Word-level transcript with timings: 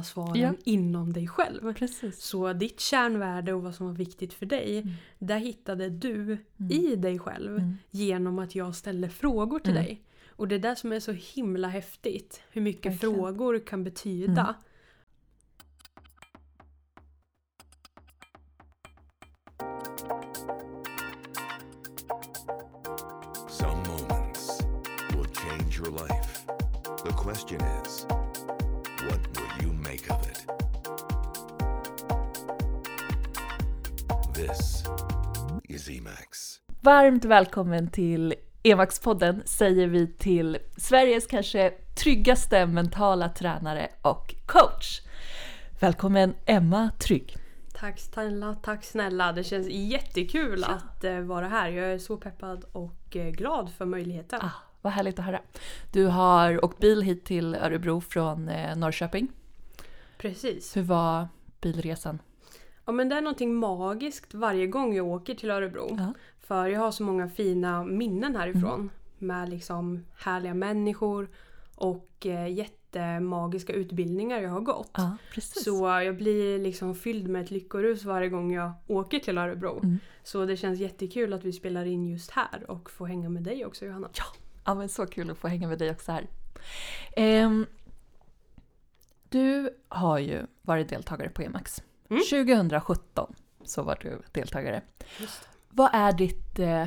alla 0.00 0.04
svaren 0.04 0.40
Ja. 0.40 0.52
inom 0.64 1.12
dig 1.12 1.28
själv. 1.28 1.72
Precis. 1.74 2.22
Så 2.22 2.52
ditt 2.52 2.80
kärnvärde 2.80 3.52
och 3.52 3.62
vad 3.62 3.74
som 3.74 3.86
var 3.86 3.94
viktigt 3.94 4.32
för 4.32 4.46
dig, 4.46 4.78
Mm. 4.78 4.92
där 5.18 5.38
hittade 5.38 5.88
du 5.88 6.22
Mm. 6.22 6.72
i 6.72 6.96
dig 6.96 7.18
själv 7.18 7.56
Mm. 7.58 7.76
genom 7.90 8.38
att 8.38 8.54
jag 8.54 8.74
ställde 8.74 9.08
frågor 9.08 9.58
till 9.58 9.70
Mm. 9.72 9.84
dig. 9.84 10.02
Och 10.36 10.48
det 10.48 10.54
är 10.54 10.58
det 10.58 10.76
som 10.76 10.92
är 10.92 11.00
så 11.00 11.12
himla 11.12 11.68
häftigt. 11.68 12.42
Hur 12.50 12.60
mycket 12.62 12.92
Verkligen. 12.92 13.14
frågor 13.14 13.58
kan 13.66 13.84
betyda. 13.84 14.42
Mm. 14.42 14.54
Some 23.48 23.82
moments 23.88 24.60
will 25.12 25.26
change 25.34 25.76
your 25.78 25.90
life. 25.90 26.46
The 27.04 27.12
question 27.12 27.60
is, 27.84 28.06
is 35.80 35.88
Emax. 35.98 36.60
Varmt 36.80 37.24
välkommen 37.24 37.90
till 37.90 38.34
Emax-podden 38.62 39.42
säger 39.44 39.86
vi 39.86 40.06
till 40.06 40.58
Sveriges 40.76 41.26
kanske 41.26 41.70
tryggaste 42.02 42.66
mentala 42.66 43.28
tränare 43.28 43.88
och 44.02 44.34
coach. 44.46 45.00
Välkommen 45.80 46.34
Emma 46.46 46.90
Trygg. 46.98 47.36
Tack 47.74 47.98
snälla, 48.00 48.54
tack 48.54 48.84
snälla. 48.84 49.32
Det 49.32 49.44
känns 49.44 49.68
jättekul 49.70 50.64
Ja. 50.68 50.74
att 50.74 51.04
eh, 51.04 51.18
vara 51.20 51.48
här. 51.48 51.68
Jag 51.68 51.92
är 51.92 51.98
så 51.98 52.16
peppad 52.16 52.64
och 52.72 53.16
eh, 53.16 53.30
glad 53.30 53.70
för 53.78 53.84
möjligheten. 53.84 54.40
Ah, 54.42 54.50
vad 54.82 54.92
härligt 54.92 55.18
att 55.18 55.24
höra. 55.24 55.40
Du 55.92 56.06
har 56.06 56.64
åkt 56.64 56.78
bil 56.78 57.02
hit 57.02 57.24
till 57.24 57.54
Örebro 57.54 58.00
från 58.00 58.48
eh, 58.48 58.76
Norrköping. 58.76 59.28
Precis. 60.18 60.76
Hur 60.76 60.82
var 60.82 61.28
bilresan? 61.60 62.18
Ja 62.84 62.92
men 62.92 63.08
det 63.08 63.16
är 63.16 63.20
någonting 63.20 63.54
magiskt 63.54 64.34
varje 64.34 64.66
gång 64.66 64.94
jag 64.94 65.06
åker 65.06 65.34
till 65.34 65.50
Örebro. 65.50 65.86
Ja. 65.90 66.02
Mm. 66.02 66.14
För 66.40 66.66
jag 66.66 66.80
har 66.80 66.90
så 66.90 67.02
många 67.02 67.28
fina 67.28 67.84
minnen 67.84 68.36
härifrån. 68.36 68.90
Med 69.18 69.48
liksom 69.48 70.04
härliga 70.16 70.54
människor 70.54 71.28
och 71.74 72.26
eh, 72.26 72.52
jättemagiska 72.52 73.72
utbildningar 73.72 74.40
jag 74.40 74.50
har 74.50 74.60
gått. 74.60 74.90
Ja. 74.96 75.16
Så 75.40 75.86
jag 75.86 76.16
blir 76.16 76.58
liksom 76.58 76.94
fylld 76.94 77.28
med 77.28 77.42
ett 77.42 77.50
lyckorus 77.50 78.04
varje 78.04 78.28
gång 78.28 78.52
jag 78.52 78.72
åker 78.86 79.18
till 79.18 79.38
Örebro. 79.38 79.80
Mm. 79.82 79.98
Så 80.22 80.44
det 80.44 80.56
känns 80.56 80.80
jättekul 80.80 81.32
att 81.32 81.44
vi 81.44 81.52
spelar 81.52 81.84
in 81.84 82.06
just 82.06 82.30
här 82.30 82.70
och 82.70 82.90
får 82.90 83.06
hänga 83.06 83.28
med 83.28 83.42
dig 83.42 83.66
också 83.66 83.84
Johanna. 83.84 84.08
Ja, 84.16 84.24
ja 84.64 84.74
men 84.74 84.88
så 84.88 85.06
kul 85.06 85.30
att 85.30 85.38
få 85.38 85.48
hänga 85.48 85.68
med 85.68 85.78
dig 85.78 85.90
också 85.90 86.12
här. 86.12 86.26
Ehm, 87.16 87.66
du 89.28 89.70
har 89.88 90.18
ju 90.18 90.46
varit 90.62 90.88
deltagare 90.88 91.28
på 91.28 91.42
Emax. 91.42 91.82
Mm. 92.10 92.22
2017 92.22 93.34
så 93.64 93.82
var 93.82 93.98
du 94.02 94.22
deltagare. 94.32 94.82
Vad 95.70 95.90
är 95.92 96.12
ditt 96.12 96.58
eh, 96.58 96.86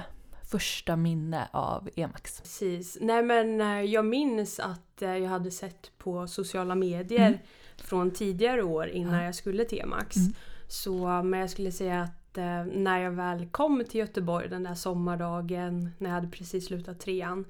första 0.51 0.95
minne 0.95 1.47
av 1.51 1.89
Emax? 1.95 2.41
Precis. 2.41 2.97
Nej 3.01 3.23
men 3.23 3.61
eh, 3.61 3.81
jag 3.81 4.05
minns 4.05 4.59
att 4.59 5.01
eh, 5.01 5.17
jag 5.17 5.29
hade 5.29 5.51
sett 5.51 5.91
på 5.97 6.27
sociala 6.27 6.75
medier 6.75 7.27
Mm. 7.27 7.39
från 7.77 8.11
tidigare 8.11 8.63
år 8.63 8.87
innan 8.87 9.19
Ja. 9.19 9.23
jag 9.25 9.35
skulle 9.35 9.65
till 9.65 9.83
Max. 9.85 10.15
Mm. 10.17 10.33
Så 10.67 11.23
men 11.23 11.39
jag 11.39 11.49
skulle 11.49 11.71
säga 11.71 12.01
att 12.01 12.37
eh, 12.37 12.65
när 12.65 12.99
jag 12.99 13.11
väl 13.11 13.47
kom 13.47 13.83
till 13.89 13.99
Göteborg 13.99 14.49
den 14.49 14.63
där 14.63 14.75
sommardagen 14.75 15.89
när 15.97 16.09
jag 16.09 16.15
hade 16.15 16.27
precis 16.27 16.65
slutat 16.67 16.99
trean 16.99 17.45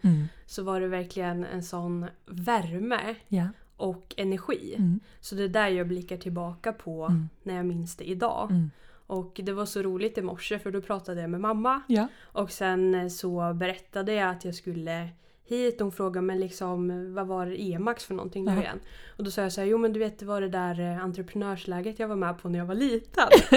så 0.46 0.64
var 0.64 0.80
det 0.82 0.88
verkligen 0.88 1.46
en 1.46 1.64
sån 1.64 2.06
värme 2.26 3.16
Ja. 3.28 3.48
Och 3.78 4.14
energi. 4.18 4.76
Mm. 4.78 5.00
Så 5.20 5.36
det 5.36 5.44
är 5.44 5.48
där 5.48 5.68
jag 5.68 5.88
blickar 5.88 6.18
tillbaka 6.18 6.74
på 6.74 7.06
Mm. 7.06 7.30
när 7.44 7.56
jag 7.56 7.66
minns 7.66 7.96
det 7.96 8.04
idag. 8.10 8.52
Mm. 8.52 8.72
Och 9.08 9.40
det 9.44 9.52
var 9.54 9.66
så 9.66 9.82
roligt 9.82 10.18
i 10.18 10.22
morse 10.22 10.60
för 10.60 10.72
då 10.72 10.82
pratade 10.82 11.22
jag 11.22 11.30
med 11.30 11.42
mamma 11.42 11.82
Ja. 11.88 12.08
och 12.24 12.52
sen 12.52 12.96
eh, 12.96 13.08
så 13.08 13.54
berättade 13.54 14.14
jag 14.14 14.30
att 14.30 14.46
jag 14.46 14.56
skulle 14.56 15.10
hit. 15.46 15.80
Hon 15.80 15.92
frågade 15.92 16.22
men 16.26 16.40
liksom 16.40 17.14
vad 17.14 17.28
var 17.28 17.56
Emax 17.60 18.06
för 18.06 18.14
någonting 18.14 18.46
nu 18.46 18.52
Ja. 18.52 18.60
igen? 18.62 18.80
Och 19.18 19.24
då 19.24 19.32
sa 19.32 19.42
jag 19.42 19.54
så 19.54 19.62
här, 19.62 19.68
jo 19.68 19.78
men 19.78 19.94
du 19.94 20.00
vet 20.00 20.20
det 20.20 20.26
var 20.26 20.42
det 20.42 20.50
där 20.50 20.80
eh, 20.80 21.04
entreprenörsläget 21.04 22.00
jag 22.00 22.08
var 22.08 22.16
med 22.16 22.38
på 22.42 22.50
när 22.50 22.60
jag 22.60 22.66
var 22.66 22.76
liten. 22.76 23.24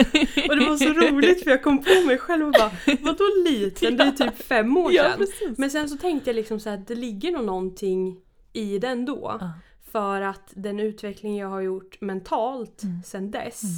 och 0.49 0.57
det 0.57 0.65
var 0.69 0.77
så 0.77 0.93
roligt 1.13 1.43
för 1.45 1.51
jag 1.51 1.63
kom 1.63 1.79
på 1.79 2.07
mig 2.07 2.19
själv 2.19 2.47
och 2.47 2.53
bara 2.53 2.71
vadå 3.01 3.25
liten? 3.51 3.97
Det 3.97 4.05
är 4.05 4.11
typ 4.31 4.37
fem 4.43 4.77
år 4.77 4.93
ja, 4.93 5.03
sedan. 5.03 5.19
precis. 5.19 5.59
Men 5.59 5.71
sen 5.71 5.89
så 5.89 5.97
tänkte 5.97 6.31
jag 6.31 6.35
liksom 6.37 6.61
så 6.61 6.71
här, 6.71 6.77
att 6.79 6.87
det 6.87 6.95
ligger 6.95 7.33
nog 7.33 7.45
någonting 7.45 8.21
i 8.53 8.79
den 8.79 9.05
då. 9.05 9.37
Ja. 9.41 9.51
För 9.97 10.21
att 10.21 10.53
den 10.55 10.81
utveckling 10.81 11.37
jag 11.37 11.49
har 11.49 11.61
gjort 11.61 12.01
mentalt 12.01 12.83
Mm. 12.83 13.03
sen 13.03 13.31
dess, 13.31 13.63
Mm. 13.63 13.75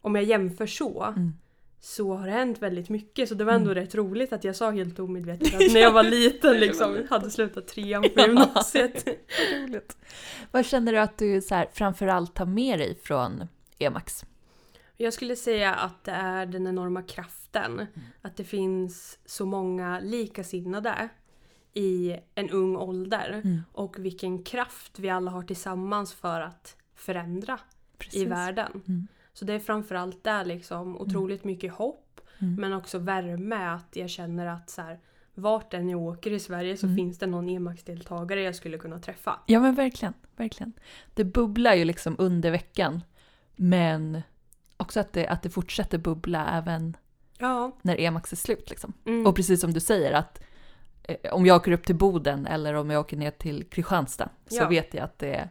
om 0.00 0.14
jag 0.14 0.24
jämför 0.24 0.66
så, 0.66 1.02
Mm. 1.04 1.32
så 1.80 2.14
har 2.14 2.26
det 2.26 2.32
hänt 2.32 2.58
väldigt 2.58 2.88
mycket. 2.88 3.28
Så 3.28 3.34
det 3.34 3.44
var 3.44 3.52
ändå 3.52 3.70
Mm. 3.70 3.82
rätt 3.84 3.94
roligt 3.94 4.32
att 4.32 4.44
jag 4.44 4.56
sa 4.56 4.70
helt 4.70 4.98
omedvetet 4.98 5.46
att 5.54 5.72
när 5.72 5.80
jag 5.80 5.92
var 5.92 6.02
liten 6.02 6.60
liksom, 6.60 7.02
hade 7.10 7.30
slutat 7.30 7.68
trean 7.68 8.02
på 8.02 8.20
gymnasiet. 8.26 9.06
Roligt. 9.54 9.96
Vad 10.50 10.66
känner 10.66 10.92
du 10.92 10.98
att 10.98 11.18
du 11.18 11.40
så 11.42 11.54
här, 11.54 11.68
framförallt 11.72 12.34
tar 12.34 12.46
med 12.46 12.78
dig 12.78 12.98
från 13.02 13.46
Emax? 13.78 14.24
Jag 14.96 15.12
skulle 15.12 15.36
säga 15.36 15.74
att 15.74 16.04
det 16.04 16.12
är 16.12 16.46
den 16.46 16.66
enorma 16.66 17.02
kraften. 17.02 17.72
Mm. 17.72 17.86
Att 18.22 18.36
det 18.36 18.44
finns 18.44 19.18
så 19.26 19.46
många 19.46 20.00
likasinnade 20.00 21.08
i 21.74 22.16
en 22.34 22.50
ung 22.50 22.76
ålder. 22.76 23.40
Mm. 23.44 23.62
Och 23.72 23.96
vilken 23.98 24.42
kraft 24.42 24.98
vi 24.98 25.10
alla 25.10 25.30
har 25.30 25.42
tillsammans 25.42 26.14
för 26.14 26.40
att 26.40 26.76
förändra 26.94 27.54
i 27.54 27.98
Precis. 27.98 28.28
världen. 28.28 28.82
Mm. 28.88 29.06
Så 29.32 29.44
det 29.44 29.52
är 29.52 29.58
framförallt 29.60 30.24
där 30.24 30.44
liksom 30.44 30.96
otroligt 31.00 31.44
mycket 31.44 31.72
hopp 31.72 32.00
Mm. 32.38 32.54
men 32.54 32.72
också 32.72 32.98
värme 32.98 33.56
att 33.68 33.96
jag 33.96 34.10
känner 34.10 34.46
att 34.46 34.70
så 34.70 34.82
här, 34.82 35.00
vart 35.34 35.74
än 35.74 35.88
jag 35.88 36.00
åker 36.00 36.30
i 36.30 36.38
Sverige 36.40 36.76
så 36.76 36.86
Mm. 36.86 36.96
finns 36.96 37.18
det 37.18 37.26
någon 37.26 37.48
EMAX-deltagare 37.48 38.42
jag 38.42 38.54
skulle 38.54 38.78
kunna 38.78 38.98
träffa. 38.98 39.40
Ja 39.46 39.60
men 39.60 39.74
verkligen, 39.74 40.14
verkligen. 40.36 40.72
Det 41.14 41.24
bubblar 41.24 41.74
ju 41.74 41.84
liksom 41.84 42.16
under 42.18 42.50
veckan. 42.50 43.00
Men 43.56 44.22
också 44.76 45.00
att 45.00 45.12
det, 45.12 45.26
att 45.28 45.42
det 45.42 45.50
fortsätter 45.50 45.98
bubbla 45.98 46.48
även 46.58 46.96
Ja. 47.38 47.72
när 47.82 48.00
Emax 48.00 48.32
är 48.32 48.36
slut. 48.36 48.70
Liksom. 48.70 48.92
Mm. 49.04 49.26
Och 49.26 49.36
precis 49.36 49.60
som 49.60 49.72
du 49.72 49.80
säger 49.80 50.12
att 50.12 50.42
om 51.32 51.46
jag 51.46 51.56
åker 51.56 51.72
upp 51.72 51.86
till 51.86 51.94
Boden 51.96 52.46
eller 52.46 52.74
om 52.74 52.90
jag 52.90 53.00
åker 53.00 53.16
ner 53.16 53.30
till 53.30 53.64
Kristianstad 53.64 54.28
så 54.46 54.56
Ja. 54.56 54.68
vet 54.68 54.94
jag 54.94 55.04
att 55.04 55.18
det, 55.18 55.48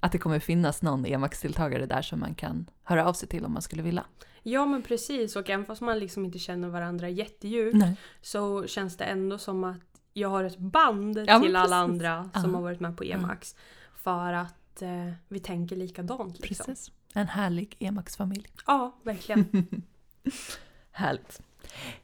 att 0.00 0.12
det 0.12 0.18
kommer 0.18 0.38
finnas 0.38 0.82
någon 0.82 1.06
Emax-deltagare 1.06 1.86
där 1.86 2.02
som 2.02 2.20
man 2.20 2.34
kan 2.34 2.66
höra 2.82 3.06
av 3.08 3.12
sig 3.12 3.28
till 3.28 3.44
om 3.44 3.52
man 3.52 3.62
skulle 3.62 3.82
vilja. 3.82 4.04
ja 4.42 4.66
men 4.66 4.82
precis 4.82 5.36
och 5.36 5.50
även 5.50 5.64
fast 5.66 5.80
man 5.80 5.98
liksom 5.98 6.24
inte 6.24 6.38
känner 6.38 6.68
varandra 6.68 7.08
jättedjupt 7.08 7.76
Nej. 7.76 7.96
så 8.22 8.66
känns 8.66 8.96
det 8.96 9.04
ändå 9.04 9.38
som 9.38 9.64
att 9.64 9.76
jag 10.12 10.28
har 10.28 10.44
ett 10.44 10.58
band 10.58 11.18
Ja, 11.26 11.40
till 11.40 11.56
alla 11.56 11.76
andra 11.76 12.30
som 12.34 12.50
Ja. 12.50 12.56
har 12.56 12.62
varit 12.62 12.80
med 12.80 12.96
på 12.96 13.04
EMAX. 13.04 13.56
För 13.96 14.32
att 14.32 14.82
eh, 14.82 15.12
vi 15.28 15.40
tänker 15.40 15.76
likadant. 15.76 16.40
Liksom. 16.40 16.66
Precis. 16.66 16.92
En 17.14 17.28
härlig 17.28 17.76
Emax-familj. 17.78 18.46
Ja, 18.66 18.98
verkligen. 19.02 19.66
Härligt. 20.92 21.42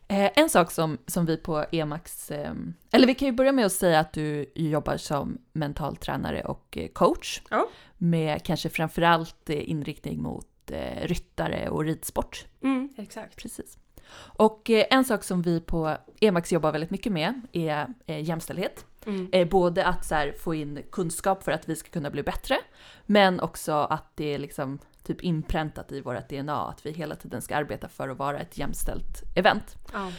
Eh, 0.08 0.30
en 0.34 0.50
sak 0.50 0.70
som, 0.70 0.98
som 1.06 1.26
vi 1.26 1.36
på 1.36 1.64
Emax, 1.72 2.30
eh, 2.30 2.54
eller 2.90 3.06
vi 3.06 3.14
kan 3.14 3.26
ju 3.26 3.32
börja 3.32 3.52
med 3.52 3.66
att 3.66 3.72
säga 3.72 4.00
att 4.00 4.12
du 4.12 4.52
jobbar 4.54 4.96
som 4.96 5.38
mental 5.52 5.96
tränare 5.96 6.42
och 6.42 6.78
eh, 6.78 6.88
coach. 6.88 7.42
Ja. 7.50 7.68
Med 7.98 8.44
kanske 8.44 8.68
framförallt 8.68 9.50
eh, 9.50 9.70
inriktning 9.70 10.22
mot 10.22 10.70
eh, 10.70 11.06
ryttare 11.06 11.68
och 11.68 11.84
ridsport. 11.84 12.46
Mm, 12.62 12.88
exakt. 12.96 13.36
Precis. 13.36 13.78
Och 14.16 14.70
en 14.70 15.04
sak 15.04 15.24
som 15.24 15.42
vi 15.42 15.60
på 15.60 15.96
Emax 16.20 16.52
jobbar 16.52 16.72
väldigt 16.72 16.90
mycket 16.90 17.12
med 17.12 17.40
är 17.52 17.94
jämställdhet. 18.06 18.84
Mm. 19.06 19.48
Både 19.48 19.86
att 19.86 20.06
så 20.06 20.14
här, 20.14 20.32
få 20.32 20.54
in 20.54 20.82
kunskap 20.92 21.42
för 21.42 21.52
att 21.52 21.68
vi 21.68 21.76
ska 21.76 21.90
kunna 21.90 22.10
bli 22.10 22.22
bättre, 22.22 22.58
men 23.06 23.40
också 23.40 23.72
att 23.72 24.16
det 24.16 24.34
är 24.34 24.38
liksom 24.38 24.78
typ 25.08 25.24
inpräntat 25.24 25.92
i 25.92 26.00
vårt 26.00 26.28
DNA 26.28 26.68
att 26.68 26.86
vi 26.86 26.92
hela 26.92 27.16
tiden 27.16 27.42
ska 27.42 27.56
arbeta 27.56 27.88
för 27.88 28.08
att 28.08 28.18
vara 28.18 28.38
ett 28.38 28.58
jämställt 28.58 29.22
event. 29.34 29.76
Ja. 29.92 30.12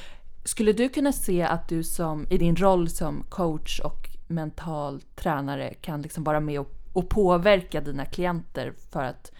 Skulle 0.45 0.73
du 0.73 0.89
kunna 0.89 1.11
se 1.11 1.41
att 1.43 1.67
du 1.67 1.83
som, 1.83 2.27
i 2.29 2.37
din 2.37 2.55
roll 2.55 2.89
som 2.89 3.23
coach 3.29 3.79
och 3.79 4.09
mental 4.27 5.01
tränare 5.15 5.73
kan 5.73 6.01
liksom 6.01 6.23
vara 6.23 6.39
med 6.39 6.59
och, 6.59 6.71
och 6.93 7.09
påverka 7.09 7.81
dina 7.81 8.05
klienter 8.05 8.73
för 8.91 9.03
att, 9.03 9.31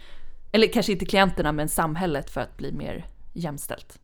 eller 0.52 0.66
kanske 0.66 0.92
inte 0.92 1.06
klienterna 1.06 1.52
men 1.52 1.68
samhället 1.68 2.30
för 2.30 2.40
att 2.40 2.56
bli 2.56 2.72
mer 2.72 3.06
jämställt? 3.32 4.00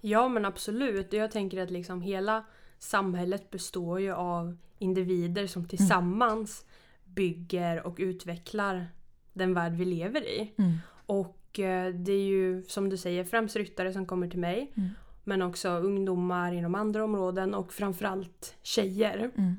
Ja 0.00 0.28
men 0.28 0.44
absolut. 0.44 1.12
Jag 1.12 1.30
tänker 1.30 1.62
att 1.62 1.70
liksom 1.70 2.02
hela 2.02 2.44
samhället 2.78 3.50
består 3.50 4.00
ju 4.00 4.12
av 4.12 4.56
individer 4.78 5.46
som 5.46 5.68
tillsammans 5.68 6.64
bygger 7.04 7.86
och 7.86 7.96
utvecklar 7.98 8.86
den 9.32 9.54
värld 9.54 9.72
vi 9.72 9.84
lever 9.84 10.20
i. 10.20 10.54
Mm. 10.58 10.78
Och 11.10 11.58
eh, 11.60 11.94
det 11.94 12.12
är 12.12 12.24
ju 12.26 12.62
som 12.62 12.88
du 12.88 12.96
säger 12.96 13.24
främst 13.24 13.56
ryttare 13.56 13.92
som 13.92 14.06
kommer 14.06 14.28
till 14.28 14.38
mig. 14.38 14.72
Mm. 14.76 14.88
Men 15.24 15.42
också 15.42 15.68
ungdomar 15.68 16.52
inom 16.52 16.74
andra 16.74 17.04
områden 17.04 17.54
och 17.54 17.72
framförallt 17.72 18.56
tjejer. 18.62 19.30
Mm. 19.36 19.54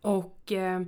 Och 0.00 0.52
eh, 0.52 0.82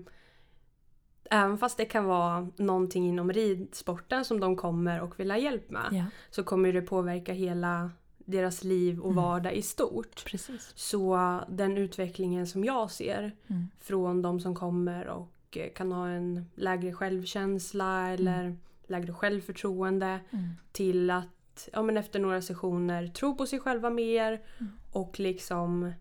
även 1.31 1.59
fast 1.59 1.77
det 1.77 1.85
kan 1.85 2.05
vara 2.05 2.49
någonting 2.57 3.09
inom 3.09 3.33
ridsporten 3.33 4.25
som 4.25 4.41
de 4.41 4.57
kommer 4.57 5.01
och 5.01 5.21
vill 5.21 5.31
ha 5.31 5.39
hjälp 5.39 5.71
med 5.71 5.89
Ja, 5.93 6.05
så 6.31 6.43
kommer 6.45 6.73
det 6.73 6.83
påverka 6.83 7.33
hela 7.33 7.91
deras 8.19 8.65
liv 8.65 9.01
och 9.01 9.11
Mm. 9.13 9.23
vardag 9.25 9.55
i 9.55 9.63
stort. 9.63 10.25
precis. 10.27 10.73
Så 10.75 11.41
den 11.49 11.79
utvecklingen 11.79 12.47
som 12.47 12.65
jag 12.65 12.91
ser 12.91 13.33
Mm. 13.47 13.69
från 13.81 14.23
de 14.23 14.41
som 14.41 14.55
kommer 14.55 15.07
och 15.09 15.57
eh, 15.57 15.73
kan 15.75 15.93
ha 15.93 16.09
en 16.09 16.45
lägre 16.55 16.93
självkänsla 16.93 18.09
eller 18.09 18.57
lägre 18.91 19.13
självförtroende 19.13 20.21
Mm. 20.31 20.49
till 20.73 21.11
att 21.11 21.69
ja, 21.73 21.83
men 21.83 21.97
efter 21.97 22.21
några 22.21 22.43
sessioner 22.43 23.07
tro 23.07 23.35
på 23.37 23.47
sig 23.47 23.61
själva 23.61 23.91
mer 23.91 24.43
Mm. 24.59 24.73
och 24.93 25.21
liksom 25.21 25.93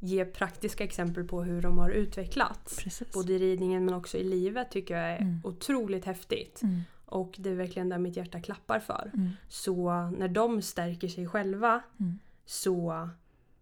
ge 0.00 0.24
praktiska 0.24 0.84
exempel 0.84 1.24
på 1.24 1.42
hur 1.42 1.62
de 1.62 1.78
har 1.78 1.90
utvecklats. 1.90 2.76
Precis. 2.76 3.12
Både 3.12 3.32
i 3.32 3.38
ridningen 3.38 3.84
men 3.84 3.94
också 3.94 4.18
i 4.18 4.24
livet 4.24 4.70
tycker 4.70 4.96
jag 4.96 5.10
är 5.12 5.18
Mm. 5.20 5.40
otroligt 5.44 6.04
häftigt. 6.04 6.62
Mm. 6.62 6.80
Och 7.06 7.34
det 7.38 7.50
är 7.50 7.54
verkligen 7.54 7.88
där 7.88 7.98
mitt 7.98 8.16
hjärta 8.16 8.40
klappar 8.40 8.80
för. 8.80 9.10
Mm. 9.14 9.30
Så 9.48 9.92
när 10.18 10.28
de 10.28 10.62
stärker 10.62 11.08
sig 11.08 11.26
själva 11.28 11.82
Mm. 12.00 12.18
så 12.44 13.08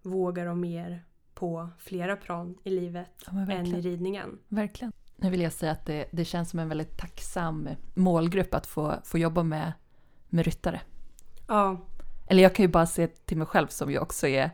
vågar 0.02 0.46
de 0.46 0.60
mer 0.60 1.04
på 1.34 1.68
flera 1.78 2.16
plan 2.16 2.58
i 2.64 2.70
livet 2.70 3.06
Ja, 3.26 3.52
än 3.52 3.66
i 3.66 3.80
ridningen. 3.80 4.38
verkligen. 4.48 4.92
Nu 5.22 5.30
vill 5.30 5.40
jag 5.40 5.52
säga 5.52 5.72
att 5.72 5.86
det, 5.86 6.06
det 6.10 6.24
känns 6.24 6.50
som 6.50 6.58
en 6.58 6.68
väldigt 6.68 6.96
tacksam 6.96 7.68
målgrupp 7.94 8.54
att 8.54 8.66
få, 8.66 8.94
få 9.04 9.18
jobba 9.18 9.42
med, 9.42 9.72
med 10.28 10.44
ryttare. 10.44 10.80
Ja, 11.46 11.80
Eller 12.26 12.42
jag 12.42 12.54
kan 12.54 12.62
ju 12.64 12.68
bara 12.68 12.86
se 12.86 13.06
till 13.06 13.36
mig 13.36 13.46
själv 13.46 13.66
som 13.68 13.90
ju 13.90 13.98
också 13.98 14.28
är, 14.28 14.50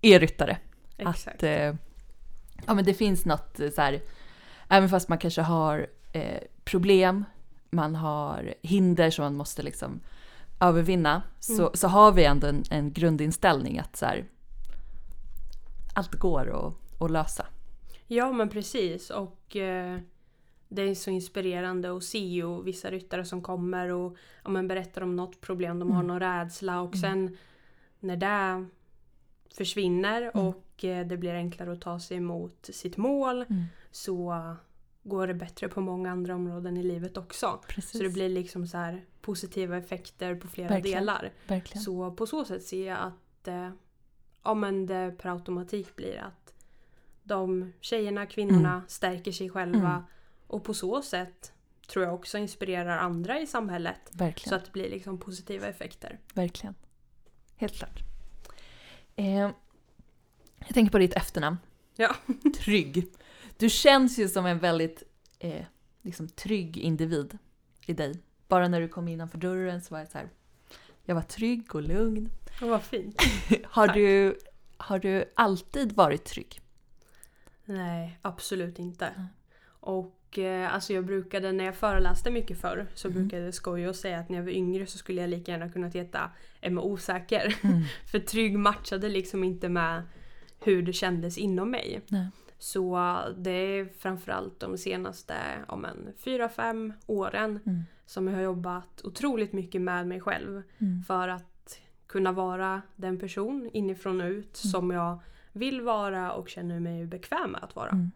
är 0.00 0.20
ryttare. 0.20 0.58
exakt. 0.96 1.36
Att 1.36 1.42
eh, 1.42 1.74
ja, 2.66 2.74
men 2.74 2.84
det 2.84 2.94
finns 2.94 3.24
något 3.24 3.60
så 3.74 3.80
här, 3.80 4.00
även 4.68 4.88
fast 4.88 5.08
man 5.08 5.18
kanske 5.18 5.42
har 5.42 5.86
eh, 6.12 6.40
problem, 6.64 7.24
man 7.70 7.94
har 7.94 8.54
hinder 8.62 9.10
som 9.10 9.22
man 9.24 9.34
måste 9.36 9.62
liksom 9.62 10.00
övervinna, 10.60 11.22
så, 11.40 11.62
Mm. 11.62 11.70
så 11.74 11.88
har 11.88 12.12
vi 12.12 12.24
ändå 12.24 12.46
en, 12.46 12.62
en 12.70 12.92
grundinställning 12.92 13.78
att 13.78 13.96
så 13.96 14.06
här, 14.06 14.24
allt 15.94 16.14
går 16.14 16.66
att, 16.66 17.02
att 17.02 17.10
lösa. 17.10 17.46
Ja 18.12 18.32
men 18.32 18.48
precis 18.48 19.10
och 19.10 19.56
eh, 19.56 19.98
det 20.68 20.82
är 20.82 20.94
så 20.94 21.10
inspirerande 21.10 21.96
att 21.96 22.04
se 22.04 22.18
ju 22.18 22.62
vissa 22.62 22.90
ryttare 22.90 23.24
som 23.24 23.42
kommer 23.42 23.88
och 23.88 24.16
ja, 24.44 24.50
men 24.50 24.68
berättar 24.68 25.02
om 25.02 25.16
något 25.16 25.40
problem, 25.40 25.78
de 25.78 25.90
har 25.90 25.96
Mm. 26.02 26.06
någon 26.06 26.20
rädsla 26.20 26.80
och 26.80 26.94
Mm. 26.96 27.00
sen 27.00 27.36
när 28.00 28.16
det 28.16 28.66
försvinner 29.54 30.22
Mm. 30.22 30.46
och 30.46 30.84
eh, 30.84 31.06
det 31.06 31.16
blir 31.16 31.34
enklare 31.34 31.72
att 31.72 31.80
ta 31.80 32.00
sig 32.00 32.16
emot 32.16 32.68
sitt 32.72 32.96
mål 32.96 33.44
så 33.90 34.34
går 35.02 35.26
det 35.26 35.34
bättre 35.34 35.68
på 35.68 35.80
många 35.80 36.10
andra 36.10 36.34
områden 36.34 36.76
i 36.76 36.82
livet 36.82 37.16
också. 37.16 37.60
Precis, 37.68 37.90
Så 37.98 37.98
det 38.04 38.08
blir 38.10 38.28
liksom 38.28 38.66
så 38.66 38.76
här 38.76 39.04
positiva 39.20 39.76
effekter 39.76 40.34
på 40.34 40.48
flera 40.48 40.68
Verkligen. 40.68 41.00
delar. 41.00 41.30
verkligen. 41.46 41.82
Så 41.82 42.10
på 42.10 42.26
så 42.26 42.44
sätt 42.44 42.62
ser 42.62 42.86
jag 42.88 42.98
att 42.98 43.48
eh, 43.48 43.70
ja, 44.44 44.54
men 44.54 44.86
det 44.86 45.14
per 45.18 45.30
automatik 45.30 45.96
blir 45.96 46.18
att 46.18 46.54
de 47.22 47.72
tjejerna, 47.80 48.26
kvinnorna 48.26 48.72
Mm. 48.74 48.82
stärker 48.88 49.32
sig 49.32 49.50
själva 49.50 49.90
Mm. 49.90 50.02
och 50.46 50.64
på 50.64 50.74
så 50.74 51.02
sätt 51.02 51.52
tror 51.86 52.04
jag 52.04 52.14
också 52.14 52.38
inspirerar 52.38 52.98
andra 52.98 53.40
i 53.40 53.46
samhället 53.46 53.96
så 54.10 54.16
verkligen. 54.18 54.58
att 54.58 54.64
det 54.64 54.72
blir 54.72 54.90
liksom 54.90 55.18
positiva 55.18 55.66
effekter. 55.66 56.18
Verkligen. 56.34 56.74
Helt 57.56 57.74
klart. 57.74 57.98
Eh, 59.16 59.50
jag 60.58 60.74
tänker 60.74 60.92
på 60.92 60.98
ditt 60.98 61.14
efternamn. 61.16 61.56
Ja. 61.96 62.14
Trygg. 62.58 63.06
Du 63.56 63.68
känns 63.70 64.18
ju 64.18 64.28
som 64.28 64.46
en 64.46 64.58
väldigt 64.58 65.02
eh, 65.38 65.64
liksom 66.02 66.28
trygg 66.28 66.76
individ 66.76 67.38
i 67.86 67.92
dig. 67.92 68.14
Bara 68.48 68.68
när 68.68 68.80
du 68.80 68.88
kom 68.88 69.08
innanför 69.08 69.38
dörren 69.38 69.82
så 69.82 69.94
var 69.94 69.98
jag 69.98 70.10
så 70.10 70.18
här. 70.18 70.28
Jag 71.04 71.14
var 71.14 71.22
trygg 71.22 71.74
och 71.74 71.82
lugn. 71.82 72.30
Och 72.62 72.68
vad 72.68 72.82
fint. 72.82 73.22
Har 73.64 73.86
Tack. 73.86 73.96
du, 73.96 74.38
har 74.76 74.98
du 74.98 75.24
alltid 75.36 75.92
varit 75.92 76.24
trygg? 76.24 76.60
Nej, 77.70 78.18
absolut 78.22 78.78
inte. 78.78 79.06
Mm. 79.06 79.26
Och 79.82 80.38
eh, 80.38 80.74
alltså 80.74 80.92
jag 80.92 81.04
brukade, 81.04 81.52
när 81.52 81.64
jag 81.64 81.76
föreläste 81.76 82.30
mycket 82.30 82.60
förr, 82.60 82.86
så 82.94 83.08
Mm. 83.08 83.20
brukade 83.20 83.44
jag 83.44 83.54
skoja 83.54 83.88
och 83.88 83.96
säga 83.96 84.18
att 84.18 84.28
när 84.28 84.36
jag 84.38 84.44
var 84.44 84.50
yngre 84.52 84.86
så 84.86 84.98
skulle 84.98 85.20
jag 85.20 85.30
lika 85.30 85.52
gärna 85.52 85.68
kunnat 85.68 85.94
heta 85.94 86.30
Emma 86.60 86.80
Osäker. 86.82 87.56
Mm. 87.62 87.82
För 88.10 88.18
trygg 88.18 88.58
matchade 88.58 89.08
liksom 89.08 89.44
inte 89.44 89.68
med 89.68 90.02
hur 90.60 90.82
det 90.82 90.92
kändes 90.92 91.38
inom 91.38 91.70
mig. 91.70 92.00
Nej. 92.08 92.26
Så 92.58 93.18
det 93.36 93.50
är 93.50 93.88
framförallt 93.98 94.60
de 94.60 94.78
senaste 94.78 95.34
men, 95.78 96.12
fyra, 96.16 96.48
fem 96.48 96.92
åren 97.06 97.60
Mm. 97.66 97.82
som 98.06 98.28
jag 98.28 98.34
har 98.34 98.42
jobbat 98.42 99.00
otroligt 99.04 99.52
mycket 99.52 99.80
med 99.80 100.06
mig 100.06 100.20
själv. 100.20 100.62
Mm. 100.78 101.02
För 101.02 101.28
att 101.28 101.78
kunna 102.06 102.32
vara 102.32 102.82
den 102.96 103.18
person 103.18 103.70
inifrån 103.72 104.20
och 104.20 104.26
ut 104.30 104.60
Mm. 104.64 104.70
som 104.72 104.90
jag 104.90 105.18
vill 105.52 105.80
vara 105.80 106.32
och 106.32 106.48
känner 106.48 106.80
mig 106.80 107.06
bekväm 107.06 107.50
med 107.50 107.64
att 107.64 107.76
vara. 107.76 107.90
Mm. 107.90 108.10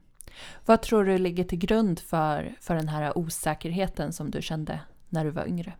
Vad 0.66 0.82
tror 0.82 1.04
du 1.04 1.18
ligger 1.18 1.44
till 1.44 1.58
grund 1.58 2.00
för, 2.00 2.54
för 2.60 2.74
den 2.74 2.88
här 2.88 3.18
osäkerheten 3.18 4.12
som 4.12 4.30
du 4.30 4.42
kände 4.42 4.80
när 5.08 5.24
du 5.24 5.30
var 5.30 5.46
yngre? 5.46 5.72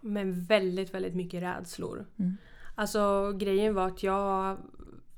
Men 0.00 0.44
väldigt, 0.44 0.94
väldigt 0.94 1.14
mycket 1.14 1.42
rädslor. 1.42 2.06
Mm. 2.18 2.36
Alltså 2.74 3.32
grejen 3.32 3.74
var 3.74 3.86
att 3.86 4.02
jag 4.02 4.58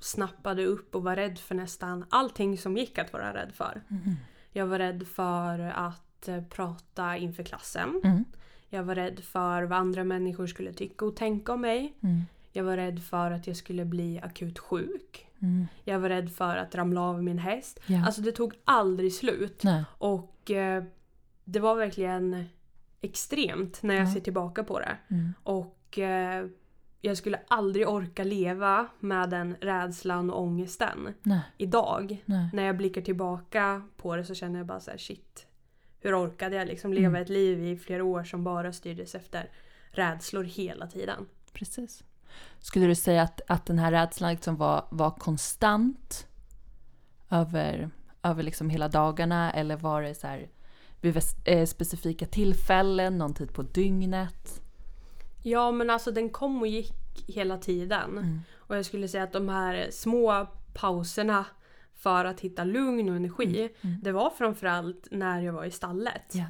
snappade 0.01 0.67
upp 0.67 0.95
och 0.95 1.03
var 1.03 1.17
rädd 1.17 1.39
för 1.39 1.55
nästan 1.55 2.05
allting 2.09 2.59
som 2.59 2.77
gick 2.77 2.99
att 2.99 3.13
vara 3.13 3.35
rädd 3.35 3.53
för. 3.55 3.83
Mm. 3.91 4.17
Jag 4.53 4.67
var 4.67 4.79
rädd 4.79 5.07
för 5.07 5.59
att 5.59 6.29
eh, 6.29 6.43
prata 6.43 7.17
inför 7.17 7.43
klassen. 7.43 8.01
Mm. 8.05 8.25
Jag 8.69 8.83
var 8.83 8.95
rädd 8.95 9.21
för 9.21 9.63
vad 9.63 9.79
andra 9.79 10.05
människor 10.05 10.47
skulle 10.47 10.73
tycka 10.73 11.05
och 11.05 11.17
tänka 11.17 11.53
om 11.53 11.61
mig. 11.61 11.95
Mm. 12.01 12.23
Jag 12.53 12.65
var 12.65 12.77
rädd 12.77 13.03
för 13.03 13.31
att 13.31 13.47
jag 13.47 13.57
skulle 13.57 13.85
bli 13.85 14.21
akut 14.23 14.59
sjuk. 14.59 15.27
Mm. 15.45 15.67
Jag 15.85 15.99
var 15.99 16.09
rädd 16.09 16.33
för 16.33 16.57
att 16.57 16.75
ramla 16.75 17.01
av 17.01 17.23
min 17.23 17.39
häst. 17.39 17.81
Ja. 17.87 18.07
Alltså 18.07 18.21
det 18.21 18.33
tog 18.33 18.55
aldrig 18.65 19.13
slut. 19.15 19.63
Nej. 19.65 19.85
Och 19.99 20.51
eh, 20.51 20.85
det 21.45 21.61
var 21.61 21.75
verkligen 21.77 22.45
extremt 23.01 23.83
när 23.83 23.95
jag 23.95 24.07
Ja. 24.09 24.13
ser 24.15 24.21
tillbaka 24.21 24.65
på 24.65 24.81
det. 24.81 24.97
Mm. 25.09 25.35
Och 25.43 25.99
eh, 25.99 26.47
jag 27.01 27.17
skulle 27.17 27.41
aldrig 27.49 27.89
orka 27.89 28.25
leva 28.25 28.87
med 29.01 29.31
den 29.31 29.57
rädslan 29.61 30.31
och 30.31 30.43
ångesten 30.43 31.15
Nej. 31.23 31.41
idag. 31.59 32.23
Nej. 32.25 32.49
När 32.53 32.63
jag 32.63 32.77
blickar 32.77 33.03
tillbaka 33.03 33.83
på 33.97 34.17
det 34.17 34.25
så 34.25 34.35
känner 34.35 34.59
jag 34.59 34.67
bara 34.67 34.81
så 34.81 34.91
här: 34.91 34.99
shit. 34.99 35.47
Hur 36.01 36.25
orkade 36.25 36.57
jag 36.57 36.67
liksom 36.69 36.93
leva 36.93 37.07
Mm. 37.09 37.23
ett 37.23 37.29
liv 37.29 37.65
i 37.67 37.77
flera 37.77 38.05
år 38.05 38.25
som 38.25 38.45
bara 38.45 38.73
styrdes 38.73 39.15
efter 39.15 39.51
rädslor 39.91 40.45
hela 40.45 40.87
tiden? 40.87 41.27
Precis. 41.53 42.05
Skulle 42.61 42.87
du 42.87 42.95
säga 42.95 43.23
att, 43.23 43.41
att 43.47 43.67
den 43.67 43.79
här 43.79 43.93
rädslan 43.93 44.31
liksom 44.31 44.57
var, 44.57 44.85
var 44.91 45.11
konstant 45.11 46.27
över, 47.31 47.91
över 48.23 48.43
liksom 48.43 48.71
hela 48.71 48.89
dagarna 48.89 49.53
eller 49.53 49.77
var 49.77 50.03
det 50.03 50.15
så 50.15 50.27
här 50.27 50.49
vid 51.01 51.21
eh, 51.45 51.67
specifika 51.67 52.27
tillfällen, 52.27 53.19
någon 53.19 53.35
tid 53.35 53.55
på 53.55 53.63
dygnet? 53.63 54.63
Ja 55.43 55.73
men 55.73 55.91
alltså 55.91 56.11
den 56.11 56.31
kom 56.31 56.61
och 56.61 56.67
gick 56.67 56.95
hela 57.27 57.59
tiden. 57.59 58.11
Mm. 58.11 58.41
Och 58.57 58.77
jag 58.77 58.85
skulle 58.85 59.09
säga 59.09 59.25
att 59.25 59.33
de 59.33 59.49
här 59.49 59.89
små 59.91 60.47
pauserna 60.75 61.47
för 61.95 62.25
att 62.25 62.41
hitta 62.41 62.65
lugn 62.65 63.09
och 63.09 63.17
energi. 63.17 63.71
Mm. 63.81 63.97
Det 64.03 64.13
var 64.13 64.31
framförallt 64.31 65.09
när 65.11 65.41
jag 65.41 65.53
var 65.53 65.65
i 65.65 65.71
stallet. 65.71 66.33
Ja. 66.33 66.45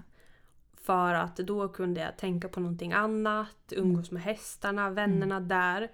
För 0.84 1.14
att 1.14 1.36
då 1.36 1.68
kunde 1.68 2.00
jag 2.00 2.16
tänka 2.16 2.48
på 2.48 2.60
någonting 2.60 2.92
annat, 2.92 3.72
umgås 3.72 4.10
med 4.10 4.22
hästarna, 4.22 4.90
vännerna 4.90 5.40
där. 5.40 5.90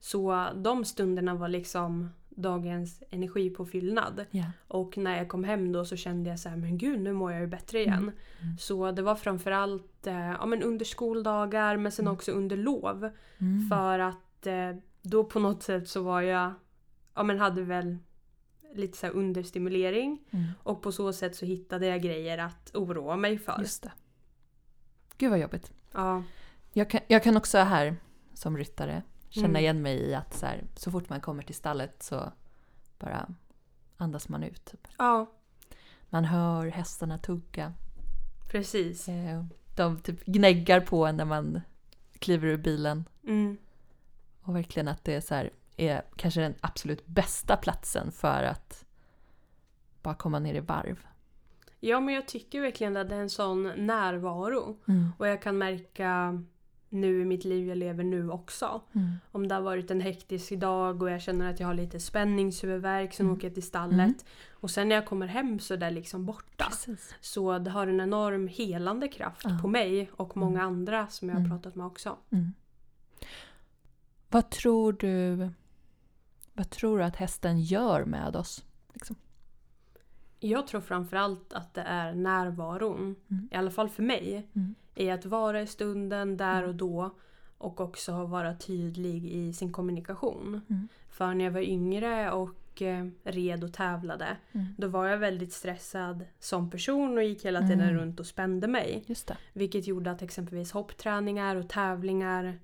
Så 0.00 0.48
de 0.54 0.84
stunderna 0.84 1.34
var 1.34 1.48
liksom 1.48 2.10
dagens 2.28 3.02
energipåfyllnad. 3.10 4.24
Ja. 4.30 4.44
Och 4.68 4.98
när 4.98 5.16
jag 5.16 5.28
kom 5.28 5.44
hem 5.44 5.72
då 5.72 5.84
så 5.84 5.96
kände 5.96 6.30
jag 6.30 6.38
så 6.38 6.48
här, 6.48 6.56
men 6.56 6.78
gud 6.78 7.00
nu 7.00 7.12
mår 7.12 7.32
jag 7.32 7.40
ju 7.40 7.46
bättre 7.46 7.80
igen. 7.80 8.12
Mm. 8.42 8.58
Så 8.58 8.90
det 8.90 9.02
var 9.02 9.14
framförallt 9.14 10.06
eh, 10.06 10.30
ja, 10.30 10.46
men 10.46 10.62
under 10.62 10.84
skoldagar 10.84 11.76
men 11.76 11.92
sen 11.92 12.08
också 12.08 12.32
under 12.32 12.56
lov. 12.56 13.10
Mm. 13.38 13.68
För 13.68 13.98
att 13.98 14.46
eh, 14.46 14.70
då 15.02 15.24
på 15.24 15.38
något 15.38 15.62
sätt 15.62 15.88
så 15.88 16.02
var 16.02 16.20
jag, 16.20 16.52
ja 17.14 17.22
men 17.22 17.38
hade 17.38 17.62
väl 17.62 17.98
lite 18.74 18.98
så 18.98 19.06
understimulering. 19.06 20.22
Mm. 20.30 20.44
Och 20.62 20.82
på 20.82 20.92
så 20.92 21.12
sätt 21.12 21.36
så 21.36 21.46
hittade 21.46 21.86
jag 21.86 22.02
grejer 22.02 22.38
att 22.38 22.70
oroa 22.74 23.16
mig 23.16 23.38
för. 23.38 23.58
Gud 25.18 25.30
vad 25.30 25.38
jobbigt. 25.38 25.72
Ja, 25.92 26.22
Jag 26.72 26.90
kan, 26.90 27.00
jag 27.08 27.22
kan 27.22 27.36
också 27.36 27.58
här 27.58 27.96
som 28.34 28.56
ryttare 28.58 29.02
känna 29.28 29.46
Mm. 29.48 29.60
igen 29.60 29.82
mig 29.82 29.96
i 30.00 30.14
att 30.14 30.34
så, 30.34 30.46
här, 30.46 30.64
så 30.76 30.90
fort 30.90 31.08
man 31.08 31.20
kommer 31.20 31.42
till 31.42 31.54
stallet 31.54 32.02
så 32.02 32.32
bara 32.98 33.34
andas 33.96 34.28
man 34.28 34.42
ut. 34.42 34.64
Typ. 34.64 34.88
ja 34.98 35.26
Man 36.10 36.24
hör 36.24 36.66
hästarna 36.66 37.18
tugga. 37.18 37.72
precis. 38.50 39.08
Eh, 39.08 39.44
De 39.76 39.98
typ 40.00 40.24
gnäggar 40.24 40.80
på 40.80 41.06
en 41.06 41.16
när 41.16 41.24
man 41.24 41.60
kliver 42.18 42.48
ur 42.48 42.56
bilen. 42.56 43.04
Mm. 43.24 43.56
Och 44.42 44.56
verkligen 44.56 44.88
att 44.88 45.04
det 45.04 45.14
är, 45.14 45.20
så 45.20 45.34
här, 45.34 45.50
är 45.76 46.02
kanske 46.16 46.40
den 46.40 46.54
absolut 46.60 47.06
bästa 47.06 47.56
platsen 47.56 48.12
för 48.12 48.42
att 48.42 48.84
bara 50.02 50.14
komma 50.14 50.38
ner 50.38 50.54
i 50.54 50.60
varv. 50.60 51.06
Ja 51.88 52.00
men 52.00 52.14
jag 52.14 52.26
tycker 52.28 52.60
verkligen 52.60 52.96
att 52.96 53.08
det 53.08 53.14
är 53.14 53.20
en 53.20 53.30
sån 53.30 53.62
närvaro. 53.76 54.76
Mm. 54.88 55.08
Och 55.18 55.28
jag 55.28 55.42
kan 55.42 55.58
märka 55.58 56.42
nu 56.88 57.20
i 57.22 57.24
mitt 57.24 57.44
liv 57.44 57.68
jag 57.68 57.78
lever 57.78 58.04
nu 58.04 58.30
också. 58.30 58.80
Mm. 58.94 59.08
Om 59.32 59.48
det 59.48 59.54
har 59.54 59.62
varit 59.62 59.90
en 59.90 60.00
hektisk 60.00 60.52
dag 60.52 61.02
och 61.02 61.10
jag 61.10 61.22
känner 61.22 61.50
att 61.50 61.60
jag 61.60 61.66
har 61.66 61.74
lite 61.74 62.00
spänningshuvudvärk 62.00 63.14
så 63.14 63.22
Mm. 63.22 63.34
åker 63.34 63.46
jag 63.46 63.54
till 63.54 63.62
stallet. 63.62 63.98
Mm. 64.00 64.14
Och 64.52 64.70
sen 64.70 64.88
när 64.88 64.96
jag 64.96 65.06
kommer 65.06 65.26
hem 65.26 65.58
så 65.58 65.74
är 65.74 65.78
det 65.78 65.90
liksom 65.90 66.26
borta. 66.26 66.64
Precis. 66.68 67.14
Så 67.20 67.58
det 67.58 67.70
har 67.70 67.86
en 67.86 68.00
enorm 68.00 68.48
helande 68.48 69.08
kraft 69.08 69.40
Ja. 69.44 69.58
på 69.62 69.68
mig 69.68 70.10
och 70.16 70.36
många 70.36 70.60
Mm. 70.60 70.72
andra 70.74 71.06
som 71.06 71.28
jag 71.28 71.34
har 71.36 71.40
Mm. 71.40 71.50
pratat 71.50 71.74
med 71.74 71.86
också. 71.86 72.16
Mm. 72.30 72.52
Vad 74.30 74.50
tror 74.50 74.92
du 74.92 75.48
Vad 76.56 76.70
tror 76.70 76.98
du 76.98 77.04
att 77.04 77.16
hästen 77.16 77.60
gör 77.60 78.04
med 78.04 78.36
oss? 78.36 78.64
Liksom? 78.92 79.16
Jag 80.48 80.66
tror 80.66 80.80
framförallt 80.80 81.52
att 81.52 81.74
det 81.74 81.80
är 81.82 82.14
närvaron, 82.14 83.16
Mm. 83.30 83.48
i 83.52 83.56
alla 83.56 83.70
fall 83.70 83.88
för 83.88 84.02
mig, 84.02 84.48
Mm. 84.54 84.74
i 84.94 85.10
att 85.10 85.26
vara 85.26 85.60
i 85.62 85.66
stunden 85.66 86.36
där 86.36 86.58
Mm. 86.58 86.68
och 86.70 86.74
då 86.74 87.10
och 87.58 87.80
också 87.80 88.24
vara 88.26 88.56
tydlig 88.56 89.24
i 89.24 89.52
sin 89.52 89.72
kommunikation. 89.72 90.60
Mm. 90.70 90.88
För 91.10 91.34
när 91.34 91.44
jag 91.44 91.52
var 91.52 91.60
yngre 91.60 92.30
och 92.32 92.82
eh, 92.82 93.06
red 93.24 93.64
och 93.64 93.72
tävlade 93.72 94.36
Mm. 94.52 94.66
då 94.78 94.88
var 94.88 95.06
jag 95.06 95.18
väldigt 95.18 95.52
stressad 95.52 96.24
som 96.38 96.70
person 96.70 97.18
och 97.18 97.24
gick 97.24 97.44
hela 97.44 97.60
tiden 97.60 97.80
Mm. 97.80 97.94
runt 97.96 98.20
och 98.20 98.26
spände 98.26 98.68
mig. 98.68 99.04
Vilket 99.52 99.86
gjorde 99.86 100.10
att 100.10 100.22
exempelvis 100.22 100.72
hoppträningar 100.72 101.56
och 101.56 101.68
tävlingar 101.68 102.58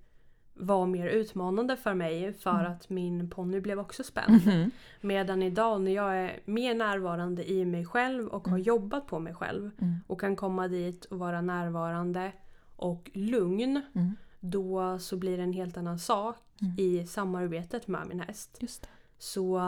var 0.61 0.87
mer 0.87 1.07
utmanande 1.09 1.77
för 1.77 1.95
mig 1.95 2.33
för 2.33 2.61
Mm. 2.61 2.73
att 2.73 2.91
min 2.91 3.31
ponny 3.31 3.61
blev 3.61 3.79
också 3.79 4.03
spänd. 4.05 4.47
Mhm. 4.47 4.71
Medan 5.01 5.43
idag 5.43 5.81
när 5.81 5.91
jag 5.93 6.17
är 6.19 6.41
mer 6.45 6.75
närvarande 6.75 7.51
i 7.51 7.65
mig 7.65 7.85
själv 7.87 8.27
och 8.29 8.49
har 8.49 8.57
Mm. 8.57 8.63
jobbat 8.63 9.07
på 9.07 9.19
mig 9.19 9.35
själv 9.35 9.71
Mm. 9.79 9.95
och 10.07 10.21
kan 10.21 10.37
komma 10.37 10.69
dit 10.69 11.05
och 11.05 11.19
vara 11.19 11.41
närvarande 11.41 12.33
och 12.77 13.11
lugn 13.15 13.83
Mm. 13.95 14.17
då 14.41 14.99
så 14.99 15.17
blir 15.17 15.37
det 15.37 15.43
en 15.43 15.53
helt 15.53 15.77
annan 15.77 15.99
sak 15.99 16.37
Mm. 16.63 16.75
i 16.79 17.07
samarbetet 17.07 17.89
med 17.89 18.07
min 18.09 18.21
häst. 18.21 18.61
Så 19.19 19.59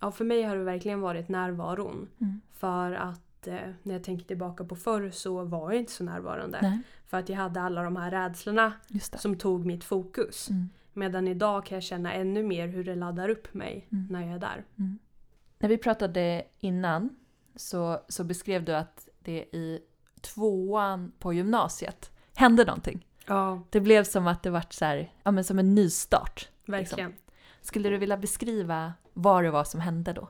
ja, 0.00 0.10
för 0.10 0.24
mig 0.24 0.42
har 0.42 0.56
det 0.56 0.64
verkligen 0.64 1.00
varit 1.00 1.28
närvaron. 1.28 2.08
Mm. 2.20 2.40
För 2.52 2.92
att 2.92 3.20
när 3.46 3.92
jag 3.92 4.04
tänker 4.04 4.24
tillbaka 4.24 4.64
på 4.64 4.76
förr 4.76 5.10
så 5.10 5.44
var 5.44 5.72
jag 5.72 5.80
inte 5.80 5.92
så 5.92 6.04
närvarande. 6.04 6.58
Nej, 6.62 6.78
För 7.06 7.16
att 7.18 7.28
jag 7.28 7.36
hade 7.36 7.60
alla 7.60 7.82
de 7.82 7.96
här 7.96 8.10
rädslorna 8.10 8.72
som 9.00 9.36
tog 9.38 9.66
mitt 9.66 9.84
fokus. 9.84 10.50
Mm. 10.50 10.68
Medan 10.92 11.28
idag 11.28 11.66
kan 11.66 11.76
jag 11.76 11.82
känna 11.82 12.12
ännu 12.12 12.42
mer 12.42 12.68
hur 12.68 12.84
det 12.84 12.94
laddar 12.94 13.28
upp 13.28 13.54
mig 13.54 13.88
Mm. 13.92 14.06
när 14.10 14.20
jag 14.26 14.30
är 14.34 14.38
där. 14.38 14.64
Mm. 14.78 14.98
När 15.58 15.68
vi 15.68 15.78
pratade 15.78 16.44
innan 16.58 17.16
så, 17.56 18.00
så 18.08 18.24
beskrev 18.24 18.64
du 18.64 18.74
att 18.76 19.08
det 19.20 19.38
i 19.52 19.80
tvåan 20.20 21.12
på 21.18 21.32
gymnasiet 21.32 22.10
hände 22.34 22.64
någonting. 22.64 23.06
Ja, 23.26 23.62
Det 23.70 23.80
blev 23.80 24.04
som 24.04 24.26
att 24.26 24.42
det 24.42 24.50
vart 24.50 24.72
så 24.72 24.84
här, 24.84 25.12
ja, 25.22 25.30
men 25.30 25.44
som 25.44 25.58
en 25.58 25.74
nystart. 25.74 26.48
verkligen. 26.66 27.14
Skulle 27.60 27.88
du 27.88 27.96
vilja 27.98 28.16
beskriva 28.16 28.92
vad 29.12 29.44
det 29.44 29.50
var 29.50 29.64
som 29.64 29.80
hände 29.80 30.12
då? 30.12 30.28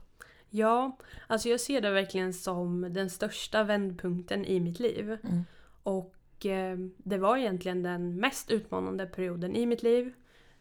Ja, 0.50 0.96
alltså 1.26 1.48
jag 1.48 1.60
ser 1.60 1.80
det 1.80 1.90
verkligen 1.90 2.32
som 2.34 2.86
den 2.92 3.10
största 3.10 3.64
vändpunkten 3.64 4.44
i 4.44 4.60
mitt 4.60 4.80
liv. 4.80 5.10
Mm. 5.22 5.44
Och 5.82 6.46
eh, 6.46 6.78
det 6.96 7.18
var 7.18 7.36
egentligen 7.36 7.82
den 7.82 8.16
mest 8.16 8.50
utmanande 8.50 9.06
perioden 9.06 9.56
i 9.56 9.66
mitt 9.66 9.82
liv. 9.82 10.12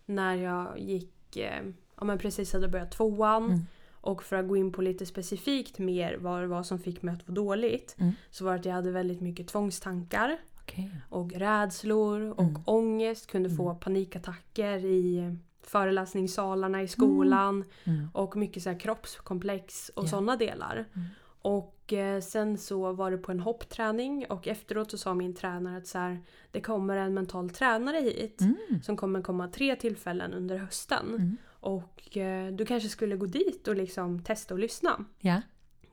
När 0.06 0.36
jag 0.36 0.80
gick, 0.80 1.38
eh, 1.38 1.64
ja 1.98 2.04
men 2.06 2.18
precis 2.18 2.54
hade 2.54 2.68
börjat 2.68 2.92
tvåan. 2.92 3.46
Mm. 3.46 3.60
Och 4.02 4.24
för 4.24 4.36
att 4.36 4.48
gå 4.48 4.56
in 4.58 4.72
på 4.72 4.82
lite 4.82 5.06
specifikt 5.06 5.80
mer 5.80 6.18
vad 6.18 6.42
det 6.42 6.48
var 6.48 6.64
som 6.64 6.80
fick 6.80 7.02
mig 7.02 7.14
att 7.16 7.28
må 7.28 7.34
dåligt. 7.34 7.96
Mm. 8.00 8.12
Så 8.30 8.46
var 8.46 8.52
det 8.54 8.60
att 8.60 8.66
jag 8.66 8.74
hade 8.74 8.92
väldigt 8.92 9.22
mycket 9.22 9.48
tvångstankar. 9.48 10.38
Okej. 10.62 10.92
Och 11.10 11.32
rädslor 11.34 12.22
och 12.32 12.40
Mm. 12.44 12.62
ångest. 12.66 13.28
Kunde 13.32 13.50
få 13.50 13.70
Mm. 13.70 13.80
panikattacker 13.80 14.86
i 14.86 15.36
föreläsningssalarna 15.64 16.82
i 16.82 16.88
skolan. 16.88 17.64
Mm. 17.84 18.10
Och 18.14 18.36
mycket 18.38 18.64
så 18.64 18.70
här 18.70 18.80
kroppskomplex 18.80 19.90
och 19.96 20.04
Ja. 20.04 20.08
sådana 20.08 20.36
delar. 20.36 20.76
Mm. 20.94 21.08
Och 21.42 21.94
eh, 21.94 22.22
sen 22.22 22.58
så 22.58 22.92
var 22.94 23.12
det 23.12 23.18
på 23.18 23.32
en 23.32 23.40
hoppträning 23.40 24.26
och 24.30 24.48
efteråt 24.48 24.92
så 24.92 24.98
sa 24.98 25.14
min 25.14 25.36
tränare 25.36 25.78
att 25.78 25.88
så 25.88 25.98
här, 25.98 26.22
det 26.52 26.62
kommer 26.62 26.98
en 26.98 27.14
mental 27.14 27.50
tränare 27.50 27.98
hit. 27.98 28.42
Mm. 28.42 28.82
Som 28.84 28.98
kommer 28.98 29.22
komma 29.22 29.48
tre 29.48 29.76
tillfällen 29.76 30.34
under 30.34 30.58
hösten. 30.58 31.08
Mm. 31.10 31.38
Och 31.48 32.18
eh, 32.18 32.54
du 32.54 32.66
kanske 32.66 32.90
skulle 32.90 33.16
gå 33.18 33.26
dit 33.26 33.68
och 33.68 33.76
liksom 33.76 34.24
testa 34.24 34.54
och 34.54 34.60
lyssna. 34.60 35.06
Ja. 35.20 35.42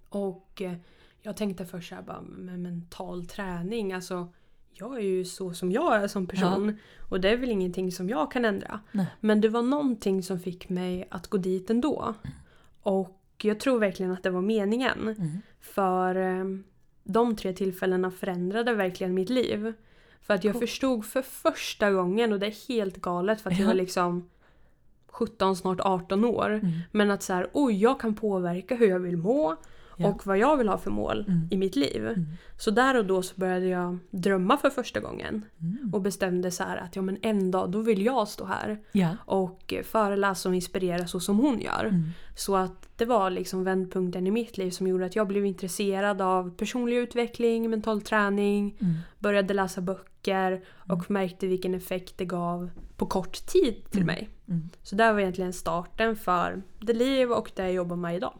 Och 0.09 0.63
eh, 0.63 0.75
jag 1.23 1.37
tänkte 1.37 1.67
först 1.67 1.89
såhär 1.89 2.03
bara, 2.03 2.21
men 2.23 2.63
mental 2.63 3.27
träning, 3.27 3.93
alltså 3.93 4.33
jag 4.79 4.97
är 4.97 5.01
ju 5.03 5.25
så 5.25 5.55
som 5.55 5.73
jag 5.73 5.97
är 5.97 6.09
som 6.09 6.27
person. 6.27 6.79
Och 7.09 7.21
det 7.21 7.29
är 7.31 7.37
väl 7.37 7.51
ingenting 7.51 7.93
som 7.93 8.09
jag 8.09 8.31
kan 8.33 8.45
ändra. 8.45 8.81
Nej. 8.93 9.07
Men 9.21 9.41
det 9.41 9.49
var 9.49 9.63
någonting 9.63 10.23
som 10.23 10.39
fick 10.39 10.69
mig 10.69 11.09
att 11.11 11.27
gå 11.27 11.39
dit 11.39 11.71
ändå. 11.71 12.15
Och 12.83 13.21
jag 13.43 13.61
tror 13.61 13.79
verkligen 13.79 14.13
att 14.13 14.23
det 14.23 14.31
var 14.31 14.41
meningen. 14.43 15.03
Mm. 15.03 15.39
För 15.61 16.15
eh, 16.17 16.45
de 17.05 17.37
tre 17.37 17.53
tillfällena 17.53 18.11
förändrade 18.11 18.75
verkligen 18.75 19.15
mitt 19.15 19.31
liv. 19.31 19.73
För 20.21 20.35
att 20.35 20.45
jag 20.45 20.53
Cool. 20.55 20.61
förstod 20.61 21.05
för 21.05 21.23
första 21.23 21.91
gången, 21.91 22.33
och 22.33 22.39
det 22.39 22.47
är 22.47 22.69
helt 22.69 22.97
galet 22.97 23.41
för 23.41 23.51
att 23.51 23.59
jag 23.59 23.65
Ja. 23.65 23.69
var 23.71 23.75
liksom 23.75 24.29
17, 25.09 25.57
snart 25.57 25.81
18 25.81 26.25
år. 26.25 26.51
Mm. 26.51 26.71
Men 26.93 27.11
att 27.11 27.23
så 27.23 27.33
här, 27.33 27.51
oj 27.53 27.83
jag 27.83 28.01
kan 28.01 28.15
påverka 28.15 28.75
hur 28.77 28.87
jag 28.89 28.99
vill 29.01 29.17
må 29.17 29.57
Ja. 29.97 30.09
och 30.09 30.27
vad 30.27 30.39
jag 30.39 30.57
vill 30.57 30.69
ha 30.69 30.79
för 30.79 30.91
mål 30.91 31.25
Mm. 31.29 31.49
i 31.51 31.57
mitt 31.57 31.77
liv. 31.77 32.07
Mm. 32.09 32.27
Så 32.59 32.71
där 32.71 32.97
och 32.99 33.05
då 33.07 33.23
så 33.23 33.35
började 33.37 33.67
jag 33.67 33.99
drömma 34.11 34.57
för 34.57 34.71
första 34.71 35.01
gången. 35.01 35.45
Mm. 35.61 35.91
Och 35.95 36.03
bestämde 36.03 36.51
så 36.51 36.65
här 36.65 36.77
att 36.77 36.97
ja 36.97 37.03
men 37.03 37.19
en 37.23 37.51
dag 37.51 37.71
då 37.71 37.79
vill 37.81 38.05
jag 38.05 38.29
stå 38.29 38.45
här 38.45 38.79
Ja. 38.93 39.09
och 39.25 39.73
eh, 39.73 39.83
föreläsa 39.83 40.49
och 40.49 40.55
inspirera 40.55 41.07
så 41.07 41.21
som 41.21 41.39
hon 41.39 41.61
gör. 41.61 41.85
Mm. 41.85 42.03
Så 42.37 42.57
att 42.57 42.89
det 42.97 43.05
var 43.05 43.31
liksom 43.31 43.65
vändpunkten 43.65 44.27
i 44.27 44.31
mitt 44.31 44.59
liv 44.59 44.71
som 44.71 44.87
gjorde 44.87 45.07
att 45.07 45.17
jag 45.17 45.27
blev 45.29 45.47
intresserad 45.47 46.21
av 46.23 46.51
personlig 46.57 46.97
utveckling, 46.97 47.71
mental 47.71 48.01
träning, 48.03 48.77
Mm. 48.81 48.95
började 49.19 49.55
läsa 49.55 49.81
böcker 49.81 50.65
och 50.75 51.11
märkte 51.11 51.47
vilken 51.47 51.75
effekt 51.75 52.19
det 52.19 52.25
gav 52.25 52.71
på 52.97 53.07
kort 53.07 53.47
tid 53.47 53.85
till 53.91 54.03
Mm. 54.03 54.15
mig. 54.15 54.29
Mm. 54.49 54.69
Så 54.83 54.97
det 54.97 55.13
var 55.13 55.21
egentligen 55.21 55.53
starten 55.53 56.17
för 56.17 56.63
det 56.81 56.93
liv 56.93 57.33
och 57.33 57.51
det 57.57 57.63
jag 57.63 57.73
jobbar 57.73 57.97
med 57.97 58.17
idag. 58.17 58.35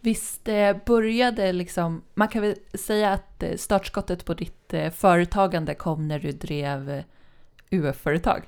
Visst 0.00 0.48
eh, 0.48 0.76
började 0.86 1.52
liksom, 1.52 2.02
man 2.14 2.28
kan 2.28 2.42
väl 2.42 2.54
säga 2.74 3.10
att 3.12 3.42
eh, 3.42 3.56
startskottet 3.56 4.24
på 4.24 4.34
ditt 4.34 4.74
eh, 4.74 4.90
företagande 4.90 5.74
kom 5.74 6.08
när 6.08 6.18
du 6.18 6.32
drev 6.32 7.02
UF-företag? 7.70 8.42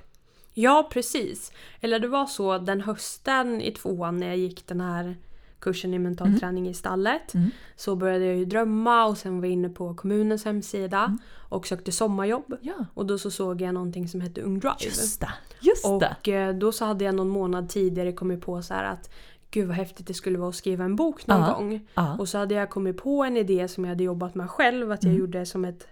Ja, 0.54 0.88
precis. 0.92 1.52
Eller 1.80 1.98
det 1.98 2.08
var 2.08 2.26
så 2.26 2.58
den 2.58 2.80
hösten 2.80 3.60
i 3.60 3.70
tvåan 3.70 4.16
när 4.16 4.26
jag 4.26 4.36
gick 4.36 4.66
den 4.66 4.80
här 4.80 5.16
kursen 5.58 5.94
i 5.94 5.98
mental 5.98 6.26
Mm. 6.26 6.40
träning 6.40 6.68
i 6.68 6.74
stallet. 6.74 7.34
Mm. 7.34 7.50
Så 7.76 7.96
började 7.96 8.24
jag 8.24 8.36
ju 8.36 8.44
drömma 8.44 9.04
och 9.04 9.18
sen 9.18 9.38
var 9.40 9.46
jag 9.46 9.52
inne 9.52 9.68
på 9.68 9.94
kommunens 9.94 10.44
hemsida 10.44 10.98
Mm. 11.04 11.18
och 11.48 11.66
sökte 11.66 11.92
sommarjobb. 11.92 12.56
Ja, 12.60 12.74
Och 12.94 13.06
då 13.06 13.18
så 13.18 13.30
såg 13.30 13.60
jag 13.60 13.74
någonting 13.74 14.08
som 14.08 14.20
hette 14.20 14.40
Ung 14.40 14.58
Drive. 14.58 14.74
just 14.80 15.20
det. 15.20 15.30
Just 15.60 15.82
det. 15.84 15.88
Och 16.18 16.28
eh, 16.28 16.54
då 16.54 16.72
så 16.72 16.84
hade 16.84 17.04
jag 17.04 17.14
någon 17.14 17.28
månad 17.28 17.68
tidigare 17.68 18.12
kommit 18.12 18.40
på 18.40 18.62
så 18.62 18.74
här 18.74 18.84
att 18.84 19.10
gud 19.50 19.66
vad 19.68 19.76
häftigt 19.76 20.06
det 20.06 20.14
skulle 20.14 20.38
vara 20.38 20.48
att 20.48 20.54
skriva 20.54 20.84
en 20.84 20.96
bok 20.96 21.26
någon 21.26 21.40
Ja. 21.40 21.54
gång. 21.54 21.80
Ja. 21.94 22.16
Och 22.18 22.28
så 22.28 22.38
hade 22.38 22.54
jag 22.54 22.70
kommit 22.70 22.96
på 22.96 23.24
en 23.24 23.36
idé 23.36 23.68
som 23.68 23.84
jag 23.84 23.88
hade 23.88 24.04
jobbat 24.04 24.34
med 24.34 24.50
själv. 24.50 24.92
Att 24.92 25.02
jag 25.04 25.10
Mm. 25.10 25.20
gjorde 25.20 25.46
som 25.46 25.64
ett 25.64 25.86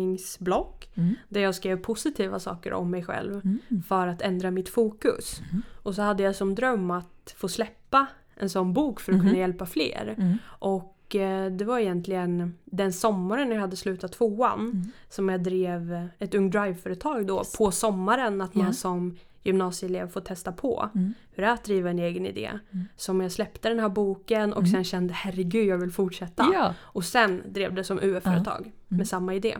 anteckningsblock. 0.00 0.88
Mm. 0.94 1.14
Där 1.28 1.40
jag 1.40 1.54
skrev 1.54 1.76
positiva 1.82 2.38
saker 2.38 2.72
om 2.72 2.90
mig 2.90 3.04
själv. 3.04 3.32
Mm. 3.44 3.58
För 3.88 4.06
att 4.06 4.22
ändra 4.22 4.50
mitt 4.50 4.68
fokus. 4.68 5.40
Mhm. 5.52 5.62
Och 5.82 5.94
så 5.94 6.02
hade 6.02 6.22
jag 6.22 6.36
som 6.36 6.54
dröm 6.54 6.90
att 6.90 7.34
få 7.36 7.48
släppa 7.48 8.06
en 8.36 8.50
sån 8.50 8.72
bok 8.72 9.00
för 9.00 9.12
att 9.12 9.18
Mhm. 9.18 9.26
kunna 9.26 9.38
hjälpa 9.38 9.66
fler. 9.66 10.14
Mm. 10.18 10.38
Och 10.44 11.16
eh, 11.16 11.50
det 11.52 11.64
var 11.64 11.78
egentligen 11.78 12.54
den 12.64 12.92
sommaren 12.92 13.48
när 13.48 13.54
jag 13.54 13.60
hade 13.60 13.76
slutat 13.76 14.12
tvåan 14.12 14.60
Mm. 14.60 14.82
som 15.08 15.28
jag 15.28 15.42
drev 15.42 16.08
ett 16.18 16.34
Ung 16.34 16.50
Drive-företag 16.50 17.26
då 17.26 17.38
Just. 17.38 17.58
på 17.58 17.70
sommaren. 17.70 18.40
Att 18.40 18.54
man 18.54 18.66
Ja. 18.66 18.72
som 18.72 19.16
gymnasieelev 19.44 20.08
får 20.10 20.20
testa 20.20 20.52
på 20.52 20.90
Mm. 20.94 21.14
hur 21.32 21.42
det 21.42 21.48
är 21.48 21.52
att 21.52 21.64
driva 21.64 21.90
en 21.90 21.98
egen 21.98 22.26
idé. 22.26 22.50
Mm. 22.72 22.86
Som 22.96 23.20
jag 23.20 23.32
släppte 23.32 23.68
den 23.68 23.78
här 23.78 23.88
boken 23.88 24.52
och 24.52 24.58
Mm. 24.58 24.70
sen 24.72 24.84
kände 24.84 25.14
herregud 25.14 25.66
jag 25.66 25.78
vill 25.78 25.90
fortsätta. 25.92 26.50
Ja. 26.54 26.74
Och 26.80 27.04
sen 27.04 27.42
drev 27.48 27.74
det 27.74 27.84
som 27.84 27.98
UF-företag 28.02 28.60
Mm. 28.60 28.72
med 28.88 29.08
samma 29.08 29.34
idé. 29.34 29.56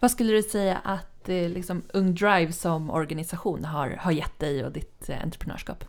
Vad 0.00 0.10
skulle 0.10 0.32
du 0.32 0.42
säga 0.42 0.76
att 0.84 1.28
eh, 1.28 1.48
liksom, 1.48 1.82
Ung 1.92 2.14
Drive 2.14 2.52
som 2.52 2.90
organisation 2.90 3.64
har, 3.64 3.90
har 3.90 4.12
gett 4.12 4.38
dig 4.38 4.64
och 4.64 4.72
ditt 4.72 5.08
eh, 5.08 5.22
entreprenörskap? 5.22 5.84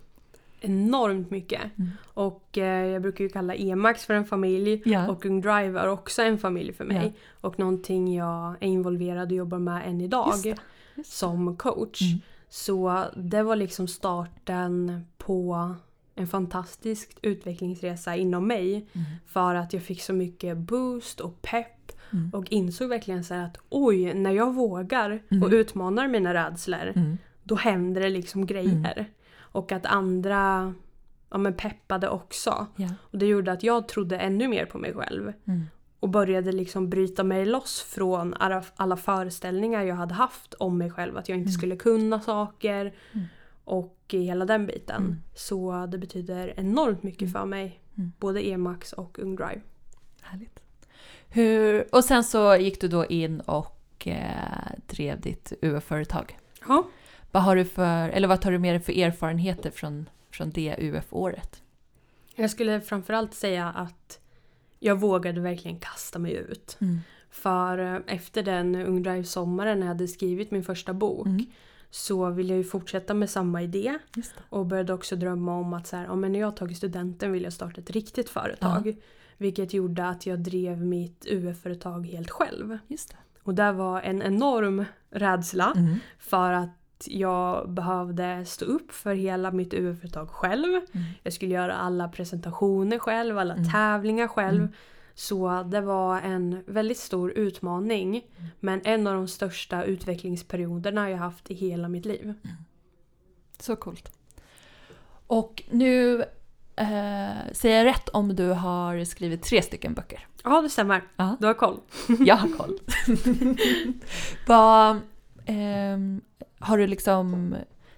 Enormt 0.61 1.29
mycket. 1.31 1.61
Mm. 1.77 1.91
Och 2.13 2.57
eh, 2.57 2.85
jag 2.85 3.01
brukar 3.01 3.23
ju 3.23 3.29
kalla 3.29 3.55
Emax 3.55 4.05
för 4.05 4.13
en 4.13 4.25
familj. 4.25 4.81
Ja. 4.85 5.07
Och 5.07 5.25
Ung 5.25 5.41
Drive 5.41 5.79
är 5.79 5.87
också 5.87 6.21
en 6.21 6.37
familj 6.37 6.73
för 6.73 6.85
mig. 6.85 7.13
Och 7.41 7.59
någonting 7.59 8.15
jag 8.15 8.55
är 8.59 8.67
involverad 8.67 9.31
och 9.31 9.37
jobbar 9.37 9.59
med 9.59 9.87
än 9.89 10.01
idag. 10.01 10.27
Just 10.31 10.43
det. 10.43 10.49
Just 10.49 10.61
det. 10.95 11.03
Som 11.05 11.57
coach. 11.57 12.01
Mm. 12.01 12.21
Så 12.49 13.03
det 13.15 13.43
var 13.43 13.55
liksom 13.55 13.87
starten 13.87 15.05
på 15.17 15.75
en 16.15 16.27
fantastisk 16.27 17.17
utvecklingsresa 17.21 18.15
inom 18.15 18.47
mig. 18.47 18.73
Mm. 18.93 19.05
För 19.25 19.55
att 19.55 19.73
jag 19.73 19.83
fick 19.83 20.01
så 20.01 20.13
mycket 20.13 20.57
boost 20.57 21.19
och 21.19 21.41
pepp 21.41 21.71
Mm. 22.13 22.29
och 22.33 22.51
insåg 22.51 22.89
verkligen 22.89 23.23
så 23.23 23.33
här 23.33 23.45
att 23.45 23.57
oj, 23.69 24.13
när 24.13 24.31
jag 24.31 24.53
vågar 24.53 25.23
Mm. 25.31 25.43
och 25.43 25.49
utmanar 25.51 26.07
mina 26.07 26.33
rädslor 26.33 26.91
Mm. 26.95 27.17
då 27.43 27.55
händer 27.55 28.01
det 28.01 28.09
liksom 28.09 28.45
grejer. 28.45 29.05
Och 29.37 29.71
att 29.71 29.85
andra 29.85 30.73
ja, 31.29 31.37
men 31.37 31.53
peppade 31.53 32.09
också. 32.09 32.67
Ja. 32.75 32.89
Och 33.01 33.17
det 33.17 33.25
gjorde 33.25 33.51
att 33.51 33.63
jag 33.63 33.87
trodde 33.87 34.17
ännu 34.17 34.47
mer 34.47 34.65
på 34.65 34.77
mig 34.77 34.93
själv. 34.93 35.33
Mm. 35.45 35.63
Och 36.05 36.11
började 36.11 36.51
liksom 36.51 36.89
bryta 36.89 37.23
mig 37.23 37.45
loss 37.45 37.81
från 37.81 38.33
alla, 38.33 38.63
alla 38.75 38.97
föreställningar 38.97 39.83
jag 39.83 39.95
hade 39.95 40.13
haft 40.13 40.53
om 40.53 40.77
mig 40.77 40.91
själv. 40.91 41.17
Att 41.17 41.29
jag 41.29 41.37
inte 41.37 41.47
Mm. 41.49 41.53
skulle 41.57 41.75
kunna 41.75 42.19
saker. 42.21 42.93
Mm. 43.13 43.25
Och 43.63 43.97
hela 44.09 44.45
den 44.45 44.65
biten. 44.65 45.03
Mm. 45.03 45.15
Så 45.35 45.85
det 45.85 45.97
betyder 45.97 46.53
enormt 46.59 47.03
mycket 47.03 47.21
Mm. 47.21 47.33
för 47.33 47.45
mig. 47.45 47.79
Mm. 47.97 48.11
Både 48.19 48.47
Emax 48.49 48.93
och 48.93 49.19
Ung 49.19 49.35
Drive. 49.35 49.61
Härligt. 50.21 50.59
Hur, 51.29 51.95
och 51.95 52.03
sen 52.03 52.23
så 52.23 52.55
gick 52.55 52.81
du 52.81 52.87
då 52.87 53.05
in 53.05 53.39
och 53.39 54.07
eh, 54.07 54.71
drev 54.87 55.21
ditt 55.21 55.53
UF-företag. 55.61 56.37
Ja. 56.67 56.87
Vad 57.31 57.43
har 57.43 57.55
du 57.55 57.65
för, 57.65 58.09
eller 58.09 58.27
vad 58.27 58.41
tar 58.41 58.51
du 58.51 58.59
med 58.59 58.73
dig 58.73 58.79
för 58.81 58.93
erfarenheter 58.99 59.69
från, 59.71 60.09
från 60.31 60.49
det 60.49 60.75
UF-året? 60.79 61.61
Jag 62.35 62.49
skulle 62.49 62.81
framförallt 62.81 63.33
säga 63.33 63.67
att 63.69 64.19
jag 64.85 64.99
vågade 64.99 65.41
verkligen 65.41 65.79
kasta 65.79 66.19
mig 66.19 66.33
ut. 66.33 66.77
För 67.29 67.77
eh, 67.77 67.99
efter 68.07 68.43
den 68.43 68.75
Ung 68.75 69.03
Drive-sommaren 69.03 69.79
när 69.79 69.87
jag 69.87 69.93
hade 69.93 70.07
skrivit 70.07 70.51
min 70.51 70.63
första 70.63 70.93
bok 70.93 71.27
Mm. 71.27 71.45
så 71.89 72.29
ville 72.29 72.49
jag 72.53 72.57
ju 72.57 72.63
fortsätta 72.63 73.13
med 73.13 73.29
samma 73.29 73.61
idé. 73.61 73.97
Och 74.49 74.65
började 74.65 74.93
också 74.93 75.15
drömma 75.15 75.55
om 75.59 75.73
att 75.73 75.87
så 75.87 75.95
här, 75.95 76.03
ja, 76.05 76.15
men 76.15 76.31
när 76.31 76.39
jag 76.39 76.47
har 76.47 76.51
tagit 76.51 76.77
studenten 76.77 77.31
vill 77.31 77.43
jag 77.43 77.53
starta 77.53 77.81
ett 77.81 77.89
riktigt 77.91 78.29
företag. 78.29 78.95
Vilket 79.37 79.73
gjorde 79.73 80.07
att 80.07 80.25
jag 80.25 80.39
drev 80.39 80.81
mitt 80.81 81.25
UF-företag 81.29 82.07
helt 82.07 82.31
själv. 82.31 82.77
Och 83.43 83.55
det 83.55 83.71
var 83.71 84.01
en 84.01 84.21
enorm 84.21 84.85
rädsla 85.09 85.73
Mm. 85.75 85.95
för 86.19 86.51
att 86.51 86.69
jag 87.07 87.69
behövde 87.69 88.45
stå 88.45 88.65
upp 88.65 88.91
för 88.91 89.13
hela 89.15 89.51
mitt 89.51 89.73
UF-företag 89.73 90.29
själv. 90.29 90.65
Mm. 90.75 91.05
Jag 91.23 91.33
skulle 91.33 91.53
göra 91.53 91.75
alla 91.75 92.07
presentationer 92.07 92.99
själv, 92.99 93.37
alla 93.37 93.53
Mm. 93.53 93.71
tävlingar 93.71 94.27
själv. 94.27 94.61
Mm. 94.61 94.73
Så 95.13 95.63
det 95.63 95.81
var 95.81 96.21
en 96.21 96.63
väldigt 96.67 96.97
stor 96.97 97.31
utmaning. 97.31 98.09
Mm. 98.37 98.49
Men 98.59 98.81
en 98.83 99.07
av 99.07 99.13
de 99.15 99.27
största 99.27 99.83
utvecklingsperioderna 99.83 101.09
jag 101.09 101.17
haft 101.17 101.51
i 101.51 101.53
hela 101.53 101.89
mitt 101.89 102.05
liv. 102.05 102.33
Så 103.59 103.75
coolt. 103.75 104.11
Och 105.27 105.63
nu 105.71 106.21
eh, 106.75 107.51
säger 107.51 107.77
jag 107.77 107.85
rätt 107.85 108.09
om 108.09 108.35
du 108.35 108.47
har 108.49 109.03
skrivit 109.05 109.43
tre 109.43 109.61
stycken 109.61 109.93
böcker. 109.93 110.27
Ja, 110.43 110.61
det 110.61 110.69
stämmer. 110.69 111.03
Ja. 111.15 111.37
Du 111.39 111.47
har 111.47 111.53
koll. 111.53 111.79
Jag 112.19 112.35
har 112.35 112.49
koll. 112.57 112.79
Vad, 114.47 114.99
ehm, 115.45 116.21
har 116.59 116.77
du 116.77 116.87
liksom 116.87 117.55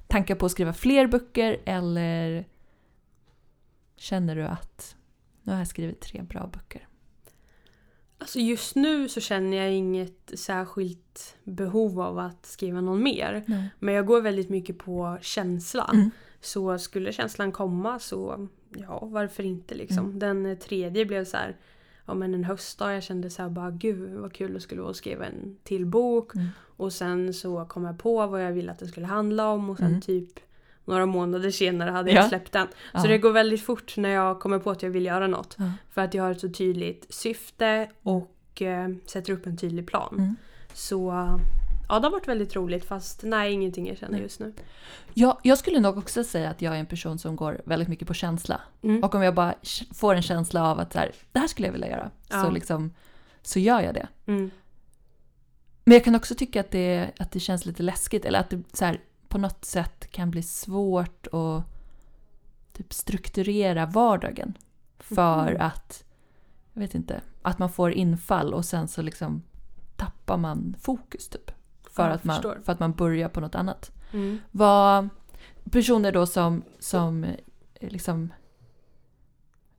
tankar 0.07 0.35
på 0.35 0.45
att 0.45 0.51
skriva 0.51 0.73
fler 0.73 1.07
böcker 1.07 1.57
eller 1.65 2.45
känner 3.95 4.35
du 4.35 4.43
att 4.43 4.95
nu 5.43 5.51
har 5.51 5.59
jag 5.59 5.67
skrivit 5.67 6.01
tre 6.01 6.21
bra 6.21 6.49
böcker? 6.53 6.87
Alltså 8.17 8.39
just 8.39 8.75
nu 8.75 9.09
så 9.09 9.21
känner 9.21 9.57
jag 9.57 9.73
inget 9.73 10.31
särskilt 10.33 11.37
behov 11.43 12.01
av 12.01 12.19
att 12.19 12.45
skriva 12.45 12.81
någon 12.81 13.03
mer. 13.03 13.43
Nej. 13.47 13.69
Men 13.79 13.93
jag 13.93 14.05
går 14.05 14.21
väldigt 14.21 14.49
mycket 14.49 14.77
på 14.77 15.17
känsla. 15.21 15.89
Mm. 15.93 16.11
Så 16.41 16.79
skulle 16.79 17.11
känslan 17.11 17.51
komma 17.51 17.99
så 17.99 18.47
ja, 18.75 18.99
varför 19.05 19.43
inte 19.43 19.75
liksom. 19.75 20.05
Mm. 20.05 20.19
Den 20.19 20.59
tredje 20.59 21.05
blev 21.05 21.25
så 21.25 21.37
här, 21.37 21.57
ja 22.07 22.13
men 22.13 22.33
en 22.33 22.43
höstdag 22.43 22.93
jag 22.93 23.03
kände 23.03 23.29
så 23.29 23.41
här 23.41 23.49
bara 23.49 23.71
gud 23.71 24.13
vad 24.13 24.33
kul 24.33 24.53
det 24.53 24.59
skulle 24.59 24.81
vara 24.81 24.91
att 24.91 24.97
skriva 24.97 25.25
en 25.25 25.57
till 25.63 25.85
bok. 25.85 26.35
Mm. 26.35 26.47
Och 26.77 26.93
sen 26.93 27.33
så 27.33 27.65
kom 27.65 27.85
jag 27.85 27.99
på 27.99 28.27
vad 28.27 28.45
jag 28.45 28.51
ville 28.51 28.71
att 28.71 28.79
det 28.79 28.87
skulle 28.87 29.05
handla 29.05 29.47
om 29.49 29.69
och 29.69 29.77
sen 29.77 29.87
Mm. 29.87 30.01
typ 30.01 30.29
några 30.85 31.05
månader 31.05 31.51
senare 31.51 31.89
hade 31.91 32.11
Ja. 32.11 32.15
jag 32.15 32.27
släppt 32.29 32.51
den. 32.51 32.67
Ja. 32.93 32.99
Så 32.99 33.07
det 33.07 33.17
går 33.17 33.31
väldigt 33.31 33.61
fort 33.61 33.97
när 33.97 34.09
jag 34.09 34.39
kommer 34.39 34.59
på 34.59 34.71
att 34.71 34.83
jag 34.83 34.89
vill 34.89 35.05
göra 35.05 35.27
något. 35.27 35.55
Ja. 35.59 35.71
För 35.89 36.01
att 36.01 36.13
jag 36.13 36.23
har 36.23 36.31
ett 36.31 36.39
så 36.39 36.49
tydligt 36.49 37.05
syfte 37.09 37.89
och 38.03 38.61
eh, 38.61 38.89
sätter 39.05 39.33
upp 39.33 39.45
en 39.45 39.57
tydlig 39.57 39.87
plan. 39.87 40.15
Mm. 40.17 40.35
Så 40.73 41.11
ja, 41.89 41.99
det 41.99 42.05
har 42.05 42.11
varit 42.11 42.27
väldigt 42.27 42.55
roligt 42.55 42.85
fast 42.85 43.23
nej, 43.23 43.53
ingenting 43.53 43.87
jag 43.87 43.97
känner 43.97 44.11
Nej. 44.11 44.21
just 44.21 44.39
nu. 44.39 44.53
Jag, 45.13 45.37
jag 45.43 45.57
skulle 45.57 45.79
nog 45.79 45.97
också 45.97 46.23
säga 46.23 46.49
att 46.49 46.61
jag 46.61 46.75
är 46.75 46.79
en 46.79 46.85
person 46.85 47.19
som 47.19 47.35
går 47.35 47.61
väldigt 47.65 47.87
mycket 47.87 48.07
på 48.07 48.13
känsla. 48.13 48.61
Mm. 48.81 49.03
Och 49.03 49.15
om 49.15 49.21
jag 49.23 49.33
bara 49.35 49.53
får 49.93 50.15
en 50.15 50.21
känsla 50.21 50.63
av 50.71 50.79
att 50.79 50.93
så 50.93 50.99
här, 50.99 51.11
det 51.31 51.39
här 51.39 51.47
skulle 51.47 51.67
jag 51.67 51.73
vilja 51.73 51.89
göra, 51.89 52.11
så, 52.29 52.35
Ja. 52.35 52.49
liksom, 52.49 52.93
så 53.41 53.59
gör 53.59 53.81
jag 53.81 53.93
det. 53.93 54.07
Mm. 54.25 54.51
Men 55.83 55.93
jag 55.93 56.03
kan 56.03 56.15
också 56.15 56.35
tycka 56.35 56.59
att 56.59 56.71
det, 56.71 57.11
att 57.19 57.31
det 57.31 57.39
känns 57.39 57.65
lite 57.65 57.83
läskigt 57.83 58.25
eller 58.25 58.39
att 58.39 58.49
det 58.49 58.63
så 58.73 58.85
här, 58.85 59.01
på 59.27 59.37
något 59.37 59.65
sätt 59.65 60.11
kan 60.11 60.31
bli 60.31 60.43
svårt 60.43 61.27
att 61.27 61.63
typ 62.73 62.93
strukturera 62.93 63.85
vardagen. 63.85 64.57
För 64.99 65.51
Mhm. 65.51 65.61
att, 65.61 66.03
jag 66.73 66.81
vet 66.81 66.95
inte, 66.95 67.21
att 67.41 67.59
man 67.59 67.69
får 67.71 67.91
infall 67.91 68.53
och 68.53 68.65
sen 68.65 68.87
så 68.87 69.01
liksom 69.01 69.43
tappar 69.95 70.37
man 70.37 70.75
fokus 70.81 71.27
typ. 71.27 71.51
För, 72.03 72.07
Ja, 72.09 72.15
att, 72.15 72.23
man, 72.23 72.35
förstår. 72.35 72.59
för 72.63 72.71
att 72.71 72.79
man 72.79 72.91
börjar 72.91 73.29
på 73.29 73.39
något 73.41 73.55
annat. 73.55 73.91
Mm. 74.13 74.39
Vad 74.51 75.09
personer 75.71 76.11
då 76.11 76.25
som, 76.25 76.63
som 76.79 77.23
eh, 77.23 77.35
liksom 77.89 78.33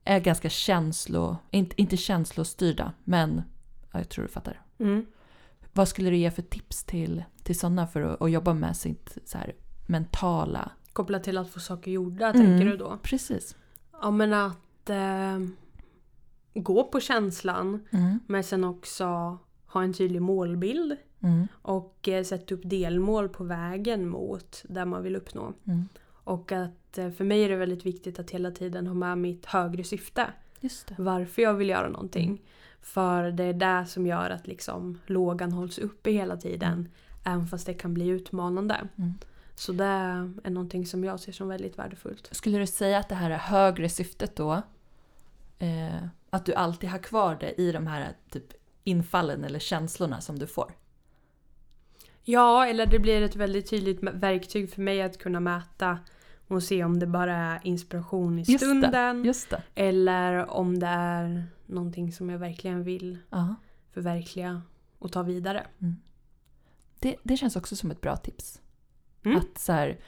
är 0.05 0.21
ganska 0.21 0.49
känslo, 0.49 1.37
inte, 1.51 1.81
inte 1.83 1.97
känslostyrda, 1.97 2.93
men 3.05 3.43
ja, 3.93 3.99
jag 3.99 4.09
tror 4.09 4.23
du 4.25 4.29
fattar. 4.29 4.63
Mm. 4.79 5.07
Vad 5.73 5.89
skulle 5.89 6.11
du 6.11 6.17
ge 6.17 6.31
för 6.31 6.43
tips 6.43 6.85
till, 6.85 7.25
till 7.43 7.59
sådana 7.59 7.87
för 7.87 8.01
att, 8.03 8.23
att 8.23 8.31
jobba 8.31 8.55
med 8.55 8.77
sitt 8.77 9.19
så 9.25 9.39
här, 9.39 9.55
mentala... 9.87 10.71
Kopplat 10.93 11.25
till 11.25 11.39
att 11.39 11.51
få 11.51 11.61
saker 11.61 11.91
gjorda, 11.91 12.27
Mm. 12.31 12.47
tänker 12.47 12.67
du 12.71 12.77
då? 12.77 12.99
Precis. 13.03 13.57
Ja 14.03 14.11
men 14.11 14.33
att 14.33 14.91
eh, 14.91 15.39
gå 16.55 16.85
på 16.85 17.01
känslan 17.01 17.87
Mm. 17.93 18.21
men 18.27 18.45
sen 18.45 18.65
också 18.65 19.05
ha 19.67 19.83
en 19.83 19.93
tydlig 19.93 20.23
målbild 20.23 20.97
Mm. 21.21 21.49
och 21.53 22.09
eh, 22.09 22.25
sätta 22.25 22.55
upp 22.55 22.61
delmål 22.65 23.29
på 23.29 23.45
vägen 23.45 24.09
mot 24.09 24.65
där 24.69 24.85
man 24.85 25.03
vill 25.03 25.17
uppnå. 25.17 25.53
Mm. 25.65 25.89
Och 26.09 26.53
att 26.53 26.99
eh, 26.99 27.11
för 27.11 27.25
mig 27.25 27.45
är 27.45 27.49
det 27.49 27.57
väldigt 27.57 27.87
viktigt 27.87 28.19
att 28.19 28.31
hela 28.31 28.51
tiden 28.51 28.87
ha 28.87 28.95
med 28.95 29.19
mitt 29.19 29.47
högre 29.47 29.85
syfte. 29.85 30.27
Varför 30.99 31.43
jag 31.43 31.55
vill 31.55 31.69
göra 31.69 31.89
någonting. 31.89 32.29
Mm. 32.29 32.39
För 32.81 33.31
det 33.31 33.45
är 33.45 33.53
det 33.53 33.87
som 33.87 34.07
gör 34.07 34.31
att 34.31 34.47
liksom 34.47 34.99
lågan 35.07 35.53
hålls 35.53 35.79
uppe 35.79 36.11
hela 36.11 36.37
tiden. 36.37 36.89
Även 37.25 37.47
fast 37.47 37.67
det 37.67 37.75
kan 37.75 37.95
bli 37.95 38.09
utmanande. 38.09 38.89
Mm. 38.97 39.15
Så 39.55 39.73
det 39.73 39.85
är 40.45 40.51
någonting 40.51 40.87
som 40.87 41.05
jag 41.05 41.21
ser 41.21 41.33
som 41.33 41.49
väldigt 41.49 41.79
värdefullt. 41.79 42.29
Skulle 42.33 42.59
du 42.59 42.67
säga 42.67 42.99
att 42.99 43.09
det 43.09 43.15
här 43.15 43.31
högre 43.31 43.89
syftet 43.89 44.37
då, 44.37 44.63
eh, 45.59 46.05
att 46.31 46.47
du 46.47 46.55
alltid 46.55 46.91
har 46.91 46.99
kvar 46.99 47.37
det 47.41 47.61
i 47.61 47.73
de 47.73 47.87
här 47.87 48.13
typ 48.31 48.53
infallen 48.85 49.45
eller 49.45 49.59
känslorna 49.59 50.21
som 50.21 50.39
du 50.39 50.47
får? 50.47 50.73
Ja, 52.31 52.67
eller 52.67 52.87
det 52.87 52.99
blir 52.99 53.23
ett 53.23 53.37
väldigt 53.37 53.71
tydligt 53.71 53.99
verktyg 54.03 54.71
för 54.75 54.83
mig 54.83 55.03
att 55.03 55.19
kunna 55.19 55.41
mäta 55.41 55.99
och 56.49 56.63
se 56.63 56.85
om 56.85 56.99
det 56.99 57.07
bara 57.07 57.37
är 57.37 57.61
inspiration 57.63 58.39
i 58.39 58.43
Just 58.43 58.51
det, 58.51 58.59
stunden. 58.59 59.25
Just 59.25 59.51
det. 59.51 59.63
Eller 59.75 60.51
om 60.51 60.79
det 60.79 60.87
är 60.87 61.45
någonting 61.67 62.13
som 62.13 62.31
jag 62.31 62.39
verkligen 62.39 62.83
vill 62.83 63.19
Ja. 63.31 63.55
förverkliga 63.93 64.63
och 64.99 65.13
ta 65.13 65.23
vidare. 65.23 65.67
Det, 66.99 67.17
det 67.23 67.37
känns 67.37 67.57
också 67.57 67.77
som 67.77 67.91
ett 67.91 68.01
bra 68.01 68.17
tips. 68.17 68.61
Mm. 69.25 69.39
Att 69.39 69.59
så 69.59 69.73
här, 69.73 69.99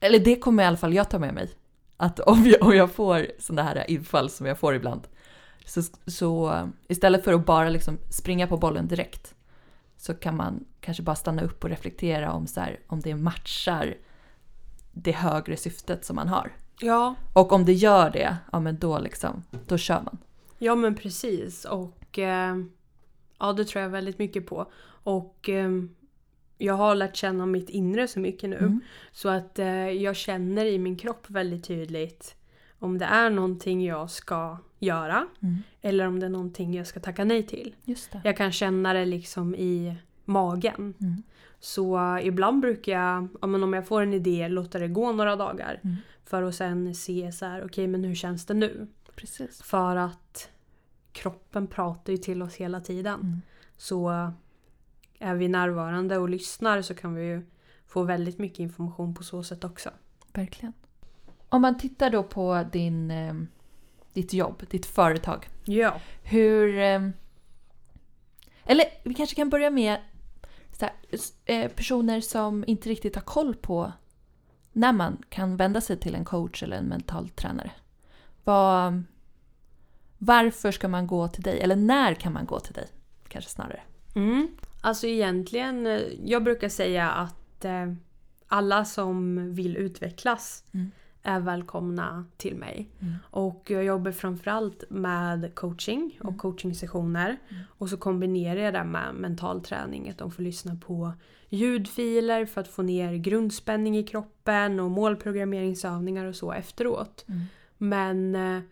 eller 0.00 0.18
det 0.18 0.36
kommer 0.36 0.62
i 0.62 0.66
alla 0.66 0.76
fall 0.76 0.94
jag 0.94 1.10
ta 1.10 1.18
med 1.18 1.34
mig. 1.34 1.50
Att 1.96 2.20
om 2.20 2.44
jag, 2.46 2.62
om 2.62 2.76
jag 2.76 2.92
får 2.92 3.26
sådana 3.38 3.62
här 3.62 3.90
infall 3.90 4.30
som 4.30 4.46
jag 4.46 4.58
får 4.58 4.74
ibland. 4.74 5.08
Så, 5.66 5.82
så 6.06 6.60
istället 6.88 7.24
för 7.24 7.32
att 7.32 7.46
bara 7.46 7.68
liksom 7.68 7.98
springa 8.10 8.46
på 8.46 8.56
bollen 8.56 8.88
direkt. 8.88 9.34
Så 10.04 10.14
kan 10.14 10.36
man 10.36 10.64
kanske 10.80 11.02
bara 11.02 11.16
stanna 11.16 11.42
upp 11.42 11.64
och 11.64 11.70
reflektera 11.70 12.32
om, 12.32 12.46
så 12.46 12.60
här, 12.60 12.80
om 12.86 13.00
det 13.00 13.14
matchar 13.14 13.94
det 14.92 15.12
högre 15.12 15.56
syftet 15.56 16.04
som 16.04 16.16
man 16.16 16.28
har. 16.28 16.52
Ja, 16.80 17.14
Och 17.32 17.52
om 17.52 17.64
det 17.64 17.72
gör 17.72 18.10
det, 18.10 18.36
ja 18.52 18.60
men 18.60 18.78
då 18.78 18.98
liksom, 18.98 19.44
då 19.66 19.78
kör 19.78 20.02
man. 20.02 20.18
ja 20.58 20.74
men 20.74 20.94
precis. 20.94 21.64
Och 21.64 22.18
eh, 22.18 22.56
ja, 23.38 23.52
det 23.52 23.64
tror 23.64 23.82
jag 23.82 23.88
väldigt 23.88 24.18
mycket 24.18 24.46
på. 24.46 24.72
Och 24.86 25.48
eh, 25.48 25.70
jag 26.58 26.74
har 26.74 26.94
lärt 26.94 27.16
känna 27.16 27.46
mitt 27.46 27.70
inre 27.70 28.08
så 28.08 28.20
mycket 28.20 28.50
nu. 28.50 28.58
Mm. 28.58 28.80
Så 29.12 29.28
att 29.28 29.58
eh, 29.58 29.88
jag 29.88 30.16
känner 30.16 30.64
i 30.66 30.78
min 30.78 30.96
kropp 30.96 31.30
väldigt 31.30 31.64
tydligt 31.64 32.36
om 32.78 32.98
det 32.98 33.04
är 33.04 33.30
någonting 33.30 33.84
jag 33.84 34.10
ska 34.10 34.58
göra 34.84 35.26
Mm. 35.40 35.62
eller 35.82 36.06
om 36.06 36.20
det 36.20 36.26
är 36.26 36.30
någonting 36.30 36.74
jag 36.74 36.86
ska 36.86 37.00
tacka 37.00 37.24
nej 37.24 37.42
till. 37.42 37.74
Jag 38.24 38.36
kan 38.36 38.52
känna 38.52 38.92
det 38.92 39.04
liksom 39.04 39.54
i 39.54 39.96
magen. 40.24 40.94
Mm. 41.00 41.22
Så 41.60 42.18
ibland 42.22 42.60
brukar 42.60 42.92
jag, 42.92 43.28
ja, 43.40 43.46
men 43.46 43.62
om 43.62 43.72
jag 43.72 43.86
får 43.86 44.02
en 44.02 44.14
idé, 44.14 44.48
låta 44.48 44.78
det 44.78 44.88
gå 44.88 45.12
några 45.12 45.36
dagar. 45.36 45.80
Mm. 45.84 45.96
För 46.24 46.42
att 46.42 46.54
sen 46.54 46.94
se 46.94 47.32
så 47.32 47.46
här, 47.46 47.64
okej 47.64 47.86
men 47.86 48.04
hur 48.04 48.14
känns 48.14 48.46
det 48.46 48.54
nu? 48.54 48.86
Precis. 49.16 49.62
För 49.62 49.96
att 49.96 50.50
kroppen 51.12 51.66
pratar 51.66 52.12
ju 52.12 52.16
till 52.16 52.42
oss 52.42 52.54
hela 52.54 52.80
tiden. 52.80 53.20
Mm. 53.20 53.42
Så 53.76 54.32
är 55.18 55.34
vi 55.34 55.48
närvarande 55.48 56.18
och 56.18 56.28
lyssnar 56.28 56.82
så 56.82 56.94
kan 56.94 57.14
vi 57.14 57.24
ju 57.24 57.42
få 57.86 58.02
väldigt 58.02 58.38
mycket 58.38 58.58
information 58.58 59.14
på 59.14 59.22
så 59.22 59.42
sätt 59.42 59.64
också. 59.64 59.90
Verkligen. 60.32 60.72
Om 61.48 61.62
man 61.62 61.78
tittar 61.78 62.10
då 62.10 62.22
på 62.22 62.64
din, 62.72 63.10
eh, 63.10 63.34
ditt 64.14 64.32
jobb, 64.32 64.62
ditt 64.70 64.86
företag. 64.86 65.48
Ja. 65.64 66.00
Hur... 66.22 66.78
Eh, 66.78 67.08
eller 68.64 68.86
vi 69.02 69.14
kanske 69.14 69.36
kan 69.36 69.50
börja 69.50 69.70
med 69.70 69.98
här, 70.80 70.92
eh, 71.44 71.70
personer 71.70 72.20
som 72.20 72.64
inte 72.66 72.88
riktigt 72.88 73.14
har 73.14 73.22
koll 73.22 73.54
på 73.54 73.92
när 74.72 74.92
man 74.92 75.22
kan 75.28 75.56
vända 75.56 75.80
sig 75.80 75.96
till 75.96 76.14
en 76.14 76.24
coach 76.24 76.62
eller 76.62 76.76
en 76.76 76.84
mental 76.84 77.28
tränare. 77.28 77.70
Vad, 78.44 79.02
varför 80.18 80.72
ska 80.72 80.88
man 80.88 81.06
gå 81.06 81.28
till 81.28 81.42
dig? 81.42 81.60
Eller 81.60 81.76
när 81.76 82.14
kan 82.14 82.32
man 82.32 82.46
gå 82.46 82.60
till 82.60 82.74
dig? 82.74 82.86
Kanske 83.28 83.50
snarare. 83.50 83.80
Mm. 84.14 84.48
Alltså 84.80 85.06
egentligen, 85.06 85.86
eh, 85.86 86.00
jag 86.24 86.44
brukar 86.44 86.68
säga 86.68 87.10
att 87.10 87.40
alla 88.48 88.84
som 88.84 89.48
vill 89.54 89.76
utvecklas 89.76 90.64
Mm. 90.72 90.90
Är 91.24 91.40
välkomna 91.40 92.24
till 92.36 92.56
mig. 92.56 92.88
Mm. 93.00 93.14
Och 93.30 93.70
jag 93.70 93.84
jobbar 93.84 94.12
framförallt 94.12 94.84
med 94.88 95.54
coaching 95.54 96.16
och 96.20 96.28
Mm. 96.28 96.38
coachingsessioner. 96.38 97.28
Mm. 97.48 97.62
Och 97.78 97.88
så 97.88 97.96
kombinerar 97.96 98.60
jag 98.60 98.74
det 98.74 98.84
med 98.84 99.14
mental 99.14 99.60
träning. 99.60 100.10
Att 100.10 100.18
de 100.18 100.30
får 100.30 100.42
lyssna 100.42 100.76
på 100.86 101.12
ljudfiler 101.48 102.46
för 102.46 102.60
att 102.60 102.68
få 102.68 102.82
ner 102.82 103.14
grundspänning 103.14 103.96
i 103.98 104.02
kroppen 104.02 104.80
och 104.80 104.90
målprogrammeringsövningar 104.90 106.24
och 106.24 106.36
så 106.36 106.52
efteråt. 106.52 107.24
Mm. 107.28 107.42
Men 107.78 108.34
eh, 108.34 108.62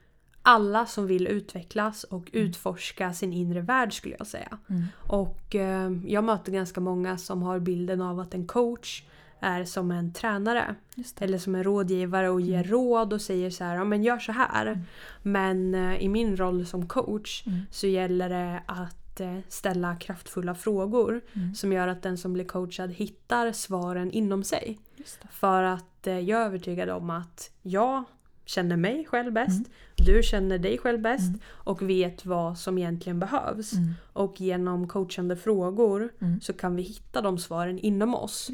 alla 0.43 0.87
som 0.87 1.07
vill 1.07 1.27
utvecklas 1.27 2.05
och 2.05 2.31
utforska 2.33 3.13
sin 3.13 3.33
inre 3.33 3.61
värld 3.61 3.93
skulle 3.93 4.17
jag 4.19 4.27
säga. 4.27 4.59
Mm. 4.69 4.85
Och 5.09 5.55
eh, 5.55 5.93
jag 6.07 6.25
möter 6.25 6.53
ganska 6.53 6.81
många 6.81 7.19
som 7.19 7.43
har 7.43 7.59
bilden 7.59 8.01
av 8.01 8.21
att 8.21 8.35
en 8.35 8.47
coach 8.47 9.03
är 9.43 9.65
som 9.65 9.91
en 9.91 10.13
tränare. 10.13 10.75
Eller 11.21 11.39
som 11.39 11.55
en 11.55 11.65
rådgivare 11.65 12.29
och 12.31 12.41
ger 12.41 12.65
råd 12.65 13.13
och 13.13 13.21
säger 13.21 13.51
så 13.51 13.65
här, 13.65 13.77
ja 13.77 13.85
men 13.85 14.03
gör 14.03 14.19
så 14.19 14.33
här. 14.33 14.67
Mm. 14.67 14.79
Men 15.23 15.75
eh, 15.75 15.97
i 16.03 16.09
min 16.09 16.37
roll 16.37 16.67
som 16.67 16.87
coach 16.89 17.43
Mm. 17.47 17.59
så 17.71 17.87
gäller 17.87 18.29
det 18.29 18.63
att 18.67 19.21
eh, 19.21 19.39
ställa 19.49 19.97
kraftfulla 19.97 20.55
frågor 20.55 21.21
Mm. 21.33 21.55
som 21.55 21.73
gör 21.73 21.89
att 21.89 22.03
den 22.03 22.19
som 22.19 22.33
blir 22.33 22.45
coachad 22.45 22.91
hittar 22.93 23.53
svaren 23.53 24.11
inom 24.11 24.45
sig. 24.45 24.79
För 25.31 25.63
att 25.63 26.07
eh, 26.07 26.19
jag 26.19 26.41
är 26.43 26.47
övertygad 26.47 26.89
om 26.91 27.11
att 27.11 27.51
jag 27.63 28.05
känner 28.45 28.77
mig 28.77 29.05
själv 29.05 29.33
bäst, 29.33 29.67
Mm. 29.67 29.71
du 29.97 30.23
känner 30.23 30.59
dig 30.59 30.79
själv 30.79 31.01
bäst 31.01 31.29
Mm. 31.29 31.41
och 31.47 31.83
vet 31.83 32.27
vad 32.27 32.59
som 32.59 32.79
egentligen 32.79 33.19
behövs. 33.21 33.73
Mm. 33.73 33.95
Och 34.13 34.41
genom 34.41 34.89
coachande 34.89 35.37
frågor 35.37 36.13
Mm. 36.21 36.41
så 36.41 36.53
kan 36.53 36.77
vi 36.77 36.83
hitta 36.83 37.21
de 37.21 37.39
svaren 37.39 37.79
inom 37.79 38.15
oss. 38.15 38.51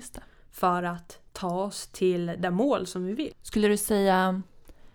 För 0.59 0.83
att 0.83 1.21
ta 1.33 1.51
oss 1.51 1.87
till 1.87 2.27
det 2.27 2.51
mål 2.51 2.87
som 2.87 3.05
vi 3.05 3.13
vill. 3.13 3.33
Skulle 3.43 3.69
du 3.69 3.77
säga, 3.77 4.43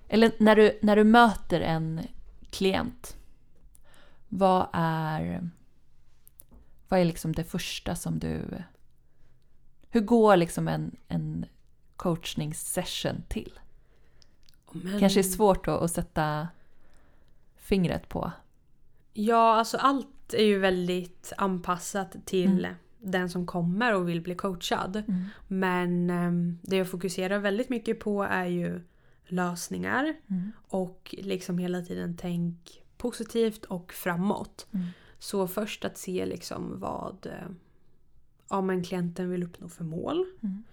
eller 0.08 0.32
när 0.40 0.56
du, 0.56 0.80
när 0.82 0.96
du 0.96 1.04
möter 1.04 1.62
en 1.62 2.02
klient, 2.50 3.18
vad 4.30 4.68
är, 4.74 5.50
vad 6.88 7.00
är 7.00 7.06
liksom 7.06 7.34
det 7.34 7.44
första 7.44 7.96
som 7.96 8.20
du... 8.20 8.64
Hur 9.90 10.02
går 10.02 10.38
liksom 10.38 10.68
en, 10.68 10.96
en 11.08 11.46
coachningssession 11.96 13.24
till? 13.30 13.60
Men, 14.72 15.00
Kanske 15.00 15.20
är 15.20 15.24
svårt 15.24 15.68
att, 15.68 15.92
sätta 15.92 16.48
fingret 17.56 18.10
på. 18.10 18.32
Ja, 19.14 19.56
alltså 19.56 19.78
allt 19.78 20.34
är 20.34 20.46
ju 20.46 20.60
väldigt 20.60 21.34
anpassat 21.38 22.16
till 22.26 22.66
Mm. 22.66 22.76
Den 23.04 23.30
som 23.30 23.46
kommer 23.46 23.96
och 23.96 24.10
vill 24.10 24.22
bli 24.22 24.36
coachad. 24.36 25.04
Men 25.48 26.10
ehm, 26.10 26.60
det 26.62 26.78
jag 26.78 26.92
fokuserar 26.92 27.40
väldigt 27.40 27.70
mycket 27.70 28.00
på 28.00 28.24
är 28.24 28.46
ju 28.46 28.82
lösningar 29.28 30.14
Mm. 30.28 30.52
och 30.68 31.16
liksom 31.18 31.58
hela 31.58 31.82
tiden 31.82 32.18
tänk 32.18 32.84
positivt 32.98 33.66
och 33.66 33.94
framåt. 33.94 34.68
Mm. 34.72 34.86
Så 35.20 35.48
först 35.48 35.86
att 35.86 35.98
se 35.98 36.26
liksom 36.26 36.80
vad 36.80 37.26
eh, 37.26 37.50
ja, 38.50 38.62
men 38.62 38.84
klienten 38.84 39.30
vill 39.30 39.44
uppnå 39.44 39.68
för 39.70 39.84
mål. 39.84 40.26
Mm. 40.44 40.64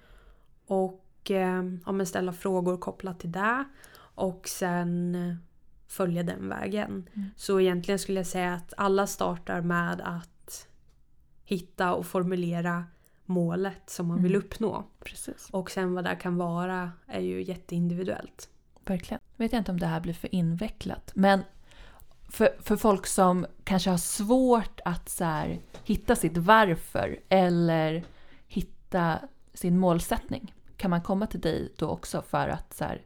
Och 0.66 1.30
eh, 1.30 1.64
ja, 1.86 1.92
men 1.92 2.06
ställa 2.06 2.32
frågor 2.32 2.76
kopplat 2.76 3.20
till 3.20 3.32
det. 3.32 3.64
Och 4.14 4.48
sen 4.48 5.16
följa 5.86 6.22
den 6.22 6.48
vägen. 6.48 7.08
Mm. 7.14 7.30
Så 7.36 7.60
egentligen 7.60 7.98
skulle 7.98 8.18
jag 8.18 8.26
säga 8.26 8.54
att 8.54 8.74
alla 8.76 9.06
startar 9.06 9.60
med 9.60 10.00
att 10.04 10.39
hitta 11.50 11.94
och 11.94 12.06
formulera 12.06 12.84
målet 13.24 13.90
som 13.90 14.06
man 14.06 14.22
vill 14.22 14.34
Mm. 14.34 14.46
uppnå. 14.46 14.84
Precis. 15.04 15.48
Och 15.50 15.70
sen 15.70 15.94
vad 15.94 16.04
det 16.04 16.16
kan 16.16 16.36
vara 16.36 16.92
är 17.06 17.20
ju 17.20 17.42
jätteindividuellt. 17.42 18.48
Verkligen. 18.84 19.20
Jag 19.36 19.44
vet 19.44 19.52
inte 19.52 19.70
om 19.70 19.80
det 19.80 19.86
här 19.86 20.00
blir 20.00 20.14
för 20.14 20.34
invecklat. 20.34 21.12
Men 21.14 21.40
för, 22.28 22.56
för 22.60 22.76
folk 22.76 23.06
som 23.06 23.46
kanske 23.64 23.90
har 23.90 23.98
svårt 23.98 24.80
att 24.84 25.08
så 25.08 25.24
här, 25.24 25.60
hitta 25.84 26.16
sitt 26.16 26.36
varför 26.36 27.20
eller 27.28 28.04
hitta 28.46 29.18
sin 29.54 29.78
målsättning. 29.78 30.54
Kan 30.76 30.90
man 30.90 31.02
komma 31.02 31.26
till 31.26 31.40
dig 31.40 31.72
då 31.76 31.88
också 31.88 32.22
för 32.22 32.48
att 32.48 32.74
så 32.74 32.84
här, 32.84 33.02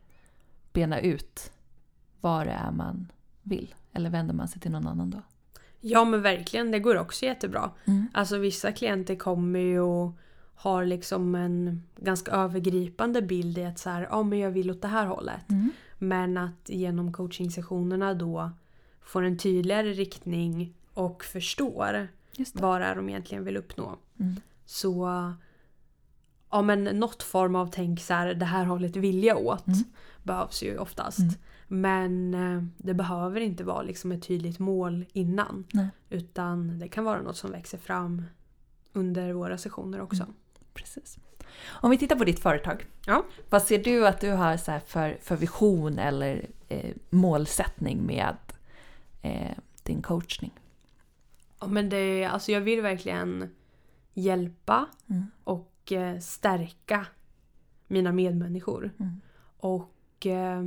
bena 0.72 1.00
ut 1.00 1.52
vad 2.20 2.46
det 2.46 2.52
är 2.52 2.70
man 2.70 3.12
vill? 3.42 3.74
Eller 3.92 4.10
vänder 4.10 4.34
man 4.34 4.48
sig 4.48 4.60
till 4.60 4.70
någon 4.70 4.86
annan 4.86 5.10
då? 5.10 5.22
Ja 5.86 6.04
men 6.04 6.22
verkligen, 6.22 6.70
det 6.70 6.78
går 6.78 6.98
också 6.98 7.24
jättebra. 7.24 7.70
Mm. 7.84 8.06
Alltså 8.14 8.38
vissa 8.38 8.72
klienter 8.72 9.16
kommer 9.16 9.58
ju 9.60 9.80
och 9.80 10.12
har 10.54 10.84
liksom 10.84 11.34
en 11.34 11.82
ganska 11.96 12.32
övergripande 12.32 13.22
bild 13.22 13.58
i 13.58 13.64
att 13.64 13.78
så 13.78 13.90
här, 13.90 14.08
ja 14.10 14.22
men 14.22 14.38
jag 14.38 14.50
vill 14.50 14.70
åt 14.70 14.82
det 14.82 14.88
här 14.88 15.06
hållet. 15.06 15.50
Mm. 15.50 15.70
Men 15.98 16.36
att 16.36 16.68
genom 16.68 17.12
coachingsessionerna 17.12 18.14
då 18.14 18.50
får 19.02 19.22
en 19.22 19.38
tydligare 19.38 19.92
riktning 19.92 20.74
och 20.94 21.24
förstår 21.24 22.08
vad 22.52 22.80
det 22.80 22.86
är 22.86 22.96
de 22.96 23.08
egentligen 23.08 23.44
vill 23.44 23.56
uppnå. 23.56 23.96
Mm. 24.20 24.36
Så 24.64 25.08
ja 26.50 26.62
men 26.62 26.84
något 26.84 27.22
form 27.22 27.56
av 27.56 27.66
tänk 27.72 28.00
så 28.00 28.14
här, 28.14 28.34
det 28.34 28.44
här 28.44 28.64
hållet 28.64 28.96
vill 28.96 29.24
jag 29.24 29.46
åt 29.46 29.66
Mm. 29.66 29.84
behövs 30.22 30.62
ju 30.62 30.78
oftast. 30.78 31.18
Men 31.68 32.34
eh, 32.34 32.62
det 32.76 32.94
behöver 32.94 33.40
inte 33.40 33.64
vara 33.64 33.82
liksom 33.82 34.12
ett 34.12 34.22
tydligt 34.22 34.58
mål 34.58 35.04
innan. 35.12 35.64
Nej. 35.72 35.88
Utan 36.10 36.78
det 36.78 36.88
kan 36.88 37.04
vara 37.04 37.22
något 37.22 37.36
som 37.36 37.50
växer 37.50 37.78
fram 37.78 38.22
under 38.92 39.32
våra 39.32 39.58
sessioner 39.58 40.00
också. 40.00 40.22
Mm. 40.22 40.34
Precis. 40.74 41.18
Om 41.66 41.90
vi 41.90 41.98
tittar 41.98 42.16
på 42.16 42.24
ditt 42.24 42.40
företag. 42.40 42.86
Ja. 43.06 43.24
Vad 43.50 43.62
ser 43.62 43.84
du 43.84 44.06
att 44.06 44.20
du 44.20 44.30
har 44.30 44.56
så 44.56 44.70
här 44.70 44.80
för, 44.80 45.18
för 45.22 45.36
vision 45.36 45.98
eller 45.98 46.46
eh, 46.68 46.94
målsättning 47.10 48.06
med 48.06 48.36
eh, 49.22 49.56
din 49.82 50.02
coachning? 50.02 50.52
Ja, 51.60 51.66
men 51.66 51.88
det, 51.88 52.24
alltså 52.24 52.52
jag 52.52 52.60
vill 52.60 52.80
verkligen 52.82 53.54
hjälpa 54.14 54.86
Mm. 55.06 55.26
och 55.44 55.92
eh, 55.92 56.18
stärka 56.18 57.06
mina 57.86 58.12
medmänniskor. 58.12 58.92
Mm. 58.98 59.20
Och 59.56 60.26
eh, 60.26 60.62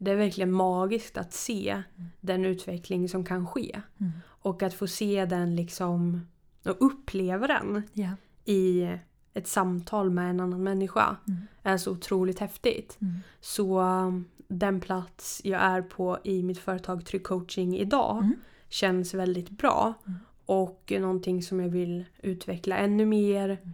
det 0.00 0.10
är 0.10 0.16
verkligen 0.16 0.52
magiskt 0.52 1.16
att 1.18 1.32
se 1.32 1.82
den 2.20 2.44
utveckling 2.44 3.08
som 3.08 3.24
kan 3.24 3.46
ske. 3.46 3.80
Mm. 4.00 4.12
Och 4.26 4.62
att 4.62 4.74
få 4.74 4.86
se 4.86 5.24
den 5.24 5.56
liksom 5.56 6.26
och 6.64 6.76
uppleva 6.86 7.46
den 7.46 7.82
Ja. 7.92 8.08
i 8.44 8.90
ett 9.34 9.48
samtal 9.48 10.10
med 10.10 10.30
en 10.30 10.40
annan 10.40 10.62
människa 10.62 11.16
Mm. 11.28 11.40
är 11.62 11.76
så 11.76 11.92
otroligt 11.92 12.38
häftigt. 12.38 12.98
Mm. 13.00 13.14
Så 13.40 13.80
um, 13.80 14.24
den 14.48 14.80
plats 14.80 15.40
jag 15.44 15.60
är 15.62 15.82
på 15.82 16.18
i 16.24 16.42
mitt 16.42 16.58
företag 16.58 17.04
Trygg 17.06 17.24
Coaching 17.24 17.76
idag 17.78 18.18
Mm. 18.18 18.34
känns 18.68 19.14
väldigt 19.14 19.50
bra. 19.50 19.94
Mm. 20.06 20.18
Och 20.46 20.92
någonting 21.00 21.42
som 21.42 21.60
jag 21.60 21.68
vill 21.68 22.04
utveckla 22.22 22.76
ännu 22.76 23.06
mer. 23.06 23.48
Mm. 23.48 23.72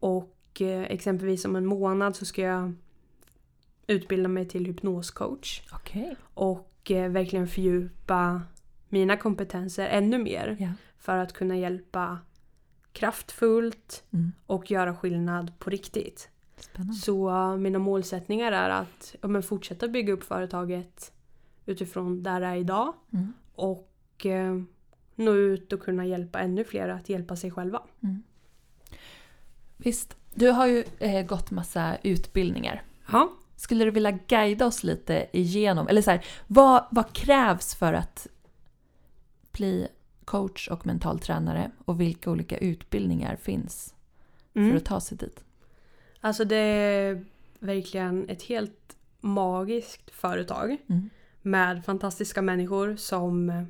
Och 0.00 0.62
eh, 0.62 0.82
exempelvis 0.82 1.44
om 1.44 1.56
en 1.56 1.66
månad 1.66 2.16
så 2.16 2.24
ska 2.24 2.42
jag 2.42 2.72
utbilda 3.86 4.28
mig 4.28 4.48
till 4.48 4.66
hypnoscoach. 4.66 5.62
Okej. 5.72 6.16
Och 6.34 6.90
eh, 6.90 7.10
verkligen 7.10 7.48
fördjupa 7.48 8.42
mina 8.88 9.16
kompetenser 9.16 9.86
ännu 9.86 10.18
mer. 10.18 10.56
Ja. 10.60 10.68
För 10.98 11.16
att 11.18 11.32
kunna 11.32 11.56
hjälpa 11.56 12.18
kraftfullt 12.92 14.04
Mm. 14.10 14.32
och 14.46 14.70
göra 14.70 14.96
skillnad 14.96 15.58
på 15.58 15.70
riktigt. 15.70 16.28
Spännande. 16.60 16.94
Så 16.94 17.30
uh, 17.30 17.56
mina 17.56 17.78
målsättningar 17.78 18.52
är 18.52 18.70
att 18.70 19.14
ja, 19.20 19.28
men 19.28 19.42
fortsätta 19.42 19.88
bygga 19.88 20.12
upp 20.12 20.24
företaget 20.24 21.12
utifrån 21.66 22.22
där 22.22 22.40
det 22.40 22.46
är 22.46 22.56
idag. 22.56 22.94
Mm. 23.12 23.32
Och 23.54 24.26
eh, 24.26 24.60
nå 25.14 25.32
ut 25.32 25.72
och 25.72 25.80
kunna 25.80 26.06
hjälpa 26.06 26.38
ännu 26.38 26.64
fler 26.64 26.88
att 26.88 27.08
hjälpa 27.08 27.36
sig 27.36 27.50
själva. 27.50 27.82
Mm. 28.02 28.22
Visst. 29.76 30.16
Du 30.34 30.50
har 30.50 30.66
ju 30.66 30.84
eh, 30.98 31.26
gått 31.26 31.50
massa 31.50 31.96
utbildningar. 32.02 32.82
Ja. 33.12 33.32
Skulle 33.56 33.84
du 33.84 33.90
vilja 33.90 34.10
guida 34.10 34.66
oss 34.66 34.84
lite 34.84 35.26
igenom, 35.32 35.88
eller 35.88 36.02
så 36.02 36.10
här, 36.10 36.24
vad, 36.46 36.84
vad 36.90 37.12
krävs 37.12 37.74
för 37.74 37.92
att 37.92 38.26
bli 39.52 39.88
coach 40.24 40.68
och 40.68 40.86
mental 40.86 41.18
tränare 41.18 41.70
och 41.84 42.00
vilka 42.00 42.30
olika 42.30 42.56
utbildningar 42.58 43.36
finns 43.36 43.94
för 44.52 44.60
Mm. 44.60 44.76
att 44.76 44.84
ta 44.84 45.00
sig 45.00 45.18
dit? 45.18 45.44
Alltså 46.20 46.44
det 46.44 46.56
är 46.56 47.24
verkligen 47.58 48.28
ett 48.28 48.42
helt 48.42 48.96
magiskt 49.20 50.10
företag 50.10 50.76
Mm. 50.88 51.10
med 51.42 51.84
fantastiska 51.84 52.42
människor 52.42 52.96
som 52.96 53.66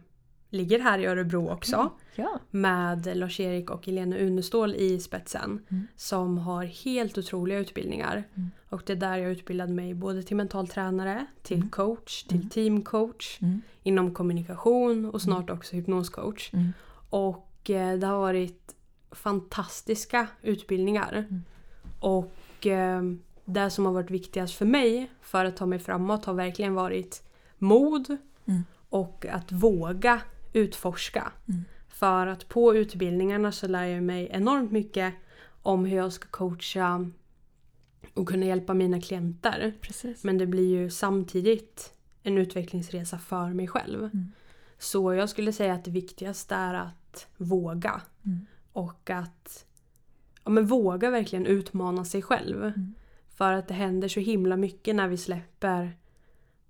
ligger 0.51 0.79
här 0.79 0.99
i 0.99 1.07
Örebro 1.07 1.49
också. 1.51 1.91
Ja. 2.15 2.39
Med 2.51 3.17
Lars-Erik 3.17 3.71
och 3.71 3.87
Helena 3.87 4.17
Unestål 4.17 4.75
i 4.75 5.01
spetsen. 5.01 5.65
Mm. 5.71 5.87
Som 5.97 6.39
har 6.39 6.65
helt 6.65 7.19
otroliga 7.19 7.59
utbildningar. 7.59 8.25
Mm. 8.35 8.51
Och 8.69 8.83
det 8.87 8.93
är 8.93 8.97
där 8.97 9.17
jag 9.17 9.31
utbildade 9.33 9.73
mig 9.73 9.95
både 9.95 10.23
till 10.23 10.37
mental 10.37 10.69
tränare, 10.69 11.27
till 11.43 11.57
Mm. 11.57 11.69
coach, 11.71 12.23
till 12.23 12.37
Mm. 12.37 12.49
teamcoach. 12.49 13.39
Mm. 13.43 13.63
Inom 13.83 14.15
kommunikation 14.15 15.05
och 15.11 15.23
snart 15.23 15.51
också 15.51 15.77
hypnoscoach. 15.77 16.51
Mm. 16.53 16.73
Och 17.11 17.71
eh, 17.71 17.99
det 17.99 18.07
har 18.07 18.19
varit 18.19 18.75
fantastiska 19.11 20.27
utbildningar. 20.43 21.13
Mm. 21.29 21.43
Och 22.01 22.67
eh, 22.67 23.03
det 23.45 23.71
som 23.71 23.87
har 23.87 23.93
varit 23.93 24.11
viktigast 24.11 24.55
för 24.55 24.65
mig 24.67 25.11
för 25.21 25.45
att 25.45 25.57
ta 25.57 25.67
mig 25.67 25.79
framåt 25.79 26.25
har 26.25 26.35
verkligen 26.35 26.75
varit 26.75 27.23
mod 27.59 28.17
Mm. 28.49 28.65
och 28.89 29.27
att 29.27 29.53
våga 29.53 30.21
utforska. 30.57 31.33
Mm. 31.49 31.65
För 31.89 32.27
att 32.27 32.49
på 32.49 32.77
utbildningarna 32.77 33.53
så 33.53 33.69
lär 33.69 33.85
jag 33.85 34.03
mig 34.03 34.29
enormt 34.33 34.73
mycket 34.73 35.15
om 35.63 35.85
hur 35.85 35.97
jag 35.97 36.13
ska 36.13 36.29
coacha 36.29 37.11
och 38.15 38.29
kunna 38.29 38.47
hjälpa 38.47 38.75
mina 38.75 39.01
klienter. 39.01 39.75
Precis. 39.81 40.25
Men 40.25 40.39
det 40.39 40.47
blir 40.47 40.69
ju 40.69 40.91
samtidigt 40.91 41.93
en 42.23 42.39
utvecklingsresa 42.39 43.19
för 43.19 43.49
mig 43.49 43.69
själv. 43.69 43.99
Mm. 43.99 44.33
Så 44.79 45.15
jag 45.15 45.29
skulle 45.29 45.53
säga 45.53 45.75
att 45.75 45.85
det 45.85 45.91
viktigaste 45.91 46.55
är 46.55 46.75
att 46.75 47.27
våga. 47.37 48.01
Mm. 48.25 48.47
Och 48.73 49.11
att 49.11 49.67
ja, 50.45 50.51
men 50.51 50.67
våga 50.67 51.11
verkligen 51.11 51.47
utmana 51.47 52.05
sig 52.05 52.23
själv. 52.23 52.65
Mm. 52.65 52.95
För 53.29 53.53
att 53.53 53.69
det 53.69 53.75
händer 53.75 54.09
så 54.09 54.21
himla 54.21 54.57
mycket 54.57 54.95
när 54.95 55.09
vi 55.09 55.17
släpper 55.17 55.97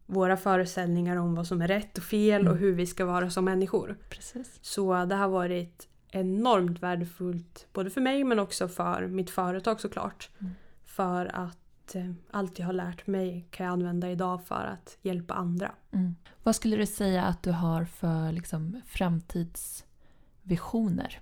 våra 0.06 0.36
föreställningar 0.36 1.16
om 1.16 1.34
vad 1.34 1.46
som 1.46 1.62
är 1.62 1.68
rätt 1.68 1.98
och 1.98 2.04
fel 2.04 2.40
Mm. 2.40 2.52
och 2.52 2.58
hur 2.58 2.72
vi 2.72 2.86
ska 2.86 3.04
vara 3.04 3.30
som 3.30 3.44
människor. 3.44 3.98
Precis. 4.08 4.58
Så 4.62 5.04
det 5.04 5.14
har 5.14 5.28
varit 5.28 5.88
enormt 6.10 6.82
värdefullt 6.82 7.66
både 7.72 7.90
för 7.90 8.00
mig 8.00 8.24
men 8.24 8.38
också 8.38 8.68
för 8.68 9.06
mitt 9.06 9.30
företag 9.30 9.80
såklart. 9.80 10.30
Mm. 10.38 10.52
För 10.84 11.26
att 11.26 11.94
eh, 11.94 12.10
allt 12.30 12.58
jag 12.58 12.66
har 12.66 12.72
lärt 12.72 13.06
mig 13.06 13.46
kan 13.50 13.66
jag 13.66 13.72
använda 13.72 14.10
idag 14.10 14.46
för 14.46 14.64
att 14.64 14.98
hjälpa 15.02 15.34
andra. 15.34 15.72
Mm. 15.92 16.14
Vad 16.42 16.56
skulle 16.56 16.76
du 16.76 16.86
säga 16.86 17.24
att 17.24 17.42
du 17.42 17.50
har 17.50 17.84
för 17.84 18.32
liksom, 18.32 18.80
framtidsvisioner 18.86 21.20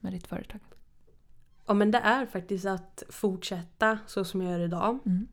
med 0.00 0.12
ditt 0.12 0.26
företag? 0.26 0.60
Ja 1.66 1.74
men 1.74 1.90
det 1.90 1.98
är 1.98 2.26
faktiskt 2.26 2.66
att 2.66 3.02
fortsätta 3.08 3.98
så 4.06 4.24
som 4.24 4.42
jag 4.42 4.52
gör 4.52 4.60
idag. 4.60 4.98
Mm. 5.06 5.28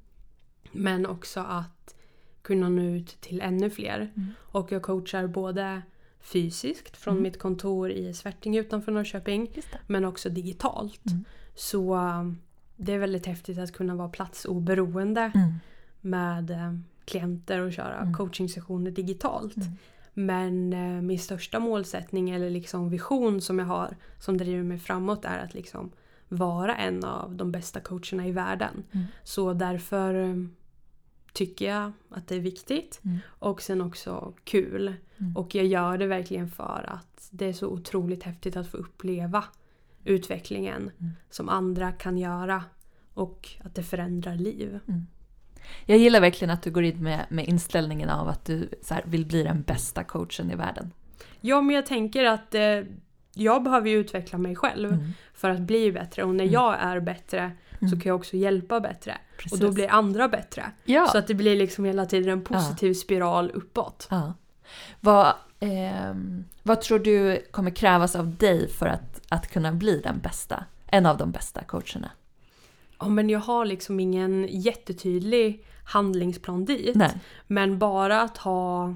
Men 0.71 1.05
också 1.05 1.39
att 1.39 1.95
kunna 2.49 2.69
nå 2.69 2.81
ut 2.81 3.21
till 3.21 3.41
ännu 3.41 3.69
fler. 3.69 3.97
Mm. 4.15 4.29
Och 4.51 4.71
jag 4.71 4.81
coachar 4.81 5.27
både 5.27 5.81
fysiskt 6.19 6.97
från 6.97 7.11
Mm. 7.13 7.23
mitt 7.23 7.39
kontor 7.39 7.91
i 7.91 8.13
Svärtinge 8.13 8.59
utanför 8.59 8.91
Norrköping. 8.91 9.49
Men 9.87 10.05
också 10.05 10.29
digitalt. 10.29 11.05
Mm. 11.11 11.25
Så 11.55 11.95
um, 11.95 12.37
det 12.75 12.93
är 12.93 12.99
väldigt 12.99 13.25
häftigt 13.25 13.57
att 13.59 13.71
kunna 13.73 13.95
vara 13.95 14.09
platsoberoende 14.09 15.31
Mm. 15.35 15.53
med 16.01 16.51
eh, 16.51 16.73
klienter 17.05 17.59
och 17.59 17.73
köra 17.73 17.97
Mm. 17.99 18.13
coachingsessioner 18.13 18.91
digitalt. 18.91 19.57
Mm. 19.57 19.69
Men 20.13 20.73
eh, 20.73 21.01
min 21.01 21.19
största 21.19 21.59
målsättning 21.59 22.29
eller 22.29 22.49
liksom 22.49 22.89
vision 22.89 23.41
som 23.41 23.59
jag 23.59 23.65
har 23.65 23.95
som 24.19 24.37
driver 24.37 24.63
mig 24.63 24.77
framåt 24.79 25.25
är 25.25 25.37
att 25.37 25.53
liksom 25.53 25.91
vara 26.27 26.75
en 26.75 27.03
av 27.03 27.35
de 27.35 27.51
bästa 27.51 27.79
coacherna 27.79 28.27
i 28.27 28.31
världen. 28.31 28.83
Mm. 28.91 29.05
Så 29.23 29.53
därför 29.53 30.13
eh, 30.15 30.35
tycker 31.33 31.69
jag 31.69 31.91
att 32.09 32.27
det 32.27 32.35
är 32.35 32.39
viktigt 32.39 33.01
Mm. 33.05 33.17
och 33.27 33.61
sen 33.61 33.81
också 33.81 34.33
kul. 34.43 34.93
Mm. 35.17 35.37
Och 35.37 35.55
jag 35.55 35.65
gör 35.65 35.97
det 35.97 36.07
verkligen 36.07 36.49
för 36.49 36.85
att 36.87 37.27
det 37.31 37.45
är 37.45 37.53
så 37.53 37.67
otroligt 37.67 38.23
häftigt 38.23 38.57
att 38.57 38.67
få 38.67 38.77
uppleva 38.77 39.43
utvecklingen 40.05 40.81
Mm. 40.99 41.11
som 41.29 41.49
andra 41.49 41.91
kan 41.91 42.17
göra 42.17 42.63
och 43.13 43.49
att 43.63 43.75
det 43.75 43.83
förändrar 43.83 44.35
liv. 44.35 44.79
Jag 45.85 45.97
gillar 45.97 46.21
verkligen 46.21 46.49
att 46.49 46.61
du 46.63 46.71
går 46.71 46.83
in 46.83 47.03
med, 47.03 47.25
med 47.29 47.47
inställningen 47.47 48.09
av 48.09 48.27
att 48.27 48.45
du 48.45 48.69
här, 48.89 49.03
vill 49.05 49.25
bli 49.25 49.43
den 49.43 49.61
bästa 49.61 50.03
coachen 50.03 50.51
i 50.51 50.55
världen. 50.55 50.91
Ja 51.41 51.61
men 51.61 51.75
jag 51.75 51.85
tänker 51.85 52.25
att 52.25 52.55
eh, 52.55 52.81
jag 53.33 53.63
behöver 53.63 53.89
ju 53.89 53.97
utveckla 53.97 54.37
mig 54.37 54.55
själv 54.55 54.89
Mm. 54.93 55.11
för 55.33 55.49
att 55.49 55.59
bli 55.59 55.91
bättre 55.91 56.23
och 56.23 56.35
när 56.35 56.43
Mm. 56.43 56.53
jag 56.53 56.79
är 56.79 56.99
bättre 56.99 57.51
så 57.79 57.85
Mm. 57.85 57.99
kan 57.99 58.09
jag 58.09 58.15
också 58.15 58.37
hjälpa 58.37 58.79
bättre. 58.79 59.17
Precis. 59.37 59.51
Och 59.51 59.59
då 59.59 59.71
blir 59.71 59.91
andra 59.91 60.27
bättre. 60.27 60.71
ja. 60.85 61.07
Så 61.11 61.17
att 61.17 61.27
det 61.27 61.33
blir 61.33 61.55
liksom 61.55 61.85
hela 61.85 62.05
tiden 62.05 62.29
en 62.29 62.41
positiv 62.43 62.93
spiral 62.93 63.51
uppåt. 63.53 64.07
ja. 64.11 64.33
Vad, 64.99 65.33
ehm, 65.59 66.43
vad 66.63 66.81
tror 66.81 66.99
du 66.99 67.41
kommer 67.51 67.71
krävas 67.71 68.15
av 68.15 68.35
dig 68.35 68.69
för 68.69 68.85
att, 68.87 69.21
att 69.29 69.47
kunna 69.47 69.71
bli 69.71 69.99
den 70.03 70.19
bästa? 70.19 70.65
En 70.87 71.05
av 71.05 71.17
de 71.17 71.31
bästa 71.31 71.63
coacherna? 71.63 72.11
Ja 72.99 73.07
men 73.09 73.29
jag 73.29 73.39
har 73.39 73.65
liksom 73.65 73.99
ingen 73.99 74.47
jättetydlig 74.49 75.65
handlingsplan 75.83 76.65
dit. 76.65 76.95
Nej. 76.95 77.11
Men 77.47 77.79
bara 77.79 78.21
att 78.21 78.37
ha 78.37 78.95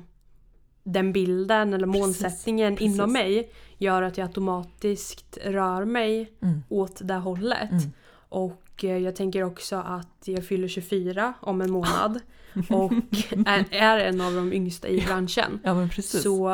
den 0.83 1.13
bilden 1.13 1.73
eller 1.73 1.87
målsättningen 1.87 2.75
precis. 2.75 2.93
inom 2.95 3.13
mig 3.13 3.51
gör 3.77 4.01
att 4.01 4.17
jag 4.17 4.27
automatiskt 4.27 5.37
rör 5.45 5.85
mig 5.85 6.33
Mm. 6.41 6.63
åt 6.69 6.99
det 7.03 7.13
hållet. 7.13 7.71
Mm. 7.71 7.91
Och 8.29 8.62
eh, 8.83 8.97
jag 8.97 9.15
tänker 9.15 9.43
också 9.43 9.75
att 9.75 10.21
jag 10.25 10.45
fyller 10.47 10.67
24 10.67 11.33
om 11.39 11.61
en 11.61 11.71
månad 11.71 12.19
och 12.69 12.93
är, 13.45 13.65
är 13.71 13.97
en 13.99 14.21
av 14.21 14.33
de 14.33 14.53
yngsta 14.53 14.87
i 14.87 15.01
branschen. 15.01 15.59
Ja 15.63 15.73
men 15.73 15.89
precis. 15.89 16.23
Så 16.23 16.49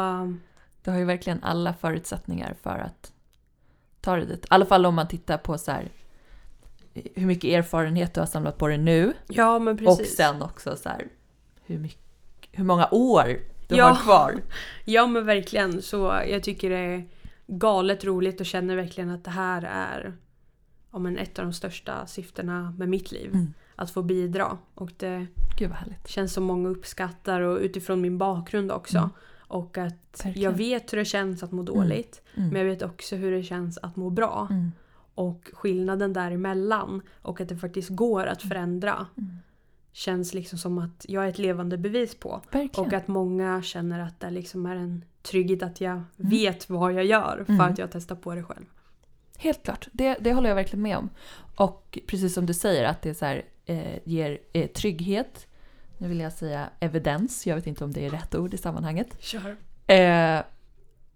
Du 0.83 0.91
har 0.91 0.97
ju 0.97 1.05
verkligen 1.05 1.43
alla 1.43 1.73
förutsättningar 1.73 2.55
för 2.63 2.77
att 2.79 3.13
ta 4.01 4.15
dig 4.15 4.25
dit. 4.25 4.43
I 4.45 4.47
alla 4.49 4.65
fall 4.65 4.85
om 4.85 4.95
man 4.95 5.07
tittar 5.07 5.37
på 5.37 5.57
så 5.57 5.71
här, 5.71 5.89
hur 7.15 7.25
mycket 7.25 7.43
erfarenhet 7.49 8.13
du 8.13 8.19
har 8.19 8.27
samlat 8.27 8.57
på 8.57 8.67
dig 8.67 8.77
nu 8.77 9.13
ja 9.27 9.59
men 9.59 9.73
och 9.73 9.97
precis. 9.97 10.15
sen 10.17 10.41
också 10.41 10.75
så 10.75 10.89
här, 10.89 11.07
hur, 11.65 11.77
mycket, 11.79 11.99
hur 12.51 12.63
många 12.63 12.87
år 12.91 13.25
du 13.67 13.75
Ja. 13.75 13.85
har 13.87 13.95
kvar. 14.03 14.33
Ja 14.85 15.07
men 15.07 15.25
verkligen. 15.25 15.81
Så 15.81 16.21
jag 16.29 16.43
tycker 16.43 16.69
det 16.69 16.77
är 16.77 17.09
galet 17.47 18.03
roligt 18.03 18.39
och 18.39 18.45
känner 18.45 18.75
verkligen 18.75 19.09
att 19.09 19.23
det 19.23 19.31
här 19.31 19.61
är 19.63 20.13
ja, 20.91 20.99
men 20.99 21.17
ett 21.17 21.39
av 21.39 21.45
de 21.45 21.53
största 21.53 22.05
syftena 22.07 22.73
med 22.77 22.89
mitt 22.89 23.11
liv. 23.11 23.29
Mm. 23.33 23.53
Att 23.75 23.91
få 23.91 24.01
bidra. 24.01 24.57
Och 24.75 24.91
det 24.97 25.27
känns 26.05 26.33
som 26.33 26.43
många 26.43 26.69
uppskattar 26.69 27.41
och 27.41 27.59
utifrån 27.59 28.01
min 28.01 28.17
bakgrund 28.17 28.71
också. 28.71 28.97
Mm. 28.97 29.09
Och 29.37 29.77
att 29.77 30.21
Verkligen. 30.25 30.41
jag 30.51 30.57
vet 30.57 30.93
hur 30.93 30.97
det 30.97 31.05
känns 31.05 31.43
att 31.43 31.51
må 31.51 31.63
dåligt. 31.63 32.21
Mm. 32.35 32.49
Men 32.49 32.61
jag 32.61 32.69
vet 32.69 32.81
också 32.81 33.15
hur 33.15 33.31
det 33.31 33.43
känns 33.43 33.77
att 33.77 33.95
må 33.95 34.09
bra. 34.09 34.47
Mm. 34.51 34.71
Och 35.15 35.49
skillnaden 35.53 36.13
däremellan 36.13 37.01
och 37.21 37.41
att 37.41 37.49
det 37.49 37.57
faktiskt 37.57 37.89
går 37.89 38.25
att 38.25 38.41
förändra. 38.41 39.05
Mm. 39.17 39.37
Känns 39.91 40.33
liksom 40.33 40.59
som 40.59 40.77
att 40.77 41.05
jag 41.07 41.25
är 41.25 41.29
ett 41.29 41.37
levande 41.39 41.77
bevis 41.77 42.15
på. 42.15 42.41
Verkligen. 42.51 42.87
Och 42.87 42.93
att 42.93 43.07
många 43.07 43.61
känner 43.61 43.99
att 43.99 44.19
det 44.19 44.29
liksom 44.29 44.65
är 44.65 44.75
en 44.75 45.05
trygghet 45.21 45.63
att 45.63 45.81
jag 45.81 46.01
vet 46.15 46.69
vad 46.69 46.93
jag 46.93 47.05
gör 47.05 47.43
för 47.45 47.53
Mm. 47.53 47.71
att 47.71 47.77
jag 47.77 47.91
testar 47.91 48.15
på 48.15 48.35
det 48.35 48.43
själv. 48.43 48.65
Helt 49.41 49.63
klart, 49.63 49.87
det, 49.91 50.17
det 50.19 50.33
håller 50.33 50.49
jag 50.49 50.55
verkligen 50.55 50.81
med 50.83 50.97
om. 50.97 51.09
Och 51.55 51.97
precis 52.07 52.33
som 52.33 52.45
du 52.45 52.53
säger 52.53 52.83
att 52.83 53.01
det 53.01 53.13
så 53.13 53.25
här, 53.25 53.45
eh, 53.65 53.99
ger 54.03 54.39
eh, 54.53 54.67
trygghet. 54.67 55.47
Nu 55.97 56.07
vill 56.07 56.19
jag 56.19 56.33
säga 56.33 56.69
evidens, 56.79 57.47
jag 57.47 57.55
vet 57.55 57.67
inte 57.67 57.83
om 57.83 57.91
det 57.93 58.05
är 58.05 58.09
rätt 58.09 58.35
ord 58.35 58.53
i 58.53 58.57
sammanhanget. 58.57 59.07
Kör. 59.19 59.55
Eh, 59.87 60.43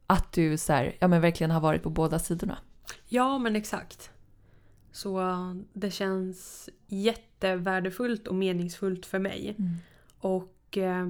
att 0.08 0.32
du 0.34 0.58
så 0.58 0.74
här, 0.74 0.96
ja, 1.00 1.08
men 1.08 1.22
verkligen 1.22 1.52
har 1.52 1.62
varit 1.62 1.84
på 1.84 1.90
båda 1.90 2.20
sidorna. 2.20 2.58
Ja 3.08 3.38
men 3.38 3.56
exakt. 3.56 4.10
Så 4.92 5.20
uh, 5.22 5.56
det 5.74 5.92
känns 5.92 6.70
jättevärdefullt 6.88 8.28
och 8.28 8.36
meningsfullt 8.36 9.06
för 9.06 9.20
mig. 9.20 9.56
Mm. 9.60 9.72
Och 10.20 10.78
eh, 10.78 11.10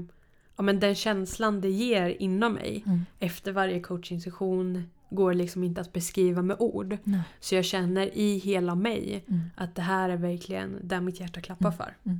ja, 0.57 0.63
men 0.63 0.79
den 0.79 0.95
känslan 0.95 1.61
det 1.61 1.69
ger 1.69 2.09
inom 2.09 2.53
mig 2.53 2.83
Mm. 2.85 3.05
efter 3.19 3.51
varje 3.51 3.79
coachingsession 3.79 4.89
går 5.15 5.33
liksom 5.33 5.63
inte 5.63 5.81
att 5.81 5.93
beskriva 5.93 6.41
med 6.41 6.55
ord. 6.59 6.97
Nej. 7.03 7.21
Så 7.39 7.55
jag 7.55 7.65
känner 7.65 8.17
i 8.17 8.37
hela 8.37 8.75
mig 8.75 9.23
Mm. 9.27 9.41
att 9.55 9.75
det 9.75 9.81
här 9.81 10.09
är 10.09 10.17
verkligen 10.17 10.79
där 10.83 11.01
mitt 11.01 11.19
hjärta 11.19 11.41
klappar 11.41 11.67
Mm. 11.67 11.77
för. 11.77 12.19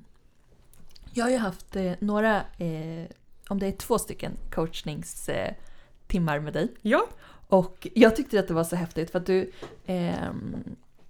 Jag 1.14 1.26
har 1.26 1.30
ju 1.32 1.38
haft 1.38 1.76
eh, 1.76 1.92
några, 2.00 2.36
eh, 2.58 3.06
om 3.50 3.60
det 3.60 3.68
är 3.68 3.72
två 3.72 4.00
stycken 4.00 4.32
coachningstimmar 4.52 6.36
eh, 6.38 6.42
med 6.42 6.54
dig. 6.54 6.68
Ja. 6.82 7.06
Och 7.48 7.88
jag 7.94 8.16
tyckte 8.16 8.40
att 8.40 8.48
det 8.48 8.54
var 8.54 8.64
så 8.64 8.76
häftigt 8.76 9.12
för 9.12 9.20
att 9.20 9.26
du, 9.26 9.52
ehm, 9.86 10.56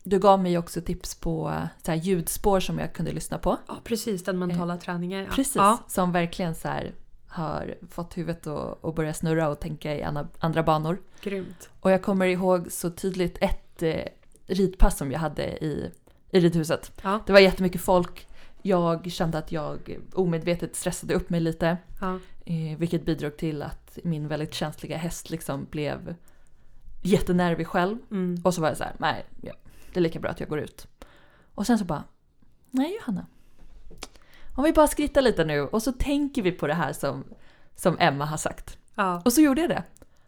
du 0.03 0.19
gav 0.19 0.39
mig 0.43 0.57
också 0.57 0.81
tips 0.81 1.15
på 1.15 1.49
eh, 1.49 1.63
så 1.85 1.91
här, 1.91 1.97
ljudspår 1.97 2.59
som 2.59 2.79
jag 2.79 2.93
kunde 2.93 3.11
lyssna 3.11 3.37
på. 3.37 3.57
Ja, 3.67 3.77
precis. 3.83 4.23
Den 4.23 4.39
mentala 4.39 4.77
träningen. 4.77 5.19
Ja. 5.19 5.25
Eh, 5.29 5.35
Precis, 5.35 5.55
Ja. 5.55 5.77
som 5.87 6.11
verkligen 6.11 6.55
så 6.55 6.67
här, 6.67 6.91
har 7.33 7.75
fått 7.89 8.17
huvudet 8.17 8.47
att, 8.47 8.85
att 8.85 8.95
börja 8.95 9.13
snurra 9.13 9.49
och 9.49 9.59
tänka 9.59 9.95
i 9.95 10.03
andra, 10.39 10.63
banor. 10.63 11.01
Grymt. 11.21 11.69
Och 11.79 11.91
jag 11.91 12.03
kommer 12.03 12.25
ihåg 12.25 12.71
så 12.71 12.89
tydligt 12.89 13.37
ett 13.41 13.83
eh, 13.83 14.03
ridpass 14.47 14.97
som 14.97 15.11
jag 15.11 15.19
hade 15.19 15.43
i, 15.43 15.91
i 16.31 16.39
ridhuset. 16.39 16.91
Ja. 17.03 17.19
Det 17.25 17.33
var 17.33 17.39
jättemycket 17.39 17.81
folk. 17.81 18.27
Jag 18.61 19.11
kände 19.11 19.37
att 19.37 19.51
jag 19.51 19.97
omedvetet 20.13 20.75
stressade 20.75 21.13
upp 21.13 21.29
mig 21.29 21.39
lite. 21.39 21.77
Ja. 22.01 22.19
Eh, 22.45 22.77
vilket 22.77 23.05
bidrog 23.05 23.37
till 23.37 23.61
att 23.61 23.99
min 24.03 24.27
väldigt 24.27 24.53
känsliga 24.53 24.97
häst 24.97 25.29
liksom 25.29 25.67
blev 25.69 26.15
jättenervig 27.01 27.67
själv. 27.67 27.97
Mm. 28.11 28.41
Och 28.43 28.53
så 28.53 28.61
var 28.61 28.67
jag 28.67 28.77
så 28.77 28.83
här, 28.83 28.95
nej, 28.97 29.25
ja, 29.41 29.53
det 29.93 29.99
är 29.99 30.01
lika 30.01 30.19
bra 30.19 30.31
att 30.31 30.39
jag 30.39 30.49
går 30.49 30.59
ut. 30.59 30.87
Och 31.55 31.67
sen 31.67 31.79
så 31.79 31.85
bara, 31.85 32.03
nej 32.71 32.95
Johanna. 32.95 33.25
Om 34.55 34.63
vi 34.63 34.73
bara 34.73 34.87
skrittar 34.87 35.21
lite 35.21 35.45
nu 35.45 35.61
och 35.61 35.83
så 35.83 35.91
tänker 35.91 36.41
vi 36.41 36.51
på 36.51 36.67
det 36.67 36.73
här 36.73 36.93
som, 36.93 37.23
som 37.75 37.97
Emma 37.99 38.25
har 38.25 38.37
sagt. 38.37 38.77
Ja. 38.95 39.21
Och 39.25 39.33
så 39.33 39.41
gjorde 39.41 39.61
jag 39.61 39.69
det. 39.69 39.83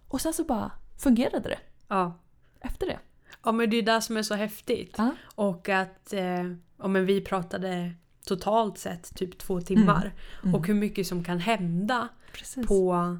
Och 0.07 0.21
sen 0.21 0.33
så 0.33 0.43
bara 0.43 0.71
fungerade 0.97 1.49
det 1.49 1.59
Ja. 1.87 2.19
efter 2.61 2.85
det. 2.87 2.99
ja, 3.43 3.51
men 3.51 3.69
det 3.69 3.77
är 3.77 3.81
det 3.81 4.01
som 4.01 4.17
är 4.17 4.23
så 4.23 4.35
häftigt. 4.35 4.95
Ja. 4.97 5.11
Och 5.35 5.69
att 5.69 6.13
eh, 6.13 6.43
ja, 6.77 6.87
men 6.87 7.05
vi 7.05 7.21
pratade 7.21 7.91
totalt 8.27 8.77
sett 8.77 9.15
typ 9.15 9.37
två 9.37 9.61
timmar. 9.61 10.13
Mm. 10.43 10.55
Och 10.55 10.67
hur 10.67 10.73
mycket 10.73 11.07
som 11.07 11.23
kan 11.23 11.39
hända 11.39 12.07
Precis. 12.33 12.67
på 12.67 13.17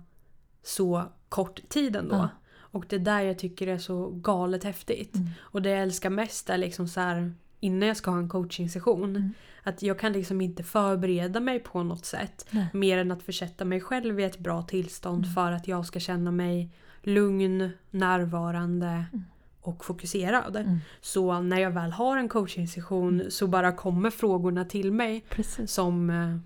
så 0.63 1.03
kort 1.29 1.69
tid 1.69 1.95
ändå. 1.95 2.15
Ja. 2.15 2.29
Och 2.57 2.85
det 2.89 2.97
där 2.97 3.21
jag 3.21 3.39
tycker 3.39 3.67
är 3.67 3.77
så 3.77 4.09
galet 4.09 4.63
häftigt. 4.63 5.15
Mm. 5.15 5.29
Och 5.39 5.61
det 5.61 5.69
jag 5.69 5.81
älskar 5.81 6.09
mest 6.09 6.49
är 6.49 6.57
liksom 6.57 6.87
så 6.87 6.99
här 6.99 7.33
innan 7.59 7.87
jag 7.87 7.97
ska 7.97 8.11
ha 8.11 8.17
en 8.17 8.29
coachingsession. 8.29 9.33
Mm. 9.65 9.73
Att 9.75 9.82
jag 9.84 9.99
kan 9.99 10.13
liksom 10.13 10.41
inte 10.41 10.63
förbereda 10.63 11.39
mig 11.39 11.60
på 11.60 11.84
något 11.84 12.06
sätt. 12.06 12.45
Nej. 12.51 12.67
Mer 12.73 12.97
än 12.97 13.12
att 13.12 13.23
försätta 13.23 13.65
mig 13.65 13.82
själv 13.82 14.19
i 14.19 14.23
ett 14.23 14.39
bra 14.39 14.62
tillstånd 14.62 15.23
Mm. 15.23 15.34
för 15.34 15.51
att 15.51 15.67
jag 15.67 15.86
ska 15.86 15.99
känna 15.99 16.32
mig 16.32 16.69
lugn, 17.04 17.69
närvarande 17.91 18.88
Mm. 18.88 19.23
och 19.62 19.86
fokuserad. 19.86 20.56
Mm. 20.56 20.78
Så 21.01 21.39
när 21.41 21.60
jag 21.60 21.71
väl 21.71 21.91
har 21.91 22.17
en 22.17 22.30
coachingsession 22.30 23.23
så 23.30 23.47
bara 23.47 23.71
kommer 23.71 24.10
frågorna 24.10 24.65
till 24.65 24.91
mig 24.91 25.23
Precis. 25.30 25.71
som 25.71 26.10
eh, 26.10 26.38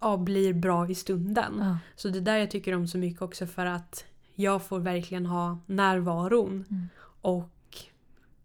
ja, 0.00 0.16
blir 0.16 0.54
bra 0.54 0.88
i 0.90 0.94
stunden. 0.94 1.52
Ja. 1.58 1.78
Så 1.96 2.08
det 2.08 2.18
är 2.18 2.22
där 2.22 2.36
jag 2.36 2.50
tycker 2.50 2.74
om 2.74 2.86
så 2.88 2.98
mycket 2.98 3.22
också 3.22 3.46
för 3.46 3.66
att 3.66 4.04
jag 4.34 4.66
får 4.66 4.80
verkligen 4.80 5.26
ha 5.26 5.58
närvaron. 5.66 6.64
Mm. 6.70 6.88
Och 7.20 7.50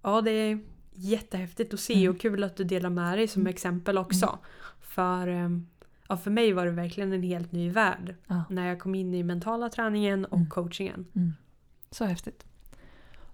ja, 0.01 0.21
det 0.21 0.31
är 0.31 0.59
jättehäftigt 0.99 1.73
att 1.73 1.79
se 1.79 1.93
Mm. 2.03 2.15
och 2.15 2.21
kul 2.21 2.43
att 2.43 2.55
du 2.57 2.63
delar 2.63 2.89
med 2.89 3.17
dig 3.17 3.27
som 3.27 3.41
Mm. 3.41 3.49
exempel 3.51 3.97
också. 3.97 4.39
För, 4.81 5.27
eh, 5.27 5.49
ja, 6.07 6.17
för 6.17 6.31
mig 6.31 6.53
var 6.53 6.65
det 6.65 6.71
verkligen 6.71 7.13
en 7.13 7.23
helt 7.23 7.51
ny 7.51 7.69
värld 7.69 8.15
Ja. 8.27 8.43
när 8.49 8.67
jag 8.67 8.79
kom 8.79 8.95
in 8.95 9.13
i 9.13 9.23
mentala 9.23 9.69
träningen 9.69 10.25
och 10.25 10.37
Mm. 10.37 10.49
coachingen. 10.49 11.05
Mm. 11.15 11.33
Så 11.91 12.05
häftigt. 12.05 12.45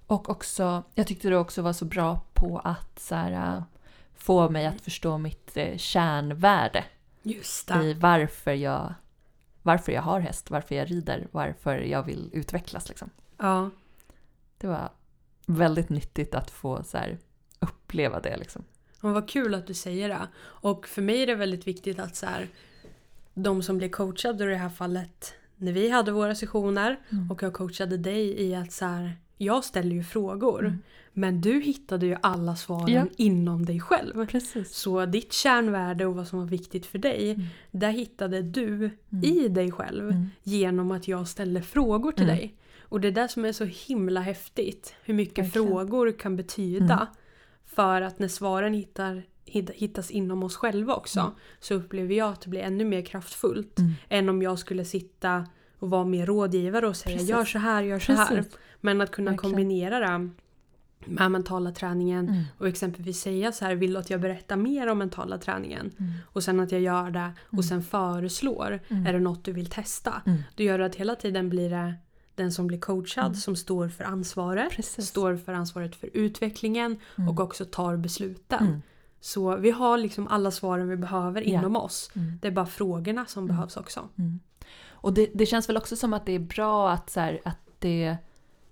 Och 0.08 0.30
också, 0.30 0.84
jag 0.95 1.08
tyckte 1.08 1.30
du 1.30 1.36
också 1.36 1.62
var 1.62 1.73
så 1.73 1.86
bra 1.86 2.21
på 2.34 2.60
att 2.60 2.99
så 2.99 3.15
här, 3.15 3.32
äh, 3.58 3.63
få 4.15 4.49
mig 4.49 4.65
att 4.65 4.82
förstå 4.82 5.17
mitt 5.17 5.58
eh, 5.58 5.78
kärnvärde 5.78 6.84
Just 7.23 7.71
i 7.71 7.93
varför 7.93 8.51
jag, 8.51 8.93
varför 9.62 9.91
jag 9.91 10.01
har 10.01 10.19
häst, 10.19 10.49
varför 10.51 10.75
jag 10.75 10.91
rider, 10.91 11.28
varför 11.32 11.78
jag 11.78 12.04
vill 12.04 12.30
utvecklas. 12.34 12.89
Liksom. 12.89 13.10
Ja, 13.38 13.69
Det 14.58 14.67
var 14.67 14.89
väldigt 15.47 15.89
nyttigt 15.89 16.36
att 16.36 16.51
få 16.51 16.84
så 16.84 16.97
här, 16.97 17.17
uppleva 17.67 18.19
det. 18.19 18.38
Liksom. 18.38 18.63
men 19.01 19.13
vad 19.13 19.30
kul 19.30 19.54
att 19.56 19.67
du 19.67 19.73
säger 19.73 20.10
det. 20.10 20.28
Och 20.38 20.88
för 20.88 21.01
mig 21.01 21.21
är 21.23 21.28
det 21.28 21.36
väldigt 21.36 21.67
viktigt 21.67 21.99
att 21.99 22.15
så 22.15 22.25
här, 22.25 22.47
de 23.34 23.63
som 23.63 23.78
blir 23.78 23.89
coachade 23.89 24.43
i 24.43 24.47
det 24.47 24.56
här 24.56 24.69
fallet 24.69 25.34
när 25.56 25.71
vi 25.71 25.89
hade 25.89 26.12
våra 26.12 26.36
sessioner 26.36 26.99
Mm. 27.12 27.32
och 27.32 27.43
jag 27.43 27.54
coachade 27.54 27.97
dig 27.97 28.41
i 28.41 28.56
att 28.56 28.71
så 28.71 28.86
här, 28.86 29.12
jag 29.38 29.63
ställer 29.63 29.95
ju 29.95 30.04
frågor 30.04 30.60
Mm. 30.65 30.78
men 31.13 31.41
du 31.41 31.60
hittade 31.62 32.06
ju 32.06 32.15
alla 32.21 32.56
svaren 32.56 32.93
Ja. 32.93 33.06
inom 33.17 33.65
dig 33.65 33.80
själv. 33.80 34.25
Precis. 34.28 34.75
Så 34.75 35.06
ditt 35.06 35.34
kärnvärde 35.34 36.06
och 36.06 36.15
vad 36.15 36.28
som 36.28 36.39
var 36.39 36.45
viktigt 36.45 36.86
för 36.86 36.99
dig, 36.99 37.32
Mm. 37.32 37.45
där 37.71 37.89
hittade 37.91 38.41
du 38.41 38.67
Mm. 38.75 39.23
i 39.23 39.47
dig 39.47 39.71
själv 39.71 40.10
Mm. 40.10 40.30
genom 40.43 40.91
att 40.91 41.08
jag 41.08 41.28
ställde 41.28 41.62
frågor 41.62 42.12
till 42.12 42.23
Mm. 42.23 42.36
dig. 42.38 42.56
Och 42.82 43.01
det 43.01 43.08
är 43.08 43.12
det 43.12 43.28
som 43.28 43.45
är 43.45 43.51
så 43.51 43.65
himla 43.65 44.21
häftigt. 44.21 44.93
Hur 45.04 45.13
mycket 45.13 45.45
Verkligen. 45.45 45.67
frågor 45.67 46.12
kan 46.12 46.36
betyda. 46.36 47.08
Mm. 47.65 47.75
För 47.75 48.01
att 48.01 48.19
när 48.19 48.28
svaren 48.28 48.73
hittar, 48.73 49.23
hitt- 49.45 49.71
hittas 49.75 50.12
inom 50.12 50.43
oss 50.43 50.56
själva 50.56 50.93
också 50.95 51.19
Mm. 51.19 51.32
så 51.60 51.73
upplever 51.73 52.15
jag 52.15 52.30
att 52.34 52.41
det 52.41 52.49
blir 52.49 52.62
ännu 52.62 52.86
mer 52.86 53.01
kraftfullt. 53.01 53.80
Mm. 53.80 53.91
Än 54.10 54.30
om 54.30 54.41
jag 54.41 54.60
skulle 54.60 54.86
sitta 54.86 55.47
och 55.80 55.89
vara 55.89 56.04
mer 56.06 56.25
rådgivare 56.25 56.88
och 56.88 56.95
säga 56.95 57.13
Precis. 57.15 57.30
gör 57.30 57.45
så 57.45 57.60
här, 57.60 57.84
gör 57.84 57.99
så 57.99 58.13
här. 58.13 58.28
Precis. 58.36 58.54
Men 58.82 59.01
att 59.01 59.12
kunna 59.12 59.32
Verkligen. 59.32 59.51
kombinera 59.54 59.99
det 59.99 60.30
med 61.08 61.32
mentala 61.32 61.71
träningen 61.71 62.28
Mm. 62.30 62.43
och 62.58 62.67
exempelvis 62.67 63.19
säga 63.21 63.51
så 63.51 63.65
här, 63.65 63.75
vill 63.75 63.93
du 63.93 63.99
att 63.99 64.10
jag 64.10 64.21
berättar 64.21 64.56
mer 64.56 64.88
om 64.88 64.97
mentala 64.97 65.38
träningen? 65.38 65.91
Mm. 65.99 66.12
Och 66.25 66.43
sen 66.43 66.60
att 66.60 66.71
jag 66.71 66.82
gör 66.82 67.12
det 67.12 67.19
Mm. 67.19 67.34
och 67.58 67.65
sen 67.65 67.84
föreslår, 67.84 68.80
Mm. 68.89 69.08
är 69.08 69.13
det 69.13 69.19
något 69.19 69.43
du 69.45 69.51
vill 69.51 69.69
testa? 69.69 70.21
Mm. 70.25 70.41
Då 70.56 70.63
gör 70.63 70.78
det 70.80 70.86
att 70.86 70.95
hela 70.95 71.15
tiden 71.15 71.49
blir 71.49 71.69
det 71.69 71.93
den 72.35 72.51
som 72.51 72.67
blir 72.67 72.79
coachad 72.79 73.25
Mm. 73.25 73.35
som 73.35 73.55
står 73.55 73.87
för 73.89 74.03
ansvaret, 74.03 74.71
Precis. 74.71 75.07
står 75.07 75.35
för 75.37 75.53
ansvaret 75.53 75.95
för 75.95 76.09
utvecklingen 76.13 76.99
Mm. 77.17 77.29
och 77.29 77.39
också 77.39 77.65
tar 77.65 77.97
besluten. 77.97 78.67
Mm. 78.67 78.81
Så 79.19 79.55
vi 79.55 79.71
har 79.71 79.97
liksom 79.97 80.27
alla 80.27 80.51
svaren 80.51 80.87
vi 80.89 80.97
behöver 80.97 81.41
Ja. 81.41 81.59
inom 81.59 81.75
oss. 81.75 82.11
Mm. 82.15 82.39
Det 82.41 82.47
är 82.47 82.51
bara 82.51 82.65
frågorna 82.65 83.25
som 83.25 83.43
Mm. 83.43 83.55
behövs 83.55 83.77
också. 83.77 84.09
Mm. 84.17 84.39
Och 84.87 85.13
det, 85.13 85.29
det 85.33 85.45
känns 85.45 85.69
väl 85.69 85.77
också 85.77 85.95
som 85.95 86.13
att 86.13 86.25
det 86.25 86.31
är 86.31 86.39
bra 86.39 86.91
att, 86.91 87.09
så 87.09 87.19
här, 87.19 87.41
att, 87.45 87.57
det, 87.79 88.17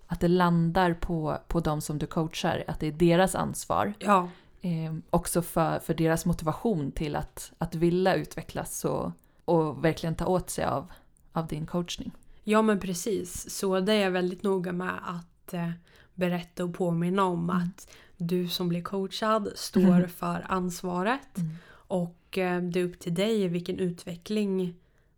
att 0.08 0.20
det 0.20 0.28
landar 0.28 0.94
på, 0.94 1.38
på 1.48 1.60
de 1.60 1.82
som 1.82 1.98
du 1.98 2.06
coachar, 2.06 2.64
att 2.68 2.80
det 2.80 2.88
är 2.88 2.92
deras 2.92 3.36
ansvar. 3.36 3.94
Ja, 4.00 4.30
Eh, 4.66 4.94
också 5.10 5.42
för, 5.42 5.80
för 5.80 5.94
deras 5.94 6.26
motivation 6.26 6.92
till 6.92 7.16
att, 7.16 7.52
att 7.58 7.76
vilja 7.76 8.16
utvecklas 8.16 8.86
och, 8.86 9.12
och 9.46 9.86
verkligen 9.86 10.16
ta 10.16 10.26
åt 10.26 10.50
sig 10.50 10.66
av, 10.66 10.92
av 11.34 11.48
din 11.48 11.66
coachning. 11.66 12.12
Ja 12.44 12.62
men 12.62 12.80
precis. 12.80 13.50
Så 13.50 13.80
det 13.80 13.94
är 13.94 14.02
jag 14.02 14.12
väldigt 14.12 14.44
noga 14.44 14.72
med 14.72 15.00
att 15.04 15.54
eh, 15.54 15.72
berätta 16.14 16.64
och 16.64 16.74
påminna 16.74 17.24
om 17.24 17.50
Mm. 17.50 17.62
att 17.62 17.88
du 18.18 18.48
som 18.48 18.70
blir 18.70 18.82
coachad 18.84 19.50
står 19.56 19.82
Mm. 19.82 20.10
för 20.10 20.46
ansvaret. 20.50 21.38
Mm. 21.38 21.56
Och 21.72 22.38
eh, 22.38 22.62
det 22.62 22.80
är 22.80 22.84
upp 22.86 23.00
till 23.00 23.14
dig 23.14 23.48
vilken 23.48 23.80
utveckling 23.80 24.76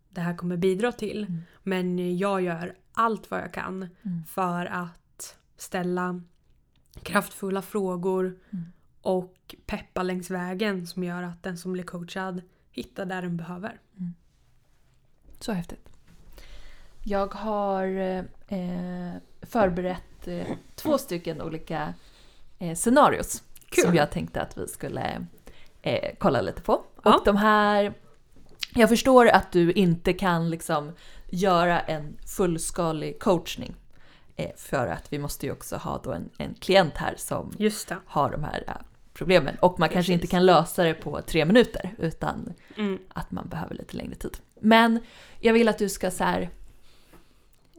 det 0.10 0.22
här 0.22 0.36
kommer 0.38 0.58
bidra 0.58 0.92
till. 0.92 1.24
Mm. 1.24 1.42
Men 1.64 2.18
jag 2.18 2.42
gör 2.42 2.76
allt 2.94 3.32
vad 3.32 3.40
jag 3.40 3.54
kan 3.54 3.76
Mm. 4.02 4.24
för 4.28 4.66
att 4.66 5.36
ställa 5.58 6.22
kraftfulla 7.04 7.62
frågor 7.62 8.40
Mm. 8.54 8.66
och 9.02 9.56
peppa 9.66 10.04
längs 10.04 10.32
vägen 10.32 10.88
som 10.88 11.04
gör 11.04 11.24
att 11.24 11.44
den 11.44 11.58
som 11.58 11.74
blir 11.74 11.84
coachad 11.84 12.42
hittar 12.72 13.06
där 13.06 13.22
den 13.22 13.38
behöver. 13.38 13.80
Så 15.40 15.52
häftigt. 15.52 15.90
Jag 17.08 17.34
har 17.34 17.88
eh, 18.48 19.12
förberett 19.42 20.28
eh, 20.28 20.48
två 20.76 20.98
stycken 20.98 21.42
olika 21.42 21.94
eh, 22.60 22.76
scenarios 22.76 23.44
Kul. 23.70 23.84
som 23.84 23.96
jag 23.96 24.12
tänkte 24.12 24.42
att 24.42 24.58
vi 24.58 24.68
skulle 24.68 25.26
eh, 25.82 26.12
kolla 26.20 26.42
lite 26.42 26.62
på. 26.62 26.82
Ja. 27.04 27.16
Och 27.18 27.26
de 27.26 27.38
här... 27.38 27.94
Jag 28.76 28.90
förstår 28.90 29.28
att 29.28 29.52
du 29.52 29.72
inte 29.72 30.14
kan 30.14 30.50
liksom 30.50 30.92
göra 31.30 31.80
en 31.80 32.18
fullskalig 32.38 33.20
coachning. 33.20 33.76
Eh, 34.36 34.52
för 34.58 34.88
att 34.88 35.14
vi 35.14 35.20
måste 35.20 35.46
ju 35.46 35.52
också 35.52 35.76
ha 35.76 36.02
då 36.04 36.12
en, 36.12 36.30
en 36.38 36.54
klient 36.54 36.98
här 36.98 37.14
som 37.18 37.54
har 38.06 38.30
de 38.32 38.44
här 38.44 38.64
eh, 38.68 38.74
problemen. 39.14 39.56
Och 39.60 39.80
man 39.80 39.90
kanske 39.90 40.12
Precis. 40.12 40.24
inte 40.24 40.28
kan 40.28 40.46
lösa 40.46 40.84
det 40.84 40.94
på 40.94 41.22
tre 41.22 41.46
minuter 41.46 41.96
utan 41.98 42.54
Mm. 42.78 43.00
att 43.14 43.32
man 43.32 43.48
behöver 43.50 43.76
lite 43.76 43.98
längre 43.98 44.16
tid. 44.16 44.38
Men 44.60 45.00
jag 45.40 45.54
vill 45.54 45.68
att 45.70 45.78
du 45.78 45.90
ska 45.90 46.12
så 46.12 46.24
här, 46.24 46.50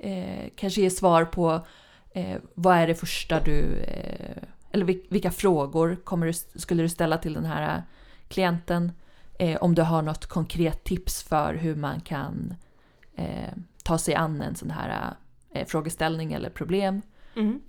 eh, 0.01 0.49
kanske 0.57 0.80
ge 0.80 0.90
svar 0.90 1.24
på 1.24 1.66
eh, 2.11 2.36
vad 2.55 2.76
är 2.76 2.86
det 2.86 2.94
första 2.94 3.40
du, 3.40 3.78
eh, 3.80 4.42
eller 4.72 4.84
vil- 4.84 5.07
vilka 5.09 5.30
frågor 5.30 5.97
kommer 6.05 6.26
du, 6.26 6.32
skulle 6.61 6.82
du 6.82 6.88
ställa 6.88 7.18
till 7.18 7.34
den 7.34 7.44
här 7.44 7.82
klienten? 8.28 8.92
Eh, 9.38 9.57
om 9.57 9.74
du 9.74 9.82
har 9.82 10.03
något 10.03 10.26
konkret 10.26 10.84
tips 10.84 11.22
för 11.22 11.55
hur 11.55 11.74
man 11.76 12.01
kan 12.01 12.55
eh, 13.16 13.53
ta 13.84 13.99
sig 13.99 14.14
an 14.14 14.40
en 14.42 14.55
sån 14.55 14.70
här 14.70 15.14
eh, 15.53 15.66
frågeställning 15.66 16.32
eller 16.32 16.51
problem. 16.51 17.03
Mm. 17.36 17.61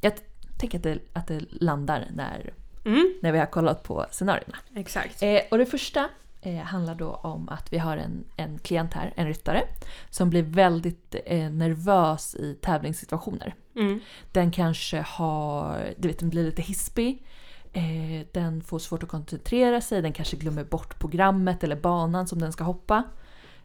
Jag 0.00 0.16
t- 0.16 0.22
tänker 0.58 0.78
att 0.78 0.84
det, 0.84 0.98
att 1.12 1.26
det 1.26 1.40
landar 1.50 2.06
när, 2.14 2.52
Mm. 2.84 3.14
när 3.22 3.32
vi 3.32 3.38
har 3.38 3.46
kollat 3.46 3.82
på 3.82 4.06
scenarierna. 4.10 4.56
Exakt. 4.74 5.22
Eh, 5.22 5.40
och 5.50 5.58
det 5.58 5.66
första 5.66 6.08
eh, 6.40 6.56
handlar 6.56 6.94
då 6.94 7.14
om 7.14 7.48
att 7.48 7.72
vi 7.72 7.78
har 7.78 7.96
en, 7.96 8.24
en 8.36 8.58
klient 8.58 8.94
här, 8.94 9.12
en 9.16 9.26
ryttare, 9.26 9.62
som 10.10 10.30
blir 10.30 10.42
väldigt 10.42 11.14
eh, 11.26 11.50
nervös 11.50 12.34
i 12.34 12.54
tävlingssituationer. 12.54 13.54
Mm. 13.76 14.00
Den 14.32 14.50
kanske 14.50 15.00
har, 15.00 15.94
du 15.98 16.08
vet 16.08 16.18
den 16.18 16.30
blir 16.30 16.44
lite 16.44 16.62
hispig. 16.62 17.26
Eh, 17.72 18.26
den 18.32 18.62
får 18.62 18.78
svårt 18.78 19.02
att 19.02 19.08
koncentrera 19.08 19.80
sig, 19.80 20.02
den 20.02 20.12
kanske 20.12 20.36
glömmer 20.36 20.64
bort 20.64 20.98
programmet 20.98 21.64
eller 21.64 21.76
banan 21.76 22.26
som 22.26 22.38
den 22.38 22.52
ska 22.52 22.64
hoppa. 22.64 23.04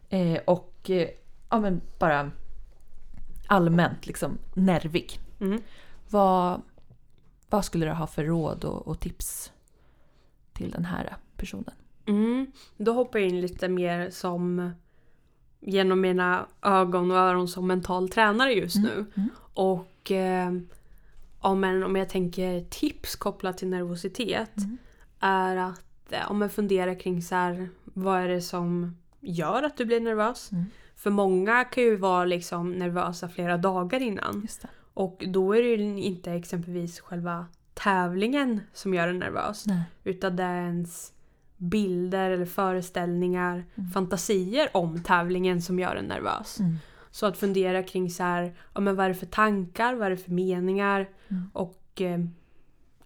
Eh, 0.08 0.38
och 0.44 0.90
eh, 0.90 1.08
ja, 1.50 1.60
men 1.60 1.80
bara 1.98 2.30
allmänt 3.46 4.06
liksom 4.06 4.38
nervig. 4.54 5.20
Mm. 5.40 5.62
Vad, 6.10 6.62
vad 7.50 7.64
skulle 7.64 7.86
du 7.86 7.92
ha 7.92 8.06
för 8.06 8.24
råd 8.24 8.64
och, 8.64 8.88
och 8.88 9.00
tips 9.00 9.52
till 10.52 10.70
den 10.70 10.84
här 10.84 11.16
personen? 11.36 11.74
Mm. 12.06 12.46
Då 12.76 12.92
hoppar 12.92 13.18
jag 13.18 13.28
in 13.28 13.40
lite 13.40 13.68
mer 13.68 14.10
som 14.10 14.70
genom 15.60 16.00
mina 16.00 16.46
ögon 16.62 17.10
och 17.10 17.16
öron 17.16 17.48
som 17.48 17.66
mental 17.66 18.08
tränare 18.08 18.52
just 18.52 18.76
nu. 18.76 19.06
Mm. 19.16 19.28
Och 19.54 20.10
eh, 20.10 20.52
ja, 21.42 21.48
om 21.48 21.96
jag 21.96 22.08
tänker 22.08 22.60
tips 22.60 23.16
kopplat 23.16 23.58
till 23.58 23.68
nervositet 23.68 24.56
Mm. 24.56 24.78
är 25.20 25.56
att 25.56 26.12
eh, 26.12 26.30
om 26.30 26.38
man 26.38 26.50
funderar 26.50 27.00
kring 27.00 27.22
så 27.22 27.34
här, 27.34 27.68
vad 27.84 28.20
är 28.20 28.28
det 28.28 28.42
som 28.42 28.96
gör 29.20 29.62
att 29.62 29.76
du 29.76 29.84
blir 29.84 30.00
nervös? 30.00 30.52
Mm. 30.52 30.64
För 30.96 31.10
många 31.10 31.64
kan 31.64 31.82
ju 31.82 31.96
vara 31.96 32.24
liksom 32.24 32.72
nervösa 32.72 33.28
flera 33.28 33.56
dagar 33.56 34.02
innan. 34.02 34.46
Och 34.94 35.24
då 35.26 35.56
är 35.56 35.62
det 35.62 35.68
ju 35.68 36.02
inte 36.02 36.32
exempelvis 36.32 37.00
själva 37.00 37.46
tävlingen 37.74 38.60
som 38.72 38.94
gör 38.94 39.08
en 39.08 39.18
nervös. 39.18 39.66
Nej. 39.66 39.82
Utan 40.04 40.36
det 40.36 40.42
är 40.42 40.62
ens 40.62 41.12
bilder 41.64 42.30
eller 42.30 42.44
föreställningar, 42.46 43.64
Mm. 43.74 43.90
fantasier 43.90 44.68
om 44.74 45.02
tävlingen 45.02 45.62
som 45.62 45.78
gör 45.78 45.96
en 45.96 46.04
nervös. 46.04 46.60
Mm. 46.60 46.76
Så 47.10 47.26
att 47.26 47.36
fundera 47.38 47.82
kring 47.82 48.10
så 48.10 48.22
här, 48.22 48.54
ja, 48.74 48.80
men 48.80 48.96
vad 48.96 49.04
är 49.04 49.08
det 49.08 49.14
för 49.14 49.26
tankar, 49.26 49.94
vad 49.94 50.06
är 50.06 50.10
det 50.10 50.16
för 50.16 50.30
meningar 50.30 51.08
Mm. 51.28 51.50
och 51.52 52.00
eh, 52.00 52.18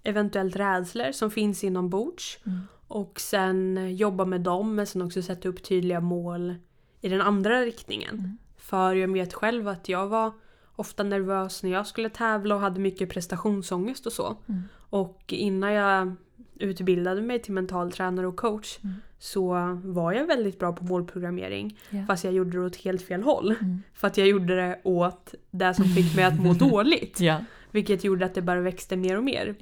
eventuellt 0.03 0.57
rädslor 0.57 1.13
som 1.13 1.31
finns 1.31 1.65
inombords. 1.65 2.39
Mm. 2.47 2.59
Och 2.89 3.21
sen 3.21 3.79
eh, 3.79 3.89
jobba 3.93 4.25
med 4.25 4.41
dem 4.41 4.75
men 4.75 4.87
sen 4.87 5.03
också 5.03 5.23
sätta 5.23 5.49
upp 5.49 5.63
tydliga 5.63 6.01
mål 6.01 6.55
i 7.01 7.09
den 7.09 7.21
andra 7.21 7.61
riktningen. 7.61 8.15
Mm. 8.19 8.39
För 8.57 8.95
jag 8.95 9.13
vet 9.13 9.35
själv 9.35 9.69
att 9.69 9.89
jag 9.89 10.07
var 10.07 10.33
ofta 10.77 11.03
nervös 11.03 11.63
när 11.63 11.71
jag 11.71 11.87
skulle 11.87 12.09
tävla 12.11 12.55
och 12.55 12.61
hade 12.61 12.81
mycket 12.81 13.11
prestationsångest 13.11 14.07
och 14.07 14.13
så. 14.13 14.37
Mm. 14.49 14.63
Och 14.91 15.23
innan 15.29 15.73
jag 15.73 16.15
utbildade 16.59 17.23
mig 17.23 17.43
till 17.43 17.53
mental 17.53 17.93
tränare 17.93 18.27
och 18.27 18.37
coach 18.37 18.79
Mm. 18.85 18.95
så 19.19 19.55
var 19.85 20.13
jag 20.13 20.27
väldigt 20.27 20.59
bra 20.59 20.73
på 20.73 20.85
målprogrammering. 20.85 21.79
Ja. 21.91 22.05
Fast 22.07 22.25
jag 22.25 22.33
gjorde 22.35 22.51
det 22.59 22.65
åt 22.65 22.77
helt 22.77 23.03
fel 23.03 23.23
håll. 23.23 23.55
Mm. 23.61 23.83
För 23.95 24.07
att 24.07 24.19
jag 24.19 24.27
gjorde 24.29 24.57
det 24.57 24.81
åt 24.85 25.35
det 25.51 25.75
som 25.75 25.85
fick 25.85 26.17
mig 26.17 26.25
att 26.25 26.41
må 26.43 26.53
dåligt. 26.69 27.21
Ja, 27.21 27.45
Vilket 27.71 28.05
gjorde 28.05 28.25
att 28.27 28.35
det 28.35 28.43
bara 28.43 28.61
växte 28.61 28.97
mer 28.97 29.17
och 29.17 29.25
mer. 29.25 29.55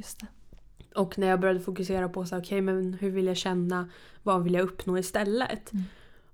Och 0.95 1.19
när 1.19 1.27
jag 1.27 1.41
började 1.41 1.61
fokusera 1.61 2.09
på 2.09 2.25
så 2.27 2.39
okej 2.39 2.61
men 2.61 2.95
hur 2.95 3.11
vill 3.11 3.27
jag 3.27 3.37
känna? 3.37 3.89
Vad 4.23 4.45
vill 4.45 4.55
jag 4.55 4.63
uppnå 4.65 4.99
istället? 4.99 5.73
Mm. 5.73 5.85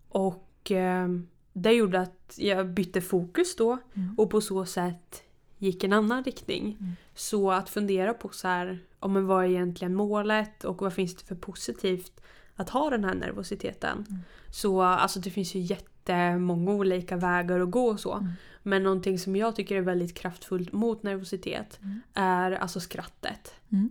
Och 0.08 0.70
eh, 0.70 1.08
det 1.52 1.72
gjorde 1.72 2.00
att 2.00 2.34
jag 2.36 2.68
bytte 2.68 3.00
fokus 3.00 3.56
då 3.56 3.78
Mm. 3.94 4.14
och 4.18 4.30
på 4.30 4.40
så 4.40 4.64
sätt 4.64 5.22
gick 5.62 5.84
en 5.84 5.92
annan 5.92 6.24
riktning. 6.24 6.76
Mm. 6.80 6.92
Så 7.14 7.50
att 7.50 7.68
fundera 7.68 8.14
på 8.14 8.28
så 8.28 8.48
här, 8.48 8.78
om 8.98 9.12
men 9.12 9.26
vad 9.26 9.44
är 9.44 9.48
egentligen 9.48 9.94
målet 9.94 10.64
och 10.64 10.82
vad 10.82 10.92
finns 10.92 11.16
det 11.16 11.24
för 11.24 11.34
positivt 11.34 12.20
att 12.56 12.70
ha 12.70 12.90
den 12.90 13.04
här 13.04 13.14
nervositeten? 13.14 14.06
Mm. 14.10 14.20
Så 14.50 14.82
alltså 14.82 15.20
det 15.20 15.30
finns 15.30 15.54
ju 15.54 15.60
jättemånga 15.60 16.72
olika 16.72 17.16
vägar 17.16 17.60
att 17.60 17.70
gå 17.70 17.86
och 17.86 18.00
så. 18.00 18.14
Mm. 18.14 18.32
Men 18.62 18.82
någonting 18.82 19.18
som 19.18 19.36
jag 19.36 19.56
tycker 19.56 19.76
är 19.76 19.80
väldigt 19.80 20.14
kraftfullt 20.14 20.72
mot 20.72 21.02
nervositet 21.02 21.78
Mm. 21.82 22.00
är 22.14 22.52
alltså 22.52 22.80
skrattet. 22.80 23.54
Mm. 23.72 23.90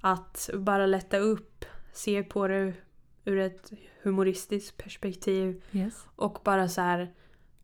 Att 0.00 0.50
bara 0.54 0.86
lätta 0.86 1.18
upp, 1.18 1.64
se 1.92 2.22
på 2.22 2.48
det 2.48 2.72
ur 3.24 3.38
ett 3.38 3.72
humoristiskt 4.02 4.76
perspektiv 4.76 5.62
Yes. 5.72 5.94
och 6.16 6.38
bara 6.44 6.68
så 6.68 6.80
här 6.80 7.12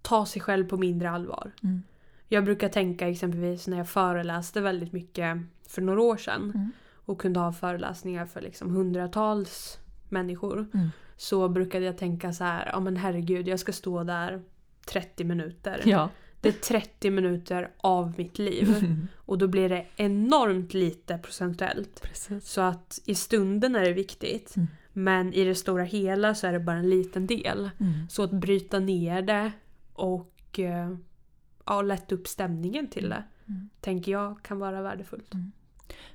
ta 0.03 0.27
sig 0.27 0.43
själv 0.43 0.69
på 0.69 0.77
mindre 0.77 1.11
allvar. 1.11 1.53
Mm. 2.31 2.37
Jag 2.37 2.45
brukar 2.45 2.69
tänka 2.69 3.09
exempelvis 3.09 3.67
när 3.67 3.77
jag 3.77 3.89
föreläste 3.89 4.61
väldigt 4.61 4.93
mycket 4.93 5.39
för 5.69 5.83
några 5.83 6.01
år 6.03 6.17
sedan 6.17 6.53
Mm. 6.55 6.71
och 6.95 7.21
kunde 7.21 7.41
ha 7.41 7.53
föreläsningar 7.53 8.27
för 8.27 8.41
liksom 8.41 8.71
hundratals 8.71 9.79
människor. 10.09 10.67
Mm. 10.75 10.89
Så 11.17 11.49
brukade 11.49 11.85
jag 11.85 11.99
tänka 11.99 12.33
så 12.33 12.45
här, 12.45 12.71
ja 12.73 12.81
men 12.81 12.97
herregud 12.97 13.49
jag 13.49 13.61
ska 13.61 13.73
stå 13.73 14.05
där 14.05 14.43
30 14.87 15.25
minuter. 15.25 15.83
Ja. 15.85 16.09
Det 16.41 16.49
är 16.49 16.53
30 16.53 17.11
minuter 17.11 17.71
av 17.77 18.15
mitt 18.17 18.39
liv. 18.39 18.69
Och 19.17 19.39
då 19.39 19.49
blir 19.49 19.69
det 19.69 19.87
enormt 19.97 20.75
lite 20.75 21.19
procentuellt. 21.19 22.01
Precis. 22.03 22.49
Så 22.49 22.61
att 22.61 23.01
i 23.05 23.15
stunden 23.15 23.77
är 23.77 23.81
det 23.81 23.93
viktigt. 23.93 24.57
Mm. 24.57 24.69
Men 24.93 25.35
i 25.35 25.45
det 25.45 25.55
stora 25.55 25.85
hela 25.85 26.35
så 26.35 26.47
är 26.47 26.53
det 26.53 26.61
bara 26.61 26.77
en 26.77 26.91
liten 26.91 27.27
del. 27.27 27.71
Mm. 27.81 27.93
Så 28.11 28.23
att 28.23 28.31
bryta 28.31 28.79
ner 28.79 29.23
det 29.23 29.53
och 29.93 30.59
eh, 30.59 30.95
ja, 31.69 31.83
lätta 31.83 32.15
upp 32.15 32.29
stämningen 32.29 32.89
till 32.91 33.09
det. 33.09 33.25
Mm. 33.49 33.69
Tänker 33.81 34.13
jag 34.13 34.43
kan 34.43 34.59
vara 34.59 34.83
värdefullt. 34.83 35.33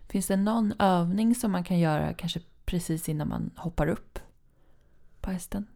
Finns 0.09 0.27
det 0.27 0.35
någon 0.37 0.73
övning 0.79 1.35
som 1.35 1.51
man 1.51 1.63
kan 1.63 1.79
göra 1.79 2.13
kanske 2.13 2.39
precis 2.65 3.09
innan 3.09 3.27
man 3.29 3.51
hoppar 3.55 3.87
upp 3.87 4.19
på 5.21 5.31
hästen? 5.31 5.67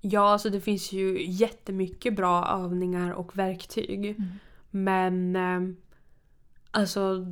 Ja, 0.00 0.32
alltså 0.32 0.50
det 0.50 0.60
finns 0.60 0.92
ju 0.92 1.30
jättemycket 1.32 2.16
bra 2.16 2.46
övningar 2.46 3.10
och 3.12 3.38
verktyg. 3.38 4.06
Mm. 4.06 4.24
Men 4.70 5.36
eh, 5.36 5.74
alltså 6.70 7.26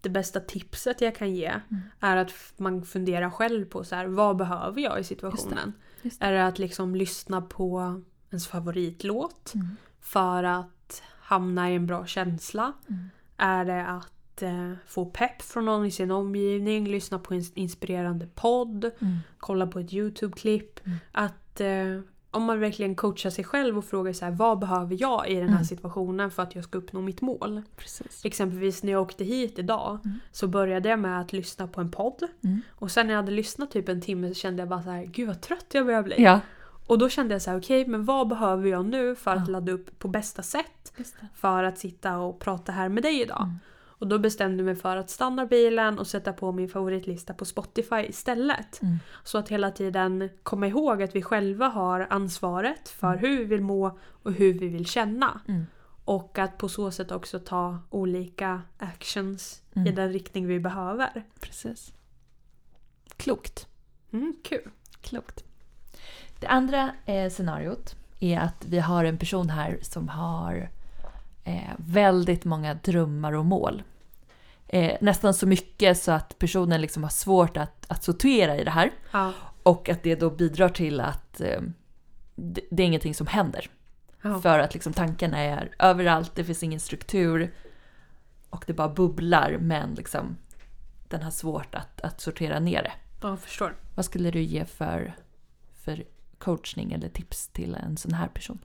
det 0.00 0.08
bästa 0.10 0.40
tipset 0.40 1.00
jag 1.00 1.14
kan 1.16 1.34
ge 1.34 1.46
Mm. 1.48 1.82
är 2.00 2.16
att 2.16 2.32
man 2.56 2.82
funderar 2.84 3.30
själv 3.30 3.64
på 3.64 3.84
så 3.84 3.94
här, 3.96 4.06
vad 4.06 4.36
behöver 4.36 4.80
jag 4.80 5.00
i 5.00 5.04
situationen? 5.04 5.72
Just 6.02 6.20
det. 6.20 6.26
Är 6.26 6.32
det 6.32 6.46
att 6.46 6.58
liksom 6.58 6.94
lyssna 6.94 7.42
på 7.42 8.00
ens 8.30 8.46
favoritlåt 8.48 9.52
Mm. 9.54 9.66
för 10.00 10.44
att 10.44 10.66
hamna 11.24 11.70
i 11.70 11.74
en 11.74 11.86
bra 11.86 12.06
känsla? 12.06 12.72
Mm. 12.88 13.10
Är 13.36 13.64
det 13.64 13.86
att 13.86 14.42
eh, 14.42 14.72
få 14.86 15.04
pepp 15.06 15.42
från 15.42 15.64
någon 15.64 15.86
i 15.86 15.90
sin 15.90 16.10
omgivning, 16.10 16.88
lyssna 16.88 17.18
på 17.18 17.34
en 17.34 17.42
inspirerande 17.54 18.26
podd, 18.34 18.84
Mm. 18.84 19.16
kolla 19.38 19.66
på 19.66 19.78
ett 19.78 19.92
YouTube-klipp? 19.92 20.86
Mm. 20.86 20.98
Att 21.12 21.60
eh, 21.60 22.00
om 22.30 22.42
man 22.42 22.60
verkligen 22.60 22.94
coachar 22.94 23.30
sig 23.30 23.44
själv 23.44 23.78
och 23.78 23.84
frågar 23.84 24.12
så 24.12 24.24
här, 24.24 24.32
vad 24.32 24.58
behöver 24.58 24.96
jag 25.00 25.28
i 25.28 25.34
den 25.34 25.48
här 25.48 25.54
Mm. 25.54 25.64
situationen 25.64 26.30
för 26.30 26.42
att 26.42 26.54
jag 26.54 26.64
ska 26.64 26.78
uppnå 26.78 27.00
mitt 27.00 27.20
mål? 27.20 27.62
Precis. 27.76 28.24
Exempelvis 28.24 28.82
när 28.82 28.92
jag 28.92 29.02
åkte 29.02 29.24
hit 29.24 29.58
idag 29.58 29.98
Mm. 30.04 30.18
så 30.32 30.48
började 30.48 30.88
jag 30.88 30.98
med 30.98 31.20
att 31.20 31.32
lyssna 31.32 31.66
på 31.66 31.80
en 31.80 31.90
podd. 31.90 32.22
Mm. 32.44 32.60
Och 32.70 32.90
sen 32.90 33.06
när 33.06 33.14
jag 33.14 33.22
hade 33.22 33.32
lyssnat 33.32 33.70
typ 33.70 33.88
en 33.88 34.00
timme 34.00 34.28
så 34.28 34.34
kände 34.34 34.62
jag 34.62 34.68
bara 34.68 34.82
så 34.82 34.90
här, 34.90 35.04
gud 35.04 35.28
vad 35.28 35.40
trött 35.40 35.66
jag 35.72 35.86
börjar 35.86 36.02
bli. 36.02 36.14
Ja. 36.22 36.40
Och 36.86 36.98
då 36.98 37.08
kände 37.08 37.34
jag 37.34 37.42
så 37.42 37.50
här, 37.50 37.58
okej 37.58 37.86
men 37.86 38.04
vad 38.04 38.28
behöver 38.28 38.68
jag 38.70 38.84
nu 38.86 39.14
för 39.14 39.30
att 39.30 39.48
Ja. 39.48 39.52
ladda 39.52 39.72
upp 39.72 39.98
på 39.98 40.08
bästa 40.08 40.42
sätt 40.42 40.92
för 41.34 41.64
att 41.64 41.78
sitta 41.78 42.18
och 42.18 42.38
prata 42.40 42.72
här 42.72 42.88
med 42.88 43.02
dig 43.02 43.20
idag? 43.22 43.42
Mm. 43.42 43.56
Och 43.98 44.06
då 44.08 44.18
bestämde 44.18 44.56
jag 44.56 44.64
mig 44.64 44.74
för 44.76 44.96
att 44.96 45.10
stanna 45.10 45.46
bilen 45.46 45.98
och 45.98 46.06
sätta 46.06 46.32
på 46.32 46.52
min 46.52 46.68
favoritlista 46.68 47.34
på 47.34 47.44
Spotify 47.44 47.96
istället. 48.08 48.82
Mm. 48.82 48.96
Så 49.24 49.38
att 49.38 49.48
hela 49.48 49.70
tiden 49.70 50.30
komma 50.42 50.66
ihåg 50.66 51.02
att 51.02 51.16
vi 51.16 51.22
själva 51.22 51.68
har 51.68 52.06
ansvaret 52.10 52.88
för 52.88 53.16
hur 53.16 53.38
vi 53.38 53.44
vill 53.44 53.60
må 53.62 53.98
och 54.22 54.32
hur 54.32 54.58
vi 54.58 54.68
vill 54.68 54.86
känna. 54.86 55.40
Mm. 55.48 55.66
Och 56.04 56.38
att 56.38 56.58
på 56.58 56.68
så 56.68 56.90
sätt 56.90 57.12
också 57.12 57.38
ta 57.38 57.78
olika 57.90 58.62
actions 58.78 59.62
i 59.74 59.78
Mm. 59.78 59.94
den 59.94 60.12
riktning 60.12 60.46
vi 60.46 60.60
behöver. 60.60 61.24
Precis. 61.40 61.92
Klokt. 63.16 63.66
Mm, 64.12 64.34
kul. 64.44 64.70
Klokt. 65.00 65.44
Det 66.38 66.46
andra 66.46 66.92
eh, 67.06 67.30
scenariot 67.30 67.96
är 68.20 68.38
att 68.38 68.64
vi 68.66 68.78
har 68.78 69.04
en 69.04 69.18
person 69.18 69.50
här 69.50 69.78
som 69.82 70.08
har 70.08 70.70
eh, 71.44 71.72
väldigt 71.76 72.44
många 72.44 72.74
drömmar 72.74 73.32
och 73.32 73.44
mål. 73.44 73.82
Eh, 74.68 74.96
nästan 75.00 75.34
så 75.34 75.46
mycket 75.46 75.98
så 75.98 76.12
att 76.12 76.38
personen 76.38 76.80
liksom 76.80 77.02
har 77.02 77.10
svårt 77.10 77.56
att, 77.56 77.86
att 77.88 78.04
sortera 78.04 78.56
i 78.56 78.64
det 78.64 78.70
här. 78.70 78.90
Ja. 79.12 79.32
Och 79.62 79.88
att 79.88 80.02
det 80.02 80.14
då 80.14 80.30
bidrar 80.30 80.68
till 80.68 81.00
att 81.00 81.40
eh, 81.40 81.60
det, 82.34 82.60
det 82.70 82.82
är 82.82 82.86
ingenting 82.86 83.14
som 83.14 83.26
händer. 83.26 83.70
Ja. 84.22 84.40
För 84.40 84.58
att 84.58 84.74
liksom 84.74 84.92
tankarna 84.92 85.38
är 85.38 85.74
överallt, 85.78 86.32
det 86.34 86.44
finns 86.44 86.62
ingen 86.62 86.80
struktur. 86.80 87.54
Och 88.50 88.64
det 88.66 88.72
bara 88.72 88.88
bubblar 88.88 89.56
men 89.60 89.94
liksom 89.94 90.36
den 91.08 91.22
har 91.22 91.30
svårt 91.30 91.74
att, 91.74 92.00
att 92.00 92.20
sortera 92.20 92.60
ner 92.60 92.82
det. 92.82 92.92
ja, 93.22 93.28
jag 93.28 93.40
förstår. 93.40 93.76
Vad 93.94 94.04
skulle 94.04 94.30
du 94.30 94.42
ge 94.42 94.64
för, 94.64 95.14
för 95.82 96.04
coachning 96.44 96.92
eller 96.92 97.08
tips 97.08 97.48
till 97.48 97.74
en 97.74 97.96
sån 97.96 98.12
här 98.12 98.28
person? 98.28 98.58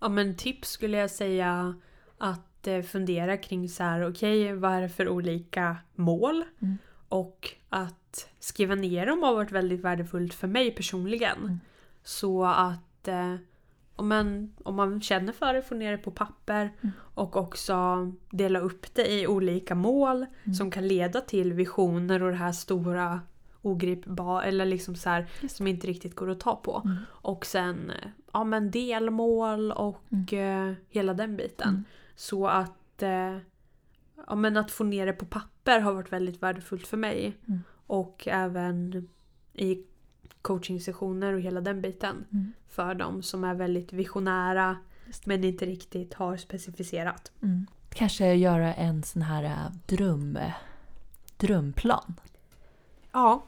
Ja 0.00 0.08
men 0.08 0.36
tips 0.36 0.68
skulle 0.68 0.96
jag 0.96 1.10
säga 1.10 1.74
att 2.18 2.66
eh, 2.66 2.82
fundera 2.82 3.36
kring 3.36 3.68
så 3.68 3.82
här, 3.82 4.10
okej 4.10 4.54
vad 4.54 4.72
är 4.72 4.80
det 4.80 4.88
för 4.88 5.08
olika 5.08 5.76
mål? 5.94 6.44
Mm. 6.58 6.78
Och 7.08 7.54
att 7.68 8.28
skriva 8.38 8.74
ner 8.74 9.06
dem 9.06 9.22
har 9.22 9.34
varit 9.34 9.52
väldigt 9.52 9.80
värdefullt 9.80 10.34
för 10.34 10.46
mig 10.46 10.70
personligen. 10.70 11.38
Mm. 11.38 11.60
Så 12.02 12.44
att 12.44 13.08
eh, 13.08 13.34
men, 14.02 14.54
om 14.62 14.74
man 14.76 15.00
känner 15.00 15.32
för 15.32 15.54
det, 15.54 15.62
få 15.62 15.74
ner 15.74 15.92
det 15.92 15.98
på 15.98 16.10
papper 16.10 16.72
och 17.14 17.36
också 17.36 17.76
dela 18.30 18.58
upp 18.58 18.94
det 18.94 19.12
i 19.12 19.26
olika 19.26 19.74
mål 19.74 20.26
som 20.58 20.70
kan 20.70 20.88
leda 20.88 21.20
till 21.20 21.52
visioner 21.52 22.22
och 22.22 22.30
det 22.30 22.36
här 22.36 22.52
stora 22.52 23.20
ogripbara 23.62 24.44
eller 24.44 24.66
liksom 24.66 24.94
så 24.94 25.10
här, 25.10 25.26
som 25.48 25.66
inte 25.66 25.86
riktigt 25.86 26.14
går 26.14 26.30
att 26.30 26.40
ta 26.40 26.56
på. 26.56 26.82
Mm. 26.84 26.96
Och 27.10 27.46
sen 27.46 27.90
eh, 27.90 28.08
ja, 28.32 28.44
men 28.44 28.70
delmål 28.70 29.72
och 29.72 30.32
eh, 30.32 30.72
hela 30.88 31.14
den 31.14 31.36
biten. 31.36 31.68
Mm. 31.68 31.84
Så 32.16 32.46
att, 32.46 33.02
eh, 33.02 33.36
ja, 34.26 34.34
men 34.34 34.56
att 34.56 34.70
få 34.70 34.84
ner 34.84 35.06
det 35.06 35.12
på 35.12 35.26
papper 35.26 35.80
har 35.80 35.92
varit 35.92 36.12
väldigt 36.12 36.42
värdefullt 36.42 36.86
för 36.86 36.96
mig. 36.96 37.36
Mm. 37.48 37.60
Och 37.86 38.28
även 38.28 39.08
i 39.54 39.84
coachingsessioner 40.42 41.32
och 41.32 41.40
hela 41.40 41.60
den 41.60 41.80
biten. 41.80 42.24
Mm. 42.32 42.52
För 42.68 42.94
dem 42.94 43.22
som 43.22 43.44
är 43.44 43.54
väldigt 43.54 43.92
visionära 43.92 44.76
men 45.24 45.44
inte 45.44 45.66
riktigt 45.66 46.14
har 46.14 46.36
specificerat. 46.36 47.32
Mm. 47.42 47.66
Kanske 47.88 48.34
göra 48.34 48.74
en 48.74 49.02
sån 49.02 49.22
här 49.22 49.44
äh, 49.44 49.72
dröm, 49.86 50.38
drömplan. 51.36 52.14
Ja. 53.12 53.44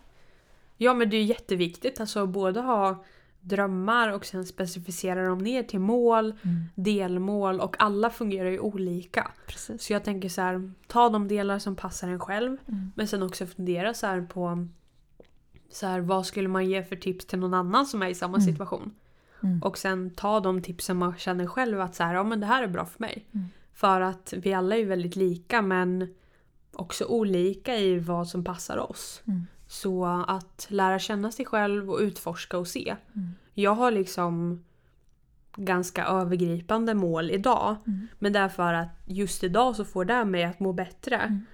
Ja 0.77 0.95
men 0.95 1.11
det 1.11 1.17
är 1.17 1.23
jätteviktigt 1.25 2.01
alltså 2.01 2.27
både 2.27 2.61
ha 2.61 3.05
drömmar 3.41 4.13
och 4.13 4.27
sen 4.27 4.47
specificera 4.47 5.27
dem 5.29 5.39
ner 5.39 5.63
till 5.63 5.81
mål, 5.81 6.25
Mm. 6.43 6.65
delmål 6.75 7.61
och 7.61 7.77
alla 7.83 8.11
fungerar 8.11 8.51
ju 8.51 8.59
olika. 8.61 9.31
Precis. 9.47 9.83
Så 9.83 9.93
jag 9.93 10.05
tänker 10.05 10.29
så 10.29 10.41
här, 10.41 10.73
ta 10.87 11.09
de 11.09 11.29
delar 11.29 11.59
som 11.59 11.77
passar 11.77 12.09
en 12.09 12.21
själv 12.21 12.57
Mm. 12.69 12.93
men 12.97 13.09
sen 13.09 13.23
också 13.23 13.47
fundera 13.47 13.95
så 13.95 14.27
på 14.33 14.67
så 15.71 15.87
här, 15.87 16.01
vad 16.01 16.27
skulle 16.27 16.49
man 16.49 16.67
ge 16.67 16.83
för 16.83 16.97
tips 16.97 17.27
till 17.27 17.39
någon 17.39 17.55
annan 17.55 17.87
som 17.87 18.03
är 18.03 18.09
i 18.09 18.15
samma 18.15 18.37
Mm. 18.37 18.47
situation? 18.53 18.95
Mm. 19.43 19.63
Och 19.63 19.79
sen 19.79 20.11
ta 20.11 20.41
de 20.41 20.63
tipsen 20.63 20.97
man 20.97 21.17
känner 21.17 21.47
själv 21.47 21.81
att 21.81 21.95
så 21.95 22.03
här, 22.05 22.15
ja 22.15 22.23
men 22.25 22.41
det 22.41 22.47
här 22.47 22.63
är 22.63 22.69
bra 22.69 22.85
för 22.87 23.01
mig. 23.03 23.27
Mm. 23.33 23.47
För 23.75 24.01
att 24.01 24.35
vi 24.37 24.53
alla 24.55 24.77
är 24.77 24.85
väldigt 24.85 25.17
lika 25.17 25.63
men 25.63 26.15
också 26.73 27.05
olika 27.05 27.77
i 27.77 27.99
vad 27.99 28.29
som 28.29 28.45
passar 28.45 28.79
oss. 28.91 29.23
Mm. 29.27 29.47
Så 29.67 30.05
att 30.29 30.67
lära 30.69 30.99
känna 30.99 31.33
sig 31.33 31.45
själv 31.45 31.91
och 31.91 31.99
utforska 31.99 32.59
och 32.59 32.69
se. 32.69 32.97
Mm. 33.15 33.31
Jag 33.55 33.75
har 33.75 33.91
liksom 33.91 34.65
ganska 35.57 36.05
övergripande 36.05 36.95
mål 36.95 37.31
idag. 37.31 37.77
Mm. 37.87 38.09
Men 38.19 38.33
det 38.33 38.39
är 38.39 38.49
för 38.49 38.75
att 38.75 38.89
just 39.07 39.45
idag 39.45 39.77
så 39.77 39.85
får 39.85 40.05
det 40.05 40.25
mig 40.25 40.45
att 40.45 40.61
må 40.61 40.73
bättre. 40.73 41.17
Mm. 41.17 41.47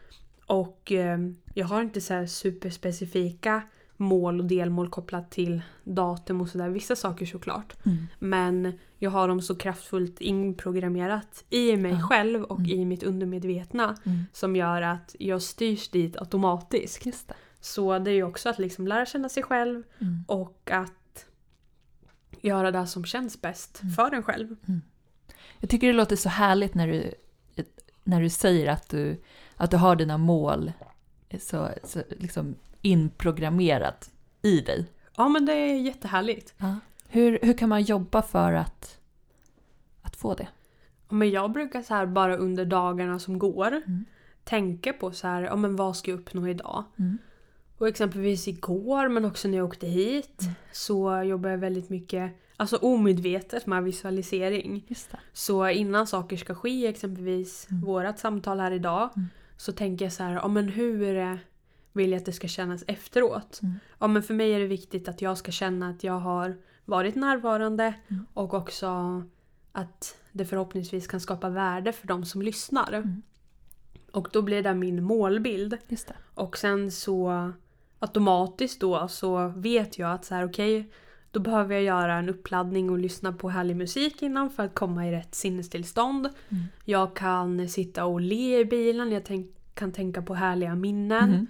Och 0.47 0.93
eh, 0.93 1.19
jag 1.55 1.67
har 1.67 1.83
inte 1.83 2.01
så 2.01 2.15
här 2.15 2.27
superspecifika 2.27 3.63
mål 3.97 4.41
och 4.41 4.47
delmål 4.47 4.89
kopplat 4.89 5.31
till 5.31 5.63
datum 5.85 6.41
och 6.41 6.49
sådär. 6.49 6.69
Vissa 6.69 6.97
saker 6.97 7.27
såklart. 7.27 7.87
Mm. 7.87 8.07
Men 8.19 8.73
jag 8.99 9.11
har 9.11 9.29
dem 9.29 9.41
så 9.41 9.55
kraftfullt 9.55 10.21
inprogrammerat 10.21 11.45
i 11.51 11.77
mig 11.77 11.93
Ja. 11.93 12.01
själv 12.09 12.43
och 12.43 12.59
Mm. 12.59 12.71
i 12.71 12.85
mitt 12.85 13.03
undermedvetna. 13.03 13.97
Mm. 14.07 14.25
Som 14.33 14.57
gör 14.57 14.83
att 14.83 15.17
jag 15.19 15.43
styrs 15.43 15.89
dit 15.89 16.17
automatiskt. 16.17 17.05
Det. 17.29 17.35
Så 17.61 17.99
det 17.99 18.11
är 18.11 18.15
ju 18.15 18.23
också 18.23 18.49
att 18.49 18.59
liksom 18.59 18.87
lära 18.89 19.07
känna 19.07 19.29
sig 19.29 19.43
själv 19.43 19.83
Mm. 19.99 20.25
och 20.29 20.71
att 20.73 21.27
göra 22.41 22.71
det 22.71 22.87
som 22.87 23.05
känns 23.05 23.43
bäst 23.43 23.81
Mm. 23.83 23.95
för 23.95 24.15
en 24.15 24.23
själv. 24.23 24.57
Jag 25.61 25.71
tycker 25.71 25.87
det 25.87 25.93
låter 25.93 26.17
så 26.17 26.29
härligt 26.29 26.75
när 26.75 26.87
du, 26.89 27.15
när 28.05 28.21
du 28.21 28.31
säger 28.31 28.67
att 28.73 28.89
du, 28.89 29.23
att 29.57 29.71
du 29.71 29.77
har 29.77 29.97
dina 29.97 30.19
mål 30.19 30.73
så, 31.41 31.69
så 31.85 32.03
liksom 32.19 32.55
inprogrammerat 32.87 34.11
i 34.43 34.61
dig. 34.61 34.87
Ja 35.17 35.29
men 35.29 35.47
det 35.47 35.53
är 35.53 35.75
jättehärligt. 35.81 36.55
Hur, 37.09 37.39
hur 37.43 37.53
kan 37.59 37.69
man 37.69 37.83
jobba 37.83 38.23
för 38.23 38.53
att, 38.53 38.99
att 40.03 40.17
få 40.17 40.35
det? 40.35 40.49
Men 41.09 41.31
jag 41.31 41.53
brukar 41.53 41.83
så 41.83 41.95
här 41.95 42.07
bara 42.07 42.37
under 42.37 42.65
dagarna 42.65 43.19
som 43.19 43.39
går 43.39 43.67
Mm. 43.87 44.05
tänka 44.45 44.93
på 44.93 45.13
så 45.13 45.27
här, 45.27 45.43
ja 45.43 45.57
men 45.57 45.77
vad 45.77 45.97
ska 45.97 46.11
jag 46.11 46.21
uppnå 46.21 46.49
idag? 46.49 46.85
Mm. 46.99 47.19
Och 47.79 47.89
exempelvis 47.89 48.49
igår 48.49 49.09
men 49.09 49.25
också 49.25 49.49
när 49.49 49.57
jag 49.59 49.67
åkte 49.67 49.87
hit 49.87 50.41
Mm. 50.43 50.55
så 50.73 51.23
jobbar 51.23 51.51
jag 51.51 51.59
väldigt 51.59 51.91
mycket 51.91 52.33
alltså 52.57 52.77
omedvetet 52.77 53.67
med 53.67 53.85
visualisering. 53.85 54.85
Så 55.33 55.69
innan 55.69 56.07
saker 56.07 56.37
ska 56.37 56.55
ske, 56.55 56.87
exempelvis 56.87 57.67
Mm. 57.71 57.83
vårat 57.85 58.19
samtal 58.19 58.61
här 58.61 58.71
idag, 58.71 59.11
Mm. 59.17 59.29
så 59.57 59.73
tänker 59.73 60.05
jag 60.05 60.13
så 60.13 60.23
här, 60.23 60.33
ja 60.35 60.49
men 60.49 60.69
hur 60.69 61.17
vill 61.97 62.11
jag 62.11 62.19
att 62.19 62.25
det 62.25 62.33
ska 62.33 62.49
kännas 62.49 62.85
efteråt? 62.87 63.61
Mm. 63.63 63.75
Ja 63.99 64.07
men 64.07 64.23
för 64.23 64.35
mig 64.35 64.53
är 64.53 64.61
det 64.61 64.67
viktigt 64.67 65.09
att 65.09 65.23
jag 65.23 65.39
ska 65.39 65.53
känna 65.53 65.89
att 65.89 66.05
jag 66.05 66.19
har 66.19 66.57
varit 66.85 67.15
närvarande 67.15 67.95
Mm. 68.09 68.27
och 68.35 68.55
också 68.55 69.23
att 69.73 70.17
det 70.33 70.45
förhoppningsvis 70.45 71.07
kan 71.07 71.21
skapa 71.21 71.49
värde 71.49 71.93
för 71.93 72.07
de 72.07 72.25
som 72.25 72.43
lyssnar. 72.43 72.93
Mm. 72.93 73.23
Och 74.13 74.29
då 74.33 74.43
blir 74.43 74.63
det 74.63 74.75
min 74.75 75.03
målbild. 75.03 75.77
Just 75.89 76.09
det. 76.09 76.15
Och 76.35 76.59
sen 76.59 76.91
så 76.91 77.53
automatiskt 77.99 78.81
då 78.81 79.09
så 79.09 79.49
vet 79.49 79.99
jag 79.99 80.13
att 80.13 80.25
så 80.25 80.35
här 80.35 80.45
okej 80.45 80.91
då 81.31 81.41
behöver 81.41 81.75
jag 81.75 81.85
göra 81.85 82.15
en 82.15 82.29
uppladdning 82.29 82.91
och 82.91 82.99
lyssna 82.99 83.33
på 83.33 83.49
härlig 83.49 83.77
musik 83.77 84.23
innan 84.23 84.51
för 84.51 84.63
att 84.63 84.75
komma 84.75 85.09
i 85.09 85.13
rätt 85.13 85.35
sinnestillstånd. 85.35 86.29
Mm. 86.49 86.65
Jag 86.85 87.17
kan 87.17 87.69
sitta 87.69 88.05
och 88.05 88.21
le 88.21 88.59
i 88.59 88.65
bilen, 88.65 89.13
jag 89.13 89.25
tänk, 89.25 89.47
kan 89.75 89.93
tänka 89.93 90.23
på 90.23 90.35
härliga 90.35 90.75
minnen. 90.75 91.47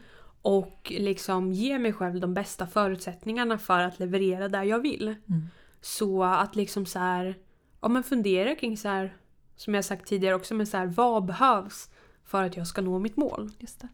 Och 0.46 0.92
liksom 0.96 1.52
ge 1.52 1.78
mig 1.78 1.92
själv 1.92 2.20
de 2.20 2.34
bästa 2.34 2.66
förutsättningarna 2.66 3.58
för 3.58 3.78
att 3.78 3.98
leverera 3.98 4.48
där 4.48 4.62
jag 4.62 4.80
vill. 4.80 5.02
Mm. 5.28 5.48
Så 5.80 6.24
att 6.24 6.56
liksom 6.56 6.86
så 6.86 6.98
här, 6.98 7.38
ja 7.80 7.88
men 7.88 8.02
fundera 8.02 8.54
kring 8.54 8.76
så 8.76 8.88
här, 8.88 9.16
som 9.56 9.74
jag 9.74 9.84
sagt 9.84 10.06
tidigare 10.08 10.34
också, 10.34 10.54
men 10.54 10.66
så 10.66 10.76
här, 10.76 10.86
vad 10.86 11.24
behövs 11.24 11.90
för 12.24 12.42
att 12.42 12.56
jag 12.56 12.66
ska 12.66 12.80
nå 12.82 12.98
mitt 12.98 13.16
mål? 13.16 13.50
Just 13.58 13.80
det. 13.80 13.88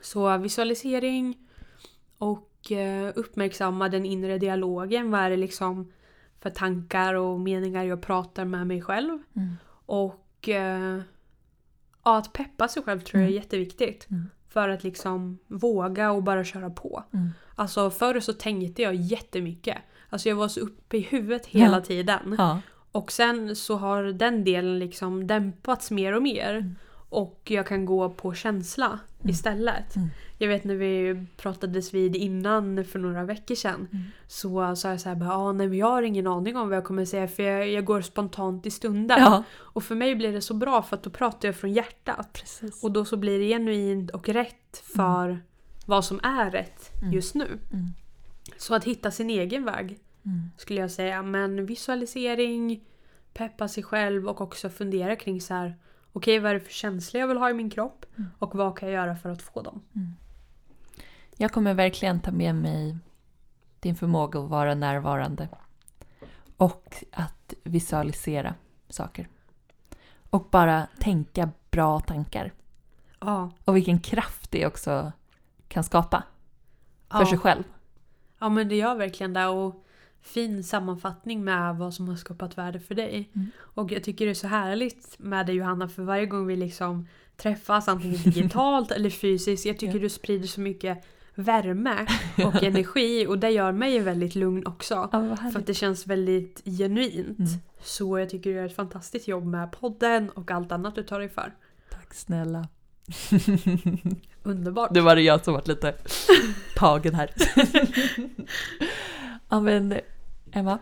Så 0.00 0.38
visualisering 0.38 1.38
och 2.18 2.72
eh, 2.72 3.12
uppmärksamma 3.16 3.88
den 3.88 4.04
inre 4.04 4.38
dialogen. 4.38 5.10
Vad 5.10 5.20
är 5.20 5.30
det 5.30 5.36
liksom 5.36 5.92
för 6.40 6.50
tankar 6.50 7.14
och 7.14 7.40
meningar 7.40 7.84
jag 7.84 8.02
pratar 8.02 8.44
med 8.44 8.66
mig 8.66 8.82
själv? 8.82 9.18
Mm. 9.36 9.56
Och 9.86 10.48
eh, 10.48 11.00
ja, 12.04 12.16
att 12.18 12.32
peppa 12.32 12.68
sig 12.68 12.82
själv 12.82 13.00
tror 13.00 13.20
jag 13.20 13.28
är 13.28 13.32
Mm. 13.32 13.42
jätteviktigt. 13.42 14.10
Mm. 14.10 14.30
För 14.56 14.68
att 14.68 14.84
liksom 14.84 15.38
våga 15.46 16.10
och 16.10 16.22
bara 16.22 16.44
köra 16.44 16.70
på. 16.70 17.04
Mm. 17.12 17.28
Alltså 17.54 17.90
förr 17.90 18.20
så 18.20 18.32
tänkte 18.32 18.82
jag 18.82 18.94
jättemycket. 18.94 19.76
Alltså 20.08 20.28
jag 20.28 20.36
var 20.36 20.48
så 20.48 20.60
uppe 20.60 20.96
i 20.96 21.00
huvudet 21.00 21.46
hela 21.46 21.76
Ja. 21.76 21.80
tiden. 21.84 22.34
Ja. 22.38 22.60
Och 22.92 23.12
sen 23.12 23.56
så 23.56 23.76
har 23.76 24.02
den 24.04 24.44
delen 24.44 24.78
liksom 24.78 25.26
dämpats 25.26 25.90
mer 25.90 26.12
och 26.12 26.22
mer. 26.22 26.54
Mm. 26.54 26.74
Och 27.08 27.40
jag 27.44 27.66
kan 27.66 27.84
gå 27.86 28.10
på 28.10 28.34
känsla 28.34 28.98
istället. 29.30 29.96
Mm. 29.96 30.08
Jag 30.38 30.48
vet 30.48 30.64
när 30.64 30.74
vi 30.74 31.24
pratades 31.36 31.94
vid 31.94 32.16
innan 32.16 32.84
för 32.84 32.98
några 32.98 33.24
veckor 33.24 33.54
sedan. 33.54 33.88
Mm. 33.92 34.04
Så 34.26 34.76
sa 34.76 34.88
jag 34.90 35.00
så 35.00 35.08
här, 35.08 35.16
bara, 35.16 35.32
ah, 35.36 35.52
nej, 35.52 35.68
men 35.68 35.78
jag 35.78 35.86
har 35.86 36.02
ingen 36.02 36.26
aning 36.26 36.56
om 36.56 36.68
vad 36.68 36.76
jag 36.76 36.84
kommer 36.84 37.04
säga 37.04 37.28
för 37.28 37.42
jag, 37.42 37.68
jag 37.68 37.84
går 37.84 38.00
spontant 38.00 38.66
i 38.66 38.70
stunden. 38.70 39.18
ja. 39.20 39.42
Och 39.56 39.84
för 39.84 39.94
mig 39.94 40.14
blir 40.14 40.32
det 40.32 40.40
så 40.40 40.54
bra 40.54 40.82
för 40.82 40.96
att 40.96 41.02
då 41.02 41.10
pratar 41.10 41.48
jag 41.48 41.56
från 41.56 41.72
hjärtat. 41.72 42.32
Precis. 42.32 42.82
Och 42.84 42.92
då 42.92 43.04
så 43.04 43.16
blir 43.16 43.38
det 43.38 43.48
genuint 43.48 44.10
och 44.10 44.28
rätt 44.28 44.82
för 44.94 45.42
vad 45.86 46.04
som 46.04 46.20
är 46.22 46.50
rätt 46.50 46.92
Mm. 47.02 47.12
just 47.12 47.34
nu. 47.34 47.44
Mm. 47.72 47.86
Så 48.56 48.74
att 48.74 48.84
hitta 48.84 49.10
sin 49.10 49.30
egen 49.30 49.64
väg 49.64 49.98
Mm. 50.24 50.50
skulle 50.56 50.80
jag 50.80 50.90
säga. 50.90 51.22
Men 51.22 51.66
visualisering, 51.66 52.80
peppa 53.34 53.68
sig 53.68 53.82
själv 53.82 54.28
och 54.28 54.40
också 54.40 54.68
fundera 54.70 55.16
kring 55.16 55.40
så 55.40 55.54
här. 55.54 55.74
Okej, 56.16 56.38
vad 56.38 56.50
är 56.50 56.54
det 56.54 56.60
för 56.60 56.72
känslor 56.72 57.20
jag 57.20 57.28
vill 57.28 57.36
ha 57.36 57.50
i 57.50 57.54
min 57.54 57.70
kropp? 57.70 58.06
Mm. 58.16 58.30
Och 58.38 58.54
vad 58.54 58.78
kan 58.78 58.88
jag 58.88 58.94
göra 58.94 59.16
för 59.16 59.30
att 59.30 59.42
få 59.42 59.62
dem? 59.62 59.82
Jag 61.36 61.52
kommer 61.52 61.74
verkligen 61.74 62.20
ta 62.20 62.30
med 62.30 62.54
mig 62.54 62.96
din 63.80 63.96
förmåga 63.96 64.40
att 64.40 64.50
vara 64.50 64.74
närvarande. 64.74 65.48
Och 66.56 67.04
att 67.12 67.54
visualisera 67.62 68.54
saker. 68.88 69.28
Och 70.30 70.48
bara 70.50 70.86
tänka 70.98 71.50
bra 71.70 72.00
tankar. 72.00 72.52
Ja. 73.20 73.50
Och 73.64 73.76
vilken 73.76 74.00
kraft 74.00 74.50
det 74.50 74.66
också 74.66 75.12
kan 75.68 75.84
skapa 75.84 76.22
för 77.08 77.20
ja. 77.20 77.26
sig 77.26 77.38
själv. 77.38 77.64
Ja 78.38 78.48
men 78.48 78.68
det 78.68 78.76
gör 78.76 78.94
verkligen 78.94 79.32
det. 79.32 79.46
Och 79.46 79.85
fin 80.26 80.64
sammanfattning 80.64 81.44
med 81.44 81.76
vad 81.76 81.94
som 81.94 82.08
har 82.08 82.16
skapat 82.16 82.58
värde 82.58 82.80
för 82.80 82.94
dig. 82.94 83.30
Mm. 83.34 83.50
Och 83.60 83.92
jag 83.92 84.04
tycker 84.04 84.24
det 84.24 84.32
är 84.32 84.34
så 84.34 84.46
härligt 84.46 85.14
med 85.18 85.46
dig 85.46 85.54
Johanna 85.54 85.88
för 85.88 86.02
varje 86.02 86.26
gång 86.26 86.46
vi 86.46 86.56
liksom 86.56 87.08
träffas 87.36 87.88
antingen 87.88 88.22
digitalt 88.22 88.90
eller 88.92 89.10
fysiskt. 89.10 89.66
Jag 89.66 89.78
tycker 89.78 89.94
Ja. 89.94 90.00
du 90.00 90.08
sprider 90.08 90.46
så 90.46 90.60
mycket 90.60 91.04
värme 91.34 92.06
och 92.44 92.62
energi 92.62 93.26
och 93.26 93.38
det 93.38 93.50
gör 93.50 93.72
mig 93.72 93.98
väldigt 94.00 94.34
lugn 94.34 94.66
också. 94.66 95.08
Ja, 95.12 95.36
För 95.52 95.58
att 95.60 95.66
det 95.66 95.74
känns 95.74 96.06
väldigt 96.06 96.62
genuint. 96.64 97.38
Mm. 97.38 97.50
Så 97.82 98.18
jag 98.18 98.30
tycker 98.30 98.50
du 98.50 98.56
gör 98.56 98.66
ett 98.66 98.76
fantastiskt 98.76 99.28
jobb 99.28 99.44
med 99.46 99.72
podden 99.72 100.30
och 100.30 100.50
allt 100.50 100.72
annat 100.72 100.94
du 100.94 101.02
tar 101.02 101.18
dig 101.20 101.28
för. 101.28 101.54
Tack 101.90 102.14
snälla. 102.14 102.68
Underbart! 104.42 104.90
Nu 104.90 105.00
var 105.00 105.16
det 105.16 105.22
jag 105.22 105.44
som 105.44 105.54
var 105.54 105.62
lite 105.66 105.94
tagen 106.76 107.14
här. 107.14 107.30
ja 109.48 109.60
men 109.60 109.94
Emma, 110.56 110.78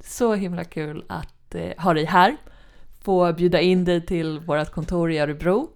Så 0.00 0.34
himla 0.34 0.64
kul 0.64 1.04
att 1.08 1.54
eh, 1.54 1.82
ha 1.82 1.94
dig 1.94 2.04
här. 2.04 2.36
Få 3.00 3.32
bjuda 3.32 3.60
in 3.60 3.84
dig 3.84 4.06
till 4.06 4.40
vårt 4.40 4.70
kontor 4.70 5.12
i 5.12 5.18
Örebro 5.18 5.70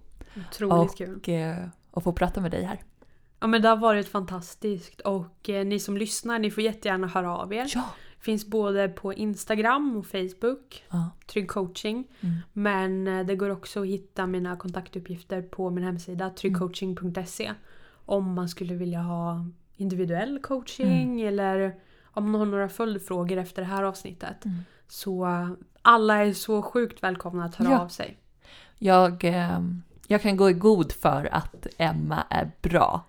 Otroligt 0.49 0.97
kul. 0.97 1.15
och, 1.15 1.29
eh, 1.29 1.67
och 1.91 2.03
få 2.03 2.13
prata 2.13 2.41
med 2.41 2.51
dig 2.51 2.63
här. 2.63 2.79
Ja 3.39 3.47
men 3.47 3.61
det 3.61 3.69
har 3.69 3.77
varit 3.77 4.07
fantastiskt 4.07 5.01
och 5.01 5.49
eh, 5.49 5.65
ni 5.65 5.79
som 5.79 5.97
lyssnar 5.97 6.39
ni 6.39 6.51
får 6.51 6.63
jättegärna 6.63 7.07
höra 7.07 7.37
av 7.37 7.53
er. 7.53 7.65
Ja! 7.75 7.83
Finns 8.19 8.45
både 8.45 8.89
på 8.89 9.13
Instagram 9.13 9.97
och 9.97 10.05
Facebook, 10.05 10.83
ja. 10.89 11.09
Trygg 11.27 11.47
coaching. 11.47 12.07
Mm. 12.21 12.35
Men 12.53 13.07
eh, 13.07 13.25
det 13.25 13.35
går 13.35 13.49
också 13.49 13.81
att 13.81 13.87
hitta 13.87 14.27
mina 14.27 14.55
kontaktuppgifter 14.57 15.41
på 15.41 15.69
min 15.69 15.83
hemsida 15.83 16.29
tryggcoaching.se. 16.29 17.51
Om 18.05 18.33
man 18.33 18.49
skulle 18.49 18.73
vilja 18.73 18.99
ha 18.99 19.45
individuell 19.75 20.39
coaching 20.39 21.21
eller 21.21 21.75
om 22.17 22.31
man 22.31 22.39
har 22.41 22.45
några 22.45 22.69
följdfrågor 22.69 23.37
efter 23.37 23.61
det 23.61 23.67
här 23.67 23.83
avsnittet. 23.83 24.45
Mm. 24.45 24.57
Så 24.87 25.27
alla 25.81 26.25
är 26.25 26.33
så 26.33 26.61
sjukt 26.61 27.03
välkomna 27.03 27.45
att 27.45 27.55
höra 27.55 27.69
Ja. 27.71 27.79
av 27.79 27.87
sig. 27.87 28.17
Jag, 28.77 29.23
eh, 29.23 29.59
jag 30.07 30.21
kan 30.21 30.37
gå 30.37 30.49
i 30.49 30.53
god 30.53 30.91
för 30.91 31.29
att 31.31 31.67
Emma 31.77 32.23
är 32.29 32.51
bra. 32.61 33.01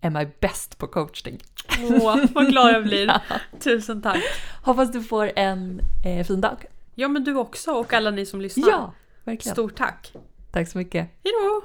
Emma 0.00 0.20
är 0.22 0.30
bäst 0.40 0.78
på 0.78 0.86
coachning. 0.86 1.38
Åh, 1.82 2.16
vad 2.32 2.46
glad 2.46 2.74
jag 2.74 2.82
blir. 2.82 3.20
Tusen 3.60 4.02
tack. 4.02 4.22
Hoppas 4.62 4.92
du 4.92 5.02
får 5.02 5.30
en 5.36 5.80
eh, 6.04 6.26
fin 6.26 6.40
dag. 6.40 6.64
Ja 6.94 7.08
men 7.08 7.24
du 7.24 7.36
också 7.36 7.72
och 7.72 7.92
alla 7.92 8.10
ni 8.10 8.26
som 8.26 8.40
lyssnar. 8.40 8.68
Ja, 8.70 8.92
verkligen. 9.24 9.54
Stort 9.54 9.76
tack. 9.76 10.12
Tack 10.52 10.68
så 10.68 10.78
mycket. 10.78 11.08
Hejdå! 11.24 11.62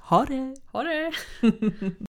Ha 0.00 0.24
det! 0.24 0.56
Ha 0.72 0.82
det! 0.82 1.12